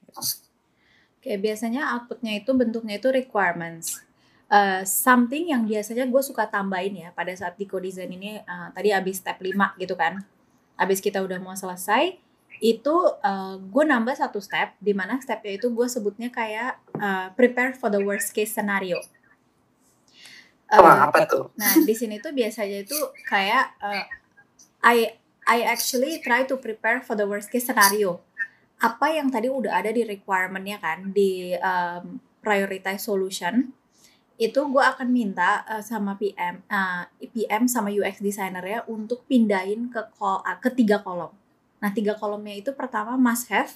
Kayak 1.20 1.40
biasanya 1.44 1.96
outputnya 1.96 2.40
itu 2.40 2.52
bentuknya 2.56 3.00
itu 3.00 3.10
requirements 3.12 4.04
Uh, 4.50 4.82
something 4.82 5.54
yang 5.54 5.70
biasanya 5.70 6.10
gue 6.10 6.22
suka 6.26 6.50
tambahin 6.50 7.06
ya 7.06 7.14
pada 7.14 7.30
saat 7.38 7.54
di 7.54 7.70
co-design 7.70 8.10
ini 8.18 8.42
uh, 8.42 8.74
tadi 8.74 8.90
abis 8.90 9.22
step 9.22 9.38
5 9.38 9.54
gitu 9.78 9.94
kan 9.94 10.26
abis 10.74 11.06
kita 11.06 11.22
udah 11.22 11.38
mau 11.38 11.54
selesai 11.54 12.18
itu 12.58 12.96
uh, 13.22 13.62
gue 13.62 13.84
nambah 13.86 14.18
satu 14.18 14.42
step 14.42 14.74
di 14.82 14.98
mana 14.98 15.22
stepnya 15.22 15.54
itu 15.54 15.70
gue 15.70 15.86
sebutnya 15.86 16.34
kayak 16.34 16.82
uh, 16.98 17.30
prepare 17.38 17.78
for 17.78 17.94
the 17.94 18.02
worst 18.02 18.34
case 18.34 18.50
scenario 18.50 18.98
Uh, 20.70 20.86
Wah, 20.86 21.10
apa 21.10 21.26
tuh? 21.26 21.50
Nah, 21.58 21.82
di 21.82 21.98
sini 21.98 22.22
tuh 22.22 22.30
biasanya 22.30 22.86
itu 22.86 22.94
kayak 23.26 23.74
uh, 23.82 24.06
I 24.86 25.18
I 25.50 25.66
actually 25.66 26.22
try 26.22 26.46
to 26.46 26.62
prepare 26.62 27.02
for 27.02 27.18
the 27.18 27.26
worst 27.26 27.50
case 27.50 27.66
scenario. 27.66 28.22
Apa 28.80 29.12
yang 29.12 29.28
tadi 29.28 29.52
udah 29.52 29.76
ada 29.84 29.92
di 29.92 30.08
requirement-nya 30.08 30.80
kan 30.80 31.12
di 31.12 31.52
um, 31.60 32.20
prioritize 32.40 33.04
solution 33.04 33.76
itu 34.40 34.56
gue 34.72 34.80
akan 34.80 35.12
minta 35.12 35.68
uh, 35.68 35.84
sama 35.84 36.16
PM, 36.16 36.64
uh, 36.72 37.04
PM 37.20 37.68
sama 37.68 37.92
UX 37.92 38.24
designer 38.24 38.64
ya 38.64 38.80
untuk 38.88 39.28
pindahin 39.28 39.92
ke 39.92 40.00
kol 40.16 40.40
uh, 40.40 40.58
ke 40.64 40.72
tiga 40.72 41.04
kolom. 41.04 41.36
Nah 41.84 41.92
tiga 41.92 42.16
kolomnya 42.16 42.56
itu 42.56 42.72
pertama 42.72 43.20
must 43.20 43.52
have, 43.52 43.76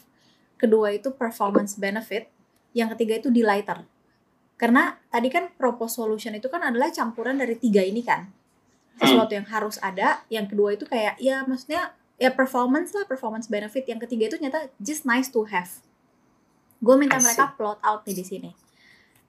kedua 0.56 0.96
itu 0.96 1.12
performance 1.12 1.76
benefit, 1.76 2.32
yang 2.72 2.88
ketiga 2.96 3.20
itu 3.20 3.28
delighter. 3.28 3.84
Karena 4.56 4.96
tadi 5.12 5.28
kan 5.28 5.52
propose 5.52 6.00
solution 6.00 6.32
itu 6.32 6.48
kan 6.48 6.64
adalah 6.64 6.88
campuran 6.96 7.36
dari 7.36 7.60
tiga 7.60 7.84
ini 7.84 8.00
kan. 8.00 8.32
Sesuatu 8.96 9.36
yang 9.36 9.48
harus 9.52 9.76
ada, 9.84 10.24
yang 10.32 10.48
kedua 10.48 10.80
itu 10.80 10.88
kayak 10.88 11.20
ya 11.20 11.44
maksudnya 11.44 11.92
ya 12.24 12.32
performance 12.32 12.96
lah, 12.96 13.04
performance 13.04 13.52
benefit. 13.52 13.84
Yang 13.84 14.08
ketiga 14.08 14.24
itu 14.32 14.36
ternyata 14.40 14.72
just 14.80 15.04
nice 15.04 15.28
to 15.28 15.44
have. 15.52 15.84
Gue 16.80 16.96
minta 16.96 17.20
mereka 17.20 17.52
plot 17.60 17.84
out 17.84 18.08
nih 18.08 18.16
di 18.16 18.24
sini. 18.24 18.52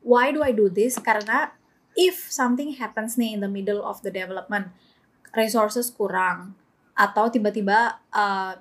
Why 0.07 0.31
do 0.31 0.47
I 0.47 0.55
do 0.55 0.71
this? 0.71 0.95
Karena 1.03 1.51
if 1.99 2.31
something 2.31 2.79
happens 2.79 3.19
nih 3.19 3.35
in 3.35 3.41
the 3.43 3.51
middle 3.51 3.83
of 3.83 3.99
the 4.07 4.15
development, 4.15 4.71
resources 5.35 5.91
kurang 5.91 6.55
atau 6.95 7.27
tiba-tiba 7.27 7.99
uh, 8.15 8.55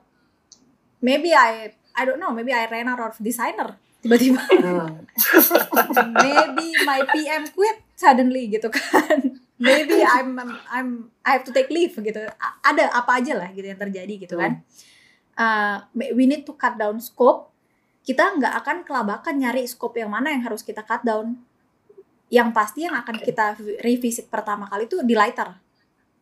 maybe 1.06 1.30
I 1.30 1.78
I 1.94 2.02
don't 2.10 2.18
know, 2.18 2.34
maybe 2.34 2.50
I 2.50 2.66
ran 2.66 2.90
out 2.90 3.14
of 3.14 3.22
designer 3.22 3.78
tiba-tiba 4.04 4.44
maybe 6.28 6.68
my 6.84 7.08
PM 7.16 7.48
quit 7.56 7.80
suddenly 7.96 8.52
gitu 8.52 8.68
kan 8.68 9.40
maybe 9.62 10.02
I'm 10.16 10.38
I'm, 10.40 10.52
I'm 10.70 10.90
I 11.22 11.38
have 11.38 11.46
to 11.46 11.54
take 11.54 11.70
leave 11.70 11.94
gitu. 11.94 12.22
Ada 12.64 12.94
apa 12.94 13.22
aja 13.22 13.34
lah 13.38 13.50
gitu 13.54 13.68
yang 13.68 13.80
terjadi 13.80 14.14
gitu 14.18 14.36
kan. 14.40 14.62
Uh, 15.34 15.82
we 16.14 16.30
need 16.30 16.46
to 16.46 16.54
cut 16.54 16.78
down 16.78 16.98
scope. 17.02 17.50
Kita 18.04 18.36
nggak 18.36 18.54
akan 18.64 18.78
kelabakan 18.84 19.40
nyari 19.40 19.64
scope 19.66 19.98
yang 19.98 20.12
mana 20.12 20.34
yang 20.34 20.44
harus 20.46 20.62
kita 20.62 20.84
cut 20.84 21.02
down. 21.02 21.40
Yang 22.34 22.50
pasti 22.54 22.80
yang 22.86 22.98
akan 22.98 23.22
kita 23.22 23.58
revisit 23.82 24.28
pertama 24.30 24.66
kali 24.66 24.90
itu 24.90 25.02
di 25.06 25.14
lighter. 25.14 25.54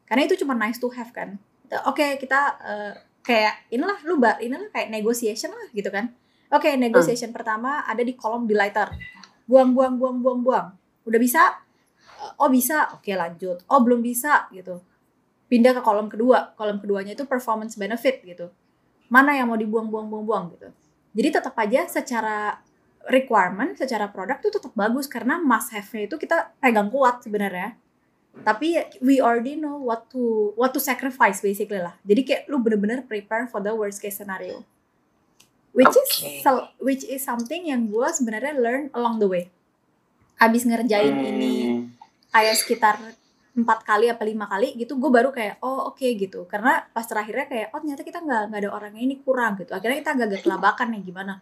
Karena 0.08 0.28
itu 0.28 0.36
cuma 0.44 0.56
nice 0.56 0.80
to 0.80 0.92
have 0.92 1.12
kan. 1.16 1.40
Oke 1.88 2.20
kita 2.20 2.60
uh, 2.60 2.94
kayak 3.24 3.72
inilah 3.72 3.96
lu 4.04 4.20
ba- 4.20 4.42
inilah 4.44 4.68
kayak 4.76 4.92
negotiation 4.92 5.56
lah 5.56 5.68
gitu 5.72 5.88
kan. 5.88 6.12
Oke 6.52 6.76
negotiation 6.76 7.32
pertama 7.32 7.88
ada 7.88 8.04
di 8.04 8.12
kolom 8.12 8.44
di 8.44 8.52
lighter. 8.52 8.92
Buang 9.48 9.72
buang 9.72 9.96
buang 9.96 10.20
buang 10.20 10.40
buang. 10.44 10.68
Udah 11.08 11.20
bisa 11.20 11.64
oh 12.38 12.49
bisa. 12.49 12.91
Oke 12.95 13.14
lanjut. 13.14 13.62
Oh 13.68 13.80
belum 13.82 13.99
bisa 13.99 14.47
gitu. 14.52 14.80
Pindah 15.47 15.76
ke 15.76 15.82
kolom 15.84 16.08
kedua. 16.08 16.56
Kolom 16.56 16.80
keduanya 16.80 17.14
itu 17.14 17.28
performance 17.28 17.76
benefit 17.76 18.24
gitu. 18.24 18.49
Mana 19.12 19.36
yang 19.36 19.52
mau 19.52 19.60
dibuang 19.60 19.91
buang 19.91 20.08
buang 20.08 20.26
buang 20.26 20.45
gitu. 20.56 20.70
Jadi 21.12 21.30
tetap 21.30 21.56
aja 21.60 21.84
secara 21.91 22.56
requirement 23.10 23.74
secara 23.74 24.08
produk 24.08 24.38
tuh 24.39 24.54
tetap 24.54 24.72
bagus 24.78 25.10
karena 25.10 25.41
must 25.41 25.74
have-nya 25.74 26.06
itu 26.06 26.16
kita 26.16 26.54
pegang 26.62 26.88
kuat 26.88 27.26
sebenarnya. 27.26 27.76
Tapi 28.32 28.80
we 29.04 29.20
already 29.20 29.60
know 29.60 29.76
what 29.76 30.08
to 30.08 30.56
what 30.56 30.72
to 30.72 30.80
sacrifice 30.80 31.43
basically 31.43 31.82
lah. 31.82 31.99
Jadi 32.08 32.22
kayak 32.24 32.41
lu 32.47 32.64
bener-bener 32.64 33.04
prepare 33.04 33.49
for 33.49 33.60
the 33.60 33.74
worst 33.76 33.99
case 33.99 34.16
scenario. 34.16 34.64
Which 35.72 35.91
is 35.91 36.08
Okay. 36.16 36.39
sel- 36.39 36.72
which 36.80 37.04
is 37.04 37.24
something 37.24 37.68
yang 37.68 37.88
gue 37.88 38.08
sebenarnya 38.12 38.56
learn 38.56 38.84
along 38.91 39.20
the 39.20 39.28
way. 39.28 39.43
Habis 40.36 40.64
ngerjain 40.64 41.16
ini 41.16 41.52
Hmm. 41.68 41.70
Kayak 42.32 42.56
sekitar 42.58 42.96
empat 43.52 43.84
kali 43.84 44.08
apa 44.08 44.24
lima 44.24 44.48
kali 44.48 44.80
gitu 44.80 44.96
gue 44.96 45.12
baru 45.12 45.30
kayak 45.36 45.60
oh 45.60 45.92
oke 45.92 46.08
gitu. 46.16 46.48
Karena 46.48 46.80
pas 46.96 47.04
terakhirnya 47.04 47.46
kayak 47.52 47.68
oh 47.76 47.80
ternyata 47.84 48.04
kita 48.08 48.20
nggak 48.24 48.42
nggak 48.50 48.60
ada 48.64 48.70
orangnya 48.72 49.04
ini 49.04 49.16
kurang 49.20 49.60
gitu. 49.60 49.76
Akhirnya 49.76 50.00
kita 50.00 50.12
agak-agak 50.16 50.42
kelabakan 50.48 50.88
nih 50.96 51.02
gimana. 51.04 51.34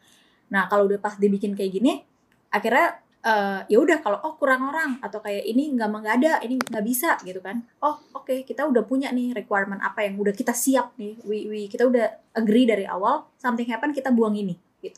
Nah 0.50 0.66
kalau 0.66 0.90
udah 0.90 0.98
pas 0.98 1.16
dibikin 1.16 1.54
kayak 1.54 1.72
gini 1.78 2.02
akhirnya 2.50 2.98
eh, 3.22 3.62
ya 3.70 3.78
udah 3.78 3.98
kalau 4.02 4.18
oh 4.26 4.34
kurang 4.42 4.66
orang 4.74 4.98
atau 5.06 5.22
kayak 5.22 5.46
ini 5.46 5.70
nggak 5.78 5.88
nggak 5.94 6.16
ada 6.18 6.32
ini 6.42 6.58
nggak 6.58 6.86
bisa 6.86 7.22
gitu 7.22 7.38
kan. 7.46 7.62
Oh 7.86 8.02
oke 8.18 8.42
kita 8.42 8.66
udah 8.66 8.82
punya 8.90 9.14
nih 9.14 9.38
requirement 9.38 9.82
apa 9.86 10.06
yang 10.10 10.18
udah 10.18 10.34
kita 10.34 10.54
siap 10.58 10.98
nih 10.98 11.14
we, 11.30 11.46
we- 11.46 11.70
kita 11.70 11.86
udah 11.86 12.34
agree 12.34 12.66
dari 12.66 12.90
awal 12.90 13.30
something 13.38 13.70
happen 13.70 13.94
kita 13.94 14.10
buang 14.10 14.34
ini 14.34 14.58
gitu 14.82 14.98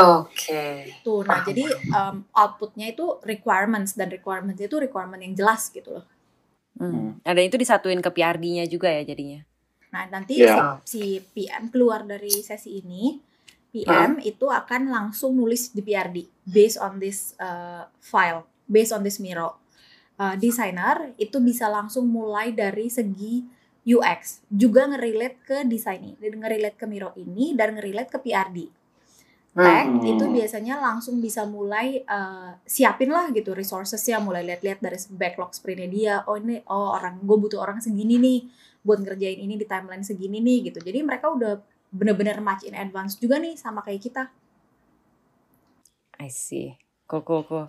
Oke. 0.00 0.64
tuh 1.04 1.20
nah 1.28 1.44
jadi 1.44 1.68
um, 1.92 2.24
outputnya 2.32 2.90
itu 2.90 3.20
requirements 3.22 3.94
dan 3.94 4.08
requirements 4.08 4.60
itu 4.60 4.76
requirement 4.80 5.20
yang 5.20 5.36
jelas 5.36 5.68
gitu 5.70 6.00
loh 6.00 6.06
Hmm. 6.80 7.20
Ada 7.20 7.44
itu 7.44 7.60
disatuin 7.60 8.00
ke 8.00 8.08
PRD-nya 8.08 8.64
juga 8.64 8.88
ya 8.88 9.04
jadinya. 9.04 9.44
Nah, 9.92 10.08
nanti 10.08 10.40
Iya. 10.40 10.80
si, 10.88 10.96
si 10.96 11.02
PM 11.36 11.68
keluar 11.68 12.08
dari 12.08 12.32
sesi 12.40 12.80
ini, 12.80 13.20
PM 13.70 14.16
itu 14.24 14.48
akan 14.48 14.88
langsung 14.88 15.36
nulis 15.36 15.76
di 15.76 15.84
PRD 15.84 16.24
based 16.48 16.80
on 16.80 16.96
this 16.96 17.36
uh, 17.36 17.84
file, 18.00 18.48
based 18.64 18.96
on 18.96 19.04
this 19.04 19.20
Miro. 19.20 19.60
Uh, 20.20 20.36
designer 20.40 21.12
itu 21.16 21.36
bisa 21.40 21.68
langsung 21.68 22.08
mulai 22.08 22.52
dari 22.52 22.88
segi 22.88 23.44
UX, 23.84 24.44
juga 24.52 24.84
ngerelate 24.88 25.38
ke 25.40 25.58
desain 25.64 26.00
ini, 26.00 26.16
ngerelate 26.16 26.76
ke 26.76 26.84
Miro 26.88 27.16
ini 27.16 27.56
dan 27.56 27.76
ngerelate 27.76 28.12
ke 28.12 28.18
PRD. 28.20 28.58
Tech 29.50 29.90
Hmm. 29.90 29.98
itu 30.06 30.24
biasanya 30.30 30.78
langsung 30.78 31.18
bisa 31.18 31.42
mulai 31.42 32.06
uh, 32.06 32.54
siapin 32.62 33.10
lah 33.10 33.34
gitu 33.34 33.50
resourcesnya, 33.50 34.22
mulai 34.22 34.46
lihat-lihat 34.46 34.78
dari 34.78 34.94
backlog 35.10 35.50
sprintnya 35.50 35.88
dia. 35.90 36.14
Oh 36.30 36.38
ini, 36.38 36.62
oh 36.70 36.94
orang 36.94 37.18
gue 37.18 37.36
butuh 37.36 37.58
orang 37.58 37.82
segini 37.82 38.22
nih 38.22 38.46
buat 38.86 39.02
ngerjain 39.02 39.42
ini 39.42 39.58
di 39.58 39.66
timeline 39.66 40.06
segini 40.06 40.38
nih 40.38 40.70
gitu. 40.70 40.78
Jadi 40.78 41.02
mereka 41.02 41.34
udah 41.34 41.58
bener-bener 41.90 42.38
match 42.38 42.62
in 42.70 42.78
advance 42.78 43.18
juga 43.18 43.42
nih 43.42 43.58
sama 43.58 43.82
kayak 43.82 44.00
kita. 44.06 44.22
I 46.22 46.30
see. 46.30 46.78
Cool, 47.10 47.26
cool, 47.26 47.42
cool. 47.50 47.66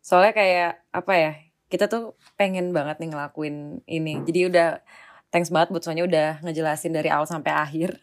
Soalnya 0.00 0.32
kayak 0.32 0.70
apa 0.96 1.12
ya? 1.12 1.32
Kita 1.68 1.92
tuh 1.92 2.16
pengen 2.40 2.72
banget 2.72 3.04
nih 3.04 3.12
ngelakuin 3.12 3.84
ini. 3.84 4.24
Jadi 4.24 4.48
udah 4.48 4.80
thanks 5.28 5.52
banget 5.52 5.76
buat 5.76 5.84
Sonya 5.84 6.08
udah 6.08 6.40
ngejelasin 6.40 6.96
dari 6.96 7.12
awal 7.12 7.28
sampai 7.28 7.52
akhir. 7.52 8.00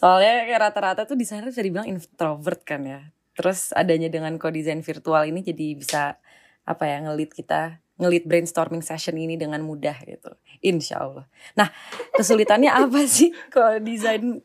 Soalnya 0.00 0.56
rata-rata 0.56 1.04
tuh 1.04 1.12
desainer 1.12 1.52
bisa 1.52 1.60
dibilang 1.60 1.84
introvert 1.84 2.64
kan 2.64 2.80
ya. 2.88 3.12
Terus 3.36 3.76
adanya 3.76 4.08
dengan 4.08 4.40
co-design 4.40 4.80
virtual 4.80 5.28
ini 5.28 5.44
jadi 5.44 5.76
bisa 5.76 6.16
apa 6.64 6.88
ya 6.88 7.04
ngelit 7.04 7.36
kita 7.36 7.84
ngelit 8.00 8.24
brainstorming 8.24 8.80
session 8.80 9.20
ini 9.20 9.36
dengan 9.36 9.60
mudah 9.60 9.92
gitu. 10.08 10.32
Insya 10.64 11.04
Allah. 11.04 11.28
Nah 11.52 11.68
kesulitannya 12.16 12.72
apa 12.88 13.04
sih 13.04 13.28
desain 13.84 14.40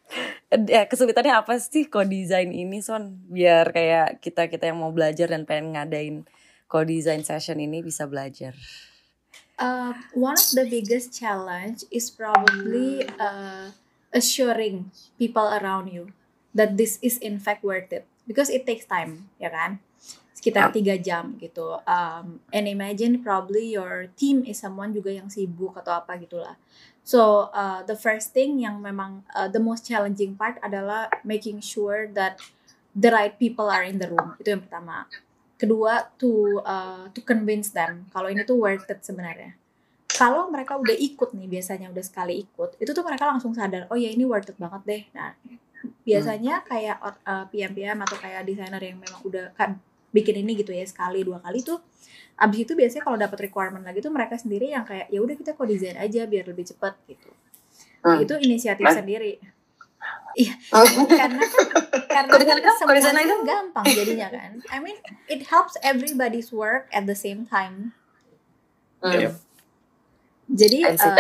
eh, 0.52 0.86
kesulitannya 0.92 1.40
apa 1.40 1.56
sih 1.64 1.88
co-design 1.88 2.52
ini 2.52 2.84
Son 2.84 3.16
biar 3.32 3.72
kayak 3.72 4.20
kita 4.20 4.52
kita 4.52 4.68
yang 4.68 4.84
mau 4.84 4.92
belajar 4.92 5.32
dan 5.32 5.48
pengen 5.48 5.80
ngadain 5.80 6.28
co-design 6.68 7.24
session 7.24 7.64
ini 7.64 7.80
bisa 7.80 8.04
belajar. 8.04 8.52
Uh, 9.56 9.96
one 10.12 10.36
of 10.36 10.52
the 10.52 10.68
biggest 10.68 11.16
challenge 11.16 11.88
is 11.88 12.12
probably 12.12 13.08
uh, 13.16 13.72
assuring 14.16 14.90
people 15.20 15.44
around 15.44 15.92
you 15.92 16.16
that 16.56 16.80
this 16.80 16.98
is 17.04 17.20
in 17.20 17.38
fact 17.38 17.62
worth 17.68 17.92
it. 17.92 18.08
Because 18.24 18.48
it 18.48 18.64
takes 18.64 18.88
time 18.88 19.28
ya 19.38 19.52
kan? 19.52 19.84
Sekitar 20.32 20.72
tiga 20.72 20.96
jam 20.96 21.36
gitu. 21.38 21.78
Um, 21.84 22.40
and 22.56 22.66
imagine 22.66 23.22
probably 23.22 23.76
your 23.76 24.10
team 24.16 24.48
is 24.48 24.64
someone 24.64 24.96
juga 24.96 25.12
yang 25.12 25.28
sibuk 25.28 25.76
atau 25.76 26.00
apa 26.00 26.16
gitulah. 26.18 26.56
So 27.06 27.54
uh, 27.54 27.86
the 27.86 27.94
first 27.94 28.34
thing 28.34 28.58
yang 28.64 28.82
memang 28.82 29.28
uh, 29.36 29.52
the 29.52 29.62
most 29.62 29.86
challenging 29.86 30.34
part 30.34 30.58
adalah 30.66 31.12
making 31.22 31.62
sure 31.62 32.10
that 32.18 32.42
the 32.98 33.14
right 33.14 33.36
people 33.38 33.70
are 33.70 33.86
in 33.86 34.02
the 34.02 34.10
room. 34.10 34.34
Itu 34.42 34.58
yang 34.58 34.64
pertama. 34.66 35.06
Kedua 35.60 36.10
to 36.18 36.60
uh, 36.66 37.08
to 37.14 37.22
convince 37.22 37.70
them 37.72 38.10
kalau 38.10 38.28
ini 38.28 38.42
tuh 38.42 38.58
worth 38.58 38.90
it 38.90 39.06
sebenarnya 39.06 39.56
kalau 40.16 40.48
mereka 40.48 40.76
udah 40.76 40.96
ikut 40.96 41.32
nih 41.32 41.48
biasanya 41.50 41.92
udah 41.92 42.02
sekali 42.02 42.42
ikut 42.42 42.80
itu 42.80 42.92
tuh 42.92 43.04
mereka 43.04 43.28
langsung 43.28 43.52
sadar 43.52 43.86
oh 43.88 43.98
ya 43.98 44.10
ini 44.10 44.24
worth 44.24 44.50
it 44.50 44.58
banget 44.58 44.82
deh 44.84 45.04
nah 45.12 45.32
biasanya 46.02 46.66
kayak 46.66 46.98
uh, 46.98 47.46
PM-PM 47.48 48.02
atau 48.02 48.18
kayak 48.18 48.42
desainer 48.44 48.80
yang 48.80 48.98
memang 48.98 49.22
udah 49.22 49.54
kan 49.54 49.78
bikin 50.10 50.42
ini 50.42 50.58
gitu 50.58 50.72
ya 50.72 50.82
sekali 50.84 51.22
dua 51.22 51.38
kali 51.38 51.62
tuh 51.62 51.78
abis 52.36 52.66
itu 52.66 52.74
biasanya 52.74 53.04
kalau 53.04 53.16
dapat 53.16 53.38
requirement 53.44 53.84
lagi 53.84 54.00
tuh 54.00 54.10
mereka 54.10 54.36
sendiri 54.36 54.72
yang 54.72 54.84
kayak 54.84 55.08
ya 55.08 55.20
udah 55.20 55.36
kita 55.36 55.54
kok 55.54 55.68
desain 55.68 55.96
aja 55.96 56.26
biar 56.26 56.46
lebih 56.46 56.66
cepat 56.66 56.96
gitu 57.06 57.30
Hmm. 58.06 58.22
itu 58.22 58.38
inisiatif 58.38 58.86
Nah. 58.86 58.94
sendiri 58.96 59.42
iya 60.38 60.54
karena 61.22 61.42
kan 62.06 62.26
karena 62.30 62.38
kan 62.38 62.58
desain 62.62 62.78
semuanya 62.78 63.10
aja? 63.18 63.38
gampang 63.42 63.86
jadinya 63.90 64.28
kan 64.30 64.52
I 64.70 64.78
mean 64.78 64.94
it 65.26 65.50
helps 65.50 65.74
everybody's 65.82 66.54
work 66.54 66.86
at 66.92 67.06
the 67.06 67.18
same 67.18 67.44
time 67.44 67.98
Hmm. 69.02 69.10
Iya. 69.12 69.30
Jadi 70.46 70.94
uh, 70.94 71.18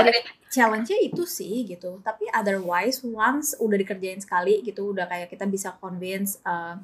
challenge-nya 0.53 0.99
itu 1.01 1.25
sih 1.25 1.65
gitu. 1.65 1.99
Tapi 2.05 2.29
otherwise 2.31 3.01
once 3.01 3.57
udah 3.57 3.75
dikerjain 3.75 4.21
sekali 4.21 4.61
gitu 4.61 4.93
udah 4.93 5.09
kayak 5.09 5.33
kita 5.33 5.49
bisa 5.49 5.73
convince 5.81 6.37
uh, 6.45 6.77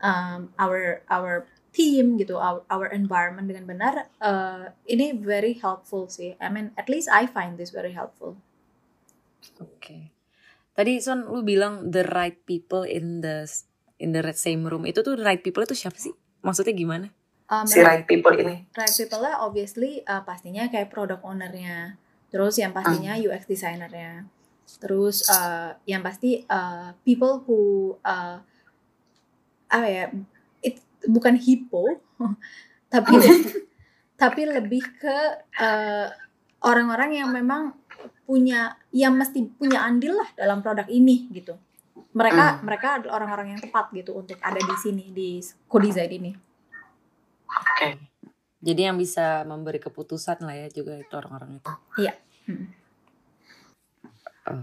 um, 0.00 0.48
our 0.56 1.04
our 1.12 1.44
team 1.70 2.16
gitu, 2.16 2.40
our, 2.40 2.64
our 2.72 2.88
environment 2.90 3.46
dengan 3.46 3.68
benar 3.68 3.94
uh, 4.18 4.72
ini 4.88 5.14
very 5.14 5.54
helpful 5.60 6.08
sih. 6.08 6.34
I 6.40 6.48
mean 6.48 6.72
at 6.80 6.88
least 6.88 7.12
I 7.12 7.28
find 7.28 7.60
this 7.60 7.70
very 7.70 7.92
helpful. 7.92 8.40
Oke. 9.60 10.10
Tadi 10.72 11.02
Son 11.02 11.26
lu 11.26 11.42
bilang 11.42 11.90
the 11.90 12.06
right 12.06 12.38
people 12.46 12.86
in 12.86 13.20
the 13.20 13.44
in 13.98 14.14
the 14.14 14.22
same 14.32 14.64
room. 14.64 14.86
Itu 14.86 15.02
tuh 15.02 15.18
the 15.18 15.26
right 15.26 15.42
people 15.42 15.66
itu 15.66 15.74
siapa 15.74 15.98
sih? 15.98 16.14
Maksudnya 16.40 16.72
gimana? 16.72 17.10
Um, 17.48 17.64
si 17.64 17.80
right 17.80 18.04
people 18.04 18.36
ini. 18.36 18.68
right 18.76 18.92
people 18.92 19.24
lah 19.24 19.40
obviously 19.40 20.04
uh, 20.04 20.20
pastinya 20.20 20.68
kayak 20.68 20.92
product 20.92 21.24
ownernya. 21.24 21.96
Terus 22.28 22.60
yang 22.60 22.76
pastinya 22.76 23.16
UX 23.16 23.48
designernya. 23.48 24.28
Terus 24.76 25.24
uh, 25.32 25.72
yang 25.88 26.04
pasti 26.04 26.44
uh, 26.44 26.92
people 27.08 27.40
who 27.48 27.96
uh, 28.04 28.36
apa 29.72 29.86
ya 29.88 30.04
it 30.60 30.76
bukan 31.08 31.40
hippo 31.40 32.00
tapi 32.92 33.16
tapi 34.20 34.40
lebih 34.44 34.84
ke 35.00 35.16
uh, 35.56 36.12
orang-orang 36.68 37.16
yang 37.16 37.32
memang 37.32 37.72
punya 38.28 38.76
yang 38.92 39.16
mesti 39.16 39.48
punya 39.56 39.88
andil 39.88 40.20
lah 40.20 40.28
dalam 40.36 40.60
produk 40.60 40.84
ini 40.84 41.32
gitu. 41.32 41.56
Mereka 42.12 42.60
Hmm. 42.60 42.60
mereka 42.68 43.00
adalah 43.00 43.24
orang-orang 43.24 43.56
yang 43.56 43.60
tepat 43.64 43.88
gitu 43.96 44.20
untuk 44.20 44.36
ada 44.44 44.60
di 44.60 44.76
sini 44.76 45.08
di 45.16 45.40
co-design 45.64 46.12
ini 46.12 46.47
Jadi 48.58 48.80
yang 48.90 48.98
bisa 48.98 49.46
memberi 49.46 49.78
keputusan 49.78 50.42
lah 50.42 50.54
ya 50.54 50.68
juga 50.68 50.98
itu 50.98 51.14
orang-orang 51.14 51.62
itu. 51.62 51.72
Iya. 52.02 52.12
Hmm. 52.50 52.66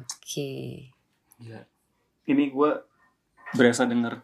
Oke. 0.04 0.52
Gila. 1.40 1.62
Ini 2.26 2.44
gue 2.52 2.72
berasa 3.56 3.86
denger 3.86 4.20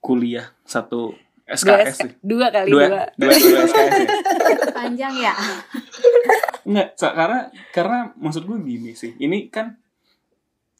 kuliah 0.00 0.50
satu 0.64 1.14
Dua, 1.44 1.60
SKS 1.60 1.92
SK 1.92 2.00
sih. 2.00 2.12
dua 2.24 2.46
kali 2.48 2.72
Dua, 2.72 2.88
dua. 2.88 3.04
dua, 3.20 3.32
dua 3.36 3.62
SKS 3.68 3.92
ya. 4.00 4.08
Panjang 4.72 5.14
ya. 5.20 5.32
Enggak, 6.64 6.88
karena 6.96 7.40
karena 7.68 7.98
maksud 8.16 8.48
gue 8.48 8.56
gini 8.64 8.96
sih. 8.96 9.12
Ini 9.20 9.52
kan 9.52 9.76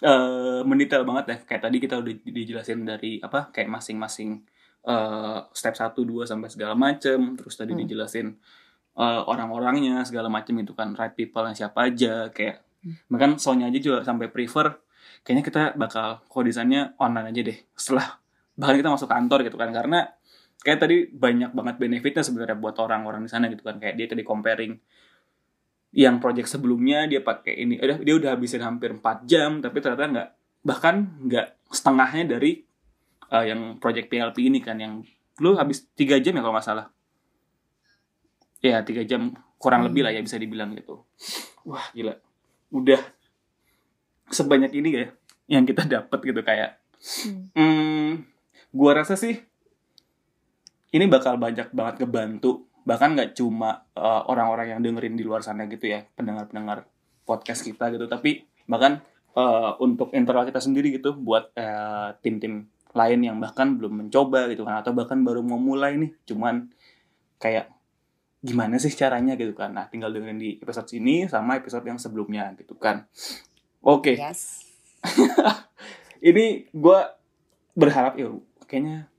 eh 0.00 0.60
mendetail 0.64 1.04
banget 1.04 1.24
ya. 1.28 1.36
Kayak 1.44 1.62
tadi 1.68 1.76
kita 1.78 2.00
udah 2.00 2.12
dijelasin 2.24 2.80
dari 2.88 3.20
apa 3.20 3.52
kayak 3.52 3.68
masing-masing 3.68 4.40
eh 4.84 5.38
step 5.56 5.74
1 5.74 6.04
2 6.04 6.28
sampai 6.28 6.48
segala 6.52 6.76
macem 6.76 7.36
terus 7.36 7.56
tadi 7.56 7.72
Hmm. 7.72 7.80
dijelasin 7.84 8.26
eh, 8.94 9.22
orang-orangnya 9.26 10.04
segala 10.04 10.28
macem 10.28 10.54
itu 10.60 10.76
kan 10.76 10.92
right 10.94 11.16
people 11.16 11.44
siapa 11.52 11.88
aja 11.90 12.28
kayak 12.30 12.60
Hmm. 12.84 13.00
bahkan 13.08 13.40
soalnya 13.40 13.72
aja 13.72 13.80
juga 13.80 14.04
sampai 14.04 14.28
prefer 14.28 14.76
kayaknya 15.24 15.44
kita 15.44 15.62
bakal 15.80 16.20
kodesannya 16.28 16.92
online 17.00 17.32
aja 17.32 17.40
deh 17.40 17.58
setelah 17.72 18.20
bahkan 18.60 18.76
kita 18.76 18.88
masuk 18.92 19.08
kantor 19.08 19.40
gitu 19.48 19.56
kan 19.56 19.72
karena 19.72 20.04
kayak 20.60 20.78
tadi 20.84 20.96
banyak 21.08 21.56
banget 21.56 21.76
benefitnya 21.80 22.20
sebenarnya 22.20 22.56
buat 22.60 22.76
orang-orang 22.76 23.24
di 23.24 23.30
sana 23.32 23.48
gitu 23.48 23.64
kan 23.64 23.80
kayak 23.80 23.96
dia 23.96 24.06
tadi 24.08 24.20
comparing 24.20 24.76
yang 25.94 26.18
project 26.18 26.50
sebelumnya 26.50 27.06
dia 27.06 27.22
pakai 27.22 27.54
ini 27.54 27.78
udah 27.78 27.98
dia 28.02 28.14
udah 28.18 28.30
habisin 28.34 28.60
hampir 28.60 28.90
4 28.90 29.24
jam 29.30 29.62
tapi 29.62 29.78
ternyata 29.78 30.04
nggak 30.10 30.28
bahkan 30.66 30.94
nggak 31.22 31.46
setengahnya 31.70 32.36
dari 32.36 32.63
uh, 33.34 33.42
yang 33.44 33.82
project 33.82 34.06
PLP 34.06 34.46
ini 34.46 34.62
kan 34.62 34.78
yang 34.78 35.02
lu 35.42 35.58
habis 35.58 35.90
tiga 35.98 36.14
jam 36.22 36.38
ya 36.38 36.40
kalau 36.40 36.54
nggak 36.54 36.66
salah 36.66 36.86
ya 38.62 38.80
tiga 38.86 39.02
jam 39.02 39.34
kurang 39.58 39.82
Hmm. 39.82 39.88
lebih 39.90 40.06
lah 40.06 40.12
ya 40.14 40.22
bisa 40.22 40.38
dibilang 40.38 40.72
gitu 40.78 41.02
wah 41.66 41.84
gila 41.90 42.14
udah 42.70 43.00
sebanyak 44.30 44.72
ini 44.72 44.88
ya 44.94 45.06
yang 45.50 45.66
kita 45.66 45.84
dapat 46.00 46.18
gitu 46.22 46.40
kayak 46.40 46.78
Hmm. 47.04 47.52
hmm, 47.52 48.10
gua 48.72 49.04
rasa 49.04 49.12
sih 49.12 49.36
ini 50.88 51.04
bakal 51.04 51.36
banyak 51.36 51.68
banget 51.68 52.00
ngebantu 52.00 52.64
bahkan 52.88 53.12
nggak 53.12 53.36
cuma 53.36 53.84
uh, 53.92 54.24
orang-orang 54.24 54.72
yang 54.72 54.80
dengerin 54.80 55.12
di 55.12 55.20
luar 55.20 55.44
sana 55.44 55.68
gitu 55.68 55.84
ya 55.84 56.08
pendengar-pendengar 56.16 56.88
podcast 57.28 57.60
kita 57.60 57.92
gitu 57.92 58.08
tapi 58.08 58.48
bahkan 58.64 59.04
uh, 59.36 59.76
untuk 59.84 60.16
internal 60.16 60.48
kita 60.48 60.64
sendiri 60.64 60.96
gitu 60.96 61.12
buat 61.12 61.52
uh, 61.56 62.16
tim-tim 62.24 62.72
lain 62.94 63.20
yang 63.26 63.36
bahkan 63.42 63.74
belum 63.74 64.06
mencoba 64.06 64.46
gitu 64.48 64.62
kan 64.62 64.80
atau 64.80 64.94
bahkan 64.94 65.20
baru 65.26 65.42
mau 65.42 65.58
mulai 65.58 65.98
nih 65.98 66.14
cuman 66.30 66.70
kayak 67.42 67.74
gimana 68.44 68.76
sih 68.76 68.92
caranya 68.92 69.34
gitu 69.34 69.56
kan. 69.56 69.72
Nah 69.72 69.88
tinggal 69.88 70.12
dengerin 70.12 70.38
di 70.38 70.50
episode 70.60 70.86
sini 70.86 71.26
sama 71.26 71.58
episode 71.58 71.82
yang 71.84 71.98
sebelumnya 71.98 72.54
gitu 72.60 72.76
kan. 72.76 73.08
Oke. 73.82 74.14
Yes. 74.14 74.62
ini 76.28 76.68
gue 76.70 77.00
berharap 77.74 78.14
ya 78.20 78.30
kayaknya 78.68 79.10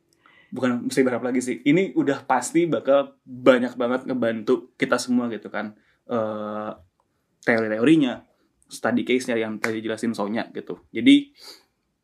bukan 0.54 0.88
mesti 0.88 1.02
berharap 1.04 1.26
lagi 1.28 1.42
sih 1.44 1.60
ini 1.68 1.92
udah 2.00 2.24
pasti 2.24 2.64
bakal 2.64 3.20
banyak 3.28 3.76
banget 3.76 4.08
ngebantu 4.08 4.72
kita 4.80 4.96
semua 5.02 5.28
gitu 5.28 5.52
kan. 5.52 5.76
Eh 6.08 6.72
teori-teorinya 7.46 8.26
study 8.66 9.06
case-nya 9.06 9.38
yang 9.38 9.62
tadi 9.62 9.82
jelasin 9.82 10.18
Sonya 10.18 10.50
gitu. 10.50 10.82
Jadi 10.90 11.30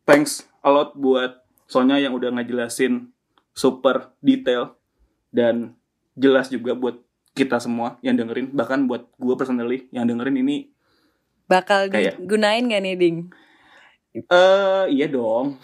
thanks 0.06 0.46
a 0.62 0.70
lot 0.70 0.94
buat 0.94 1.41
Sonya 1.72 1.96
yang 1.96 2.12
udah 2.12 2.36
ngejelasin 2.36 3.08
super 3.56 4.12
detail 4.20 4.76
dan 5.32 5.72
jelas 6.14 6.52
juga 6.52 6.76
buat 6.76 7.00
kita 7.32 7.64
semua 7.64 7.96
yang 8.04 8.20
dengerin 8.20 8.52
bahkan 8.52 8.84
buat 8.84 9.08
gue 9.16 9.36
personally 9.36 9.88
yang 9.90 10.04
dengerin 10.04 10.36
ini 10.38 10.68
Bakal 11.48 11.88
Kayak- 11.88 12.20
digunain 12.20 12.68
gak 12.68 12.80
nih, 12.80 12.96
Ding? 12.96 13.18
eh 14.12 14.84
iya 14.92 15.08
dong 15.08 15.56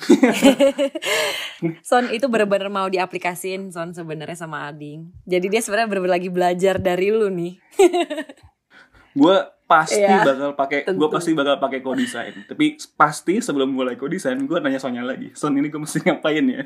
Son 1.84 2.08
itu 2.08 2.32
bener-bener 2.32 2.72
mau 2.72 2.88
diaplikasin 2.88 3.68
Son 3.70 3.92
sebenarnya 3.92 4.38
sama 4.38 4.72
Ading. 4.72 5.12
Jadi 5.26 5.46
dia 5.50 5.60
sebenarnya 5.60 5.90
bener-bener 5.90 6.16
lagi 6.16 6.30
belajar 6.30 6.76
dari 6.78 7.10
lu 7.10 7.28
nih. 7.28 7.58
gue 9.20 9.38
pasti 9.68 10.00
Iya, 10.00 10.24
bakal 10.24 10.56
pakai 10.56 10.80
gue 10.88 11.10
pasti 11.12 11.32
bakal 11.36 11.60
pakai 11.60 11.80
co-design. 11.84 12.48
Tapi 12.48 12.80
pasti 12.96 13.44
sebelum 13.44 13.70
mulai 13.76 14.00
co-design 14.00 14.48
gue 14.48 14.58
nanya 14.64 14.80
Sonya 14.80 15.04
lagi 15.04 15.36
Son 15.36 15.52
ini 15.54 15.68
gue 15.68 15.78
mesti 15.78 16.00
ngapain 16.08 16.46
ya? 16.48 16.64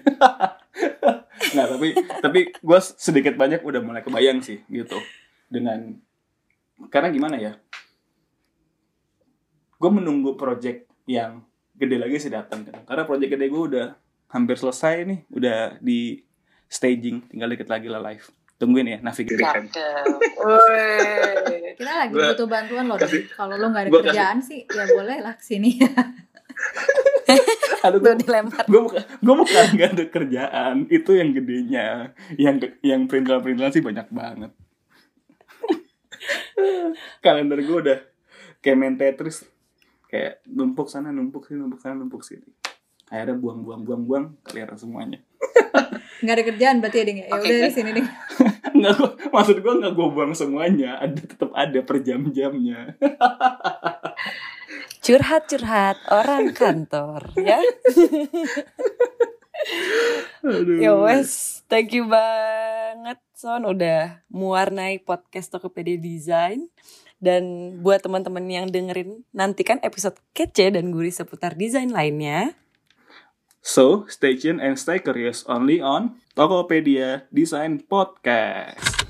Nggak 1.57 1.67
tapi 1.73 1.87
tapi 2.21 2.39
gue 2.53 2.79
sedikit 2.95 3.33
banyak 3.35 3.65
udah 3.65 3.81
mulai 3.81 4.05
kebayang 4.05 4.39
sih 4.45 4.61
gitu. 4.69 5.01
Dengan 5.49 5.97
karena 6.93 7.09
gimana 7.09 7.35
ya? 7.41 7.57
Gue 9.81 9.89
menunggu 9.89 10.37
project 10.37 10.85
yang 11.09 11.41
gede 11.81 11.97
lagi 11.97 12.21
sih 12.21 12.29
datang 12.29 12.61
kan 12.61 12.85
karena 12.85 13.03
project 13.09 13.33
gede 13.33 13.49
gue 13.49 13.63
udah 13.73 13.87
hampir 14.29 14.53
selesai 14.53 15.01
nih 15.01 15.19
udah 15.33 15.81
di 15.81 16.21
staging 16.69 17.25
tinggal 17.25 17.49
dikit 17.49 17.67
lagi 17.73 17.89
lah 17.89 17.97
live 18.05 18.29
tungguin 18.61 18.85
ya 18.87 18.97
navigasi. 19.01 19.41
Kita 21.73 21.91
lagi 21.97 22.13
Gua- 22.13 22.29
butuh 22.31 22.45
bantuan 22.45 22.85
loh. 22.85 22.97
Kalau 23.33 23.55
lo 23.57 23.65
nggak 23.67 23.83
ada 23.83 23.89
gua 23.89 23.97
kasih- 23.97 24.07
kerjaan 24.07 24.37
sih, 24.39 24.59
ya 24.63 24.85
boleh 24.87 25.17
lah 25.19 25.33
ke 25.33 25.43
sini. 25.43 25.71
aduh 27.81 27.97
Tuh 27.97 28.13
dilempar. 28.13 28.61
gue 28.63 28.77
bukan 28.77 29.01
gue 29.01 29.35
bukan 29.35 29.65
gak 29.73 29.89
ada 29.91 30.05
kerjaan 30.05 30.85
itu 30.87 31.11
yang 31.11 31.33
gedenya 31.33 31.85
yang 32.37 32.61
yang 32.81 33.09
perintilan 33.09 33.41
perintilan 33.41 33.73
sih 33.73 33.81
banyak 33.81 34.05
banget 34.13 34.51
kalender 37.25 37.57
gue 37.57 37.77
udah 37.81 37.99
kayak 38.59 38.77
main 38.77 38.93
Tetris 38.93 39.41
kayak 40.05 40.45
numpuk 40.45 40.85
sana 40.85 41.09
numpuk 41.09 41.41
sini 41.43 41.57
numpuk 41.57 41.81
sana 41.81 41.97
numpuk 41.97 42.21
sini 42.21 42.45
akhirnya 43.09 43.33
buang 43.33 43.65
buang 43.65 43.81
buang 43.81 44.03
buang 44.05 44.25
kelihatan 44.43 44.77
semuanya 44.77 45.17
Nggak 46.21 46.35
ada 46.37 46.43
kerjaan 46.45 46.75
berarti 46.77 46.97
ya, 47.01 47.03
Ding. 47.03 47.17
Ya 47.17 47.33
Oke, 47.33 47.41
udah 47.41 47.49
di 47.49 47.61
kan? 47.63 47.73
sini, 47.73 47.89
Ding. 47.91 48.07
nggak 48.79 48.93
gua, 48.97 49.09
maksud 49.31 49.57
gue 49.59 49.73
nggak 49.83 49.93
gue 49.93 50.07
buang 50.11 50.33
semuanya 50.33 50.97
ada 50.99 51.19
tetap 51.19 51.51
ada 51.53 51.79
per 51.83 51.97
jam-jamnya 52.03 52.79
Curhat-curhat 55.01 55.97
orang 56.13 56.53
kantor 56.53 57.33
ya. 57.33 57.57
Aduh. 60.45 60.77
Ya 60.77 60.93
wes, 60.93 61.61
thank 61.65 61.89
you 61.89 62.05
banget 62.05 63.17
Son 63.33 63.65
udah 63.65 64.21
mewarnai 64.29 65.01
podcast 65.01 65.49
Tokopedia 65.49 65.97
Design. 65.97 66.69
Dan 67.21 67.77
buat 67.85 68.01
teman-teman 68.01 68.45
yang 68.49 68.65
dengerin, 68.69 69.25
nantikan 69.33 69.77
episode 69.85 70.17
kece 70.33 70.73
dan 70.73 70.89
gurih 70.89 71.13
seputar 71.13 71.53
desain 71.57 71.89
lainnya. 71.89 72.53
So, 73.61 74.05
stay 74.09 74.35
tuned 74.35 74.59
and 74.59 74.77
stay 74.77 74.97
curious 74.99 75.45
only 75.45 75.79
on 75.81 76.17
Tokopedia 76.35 77.29
Design 77.29 77.85
Podcast. 77.85 79.05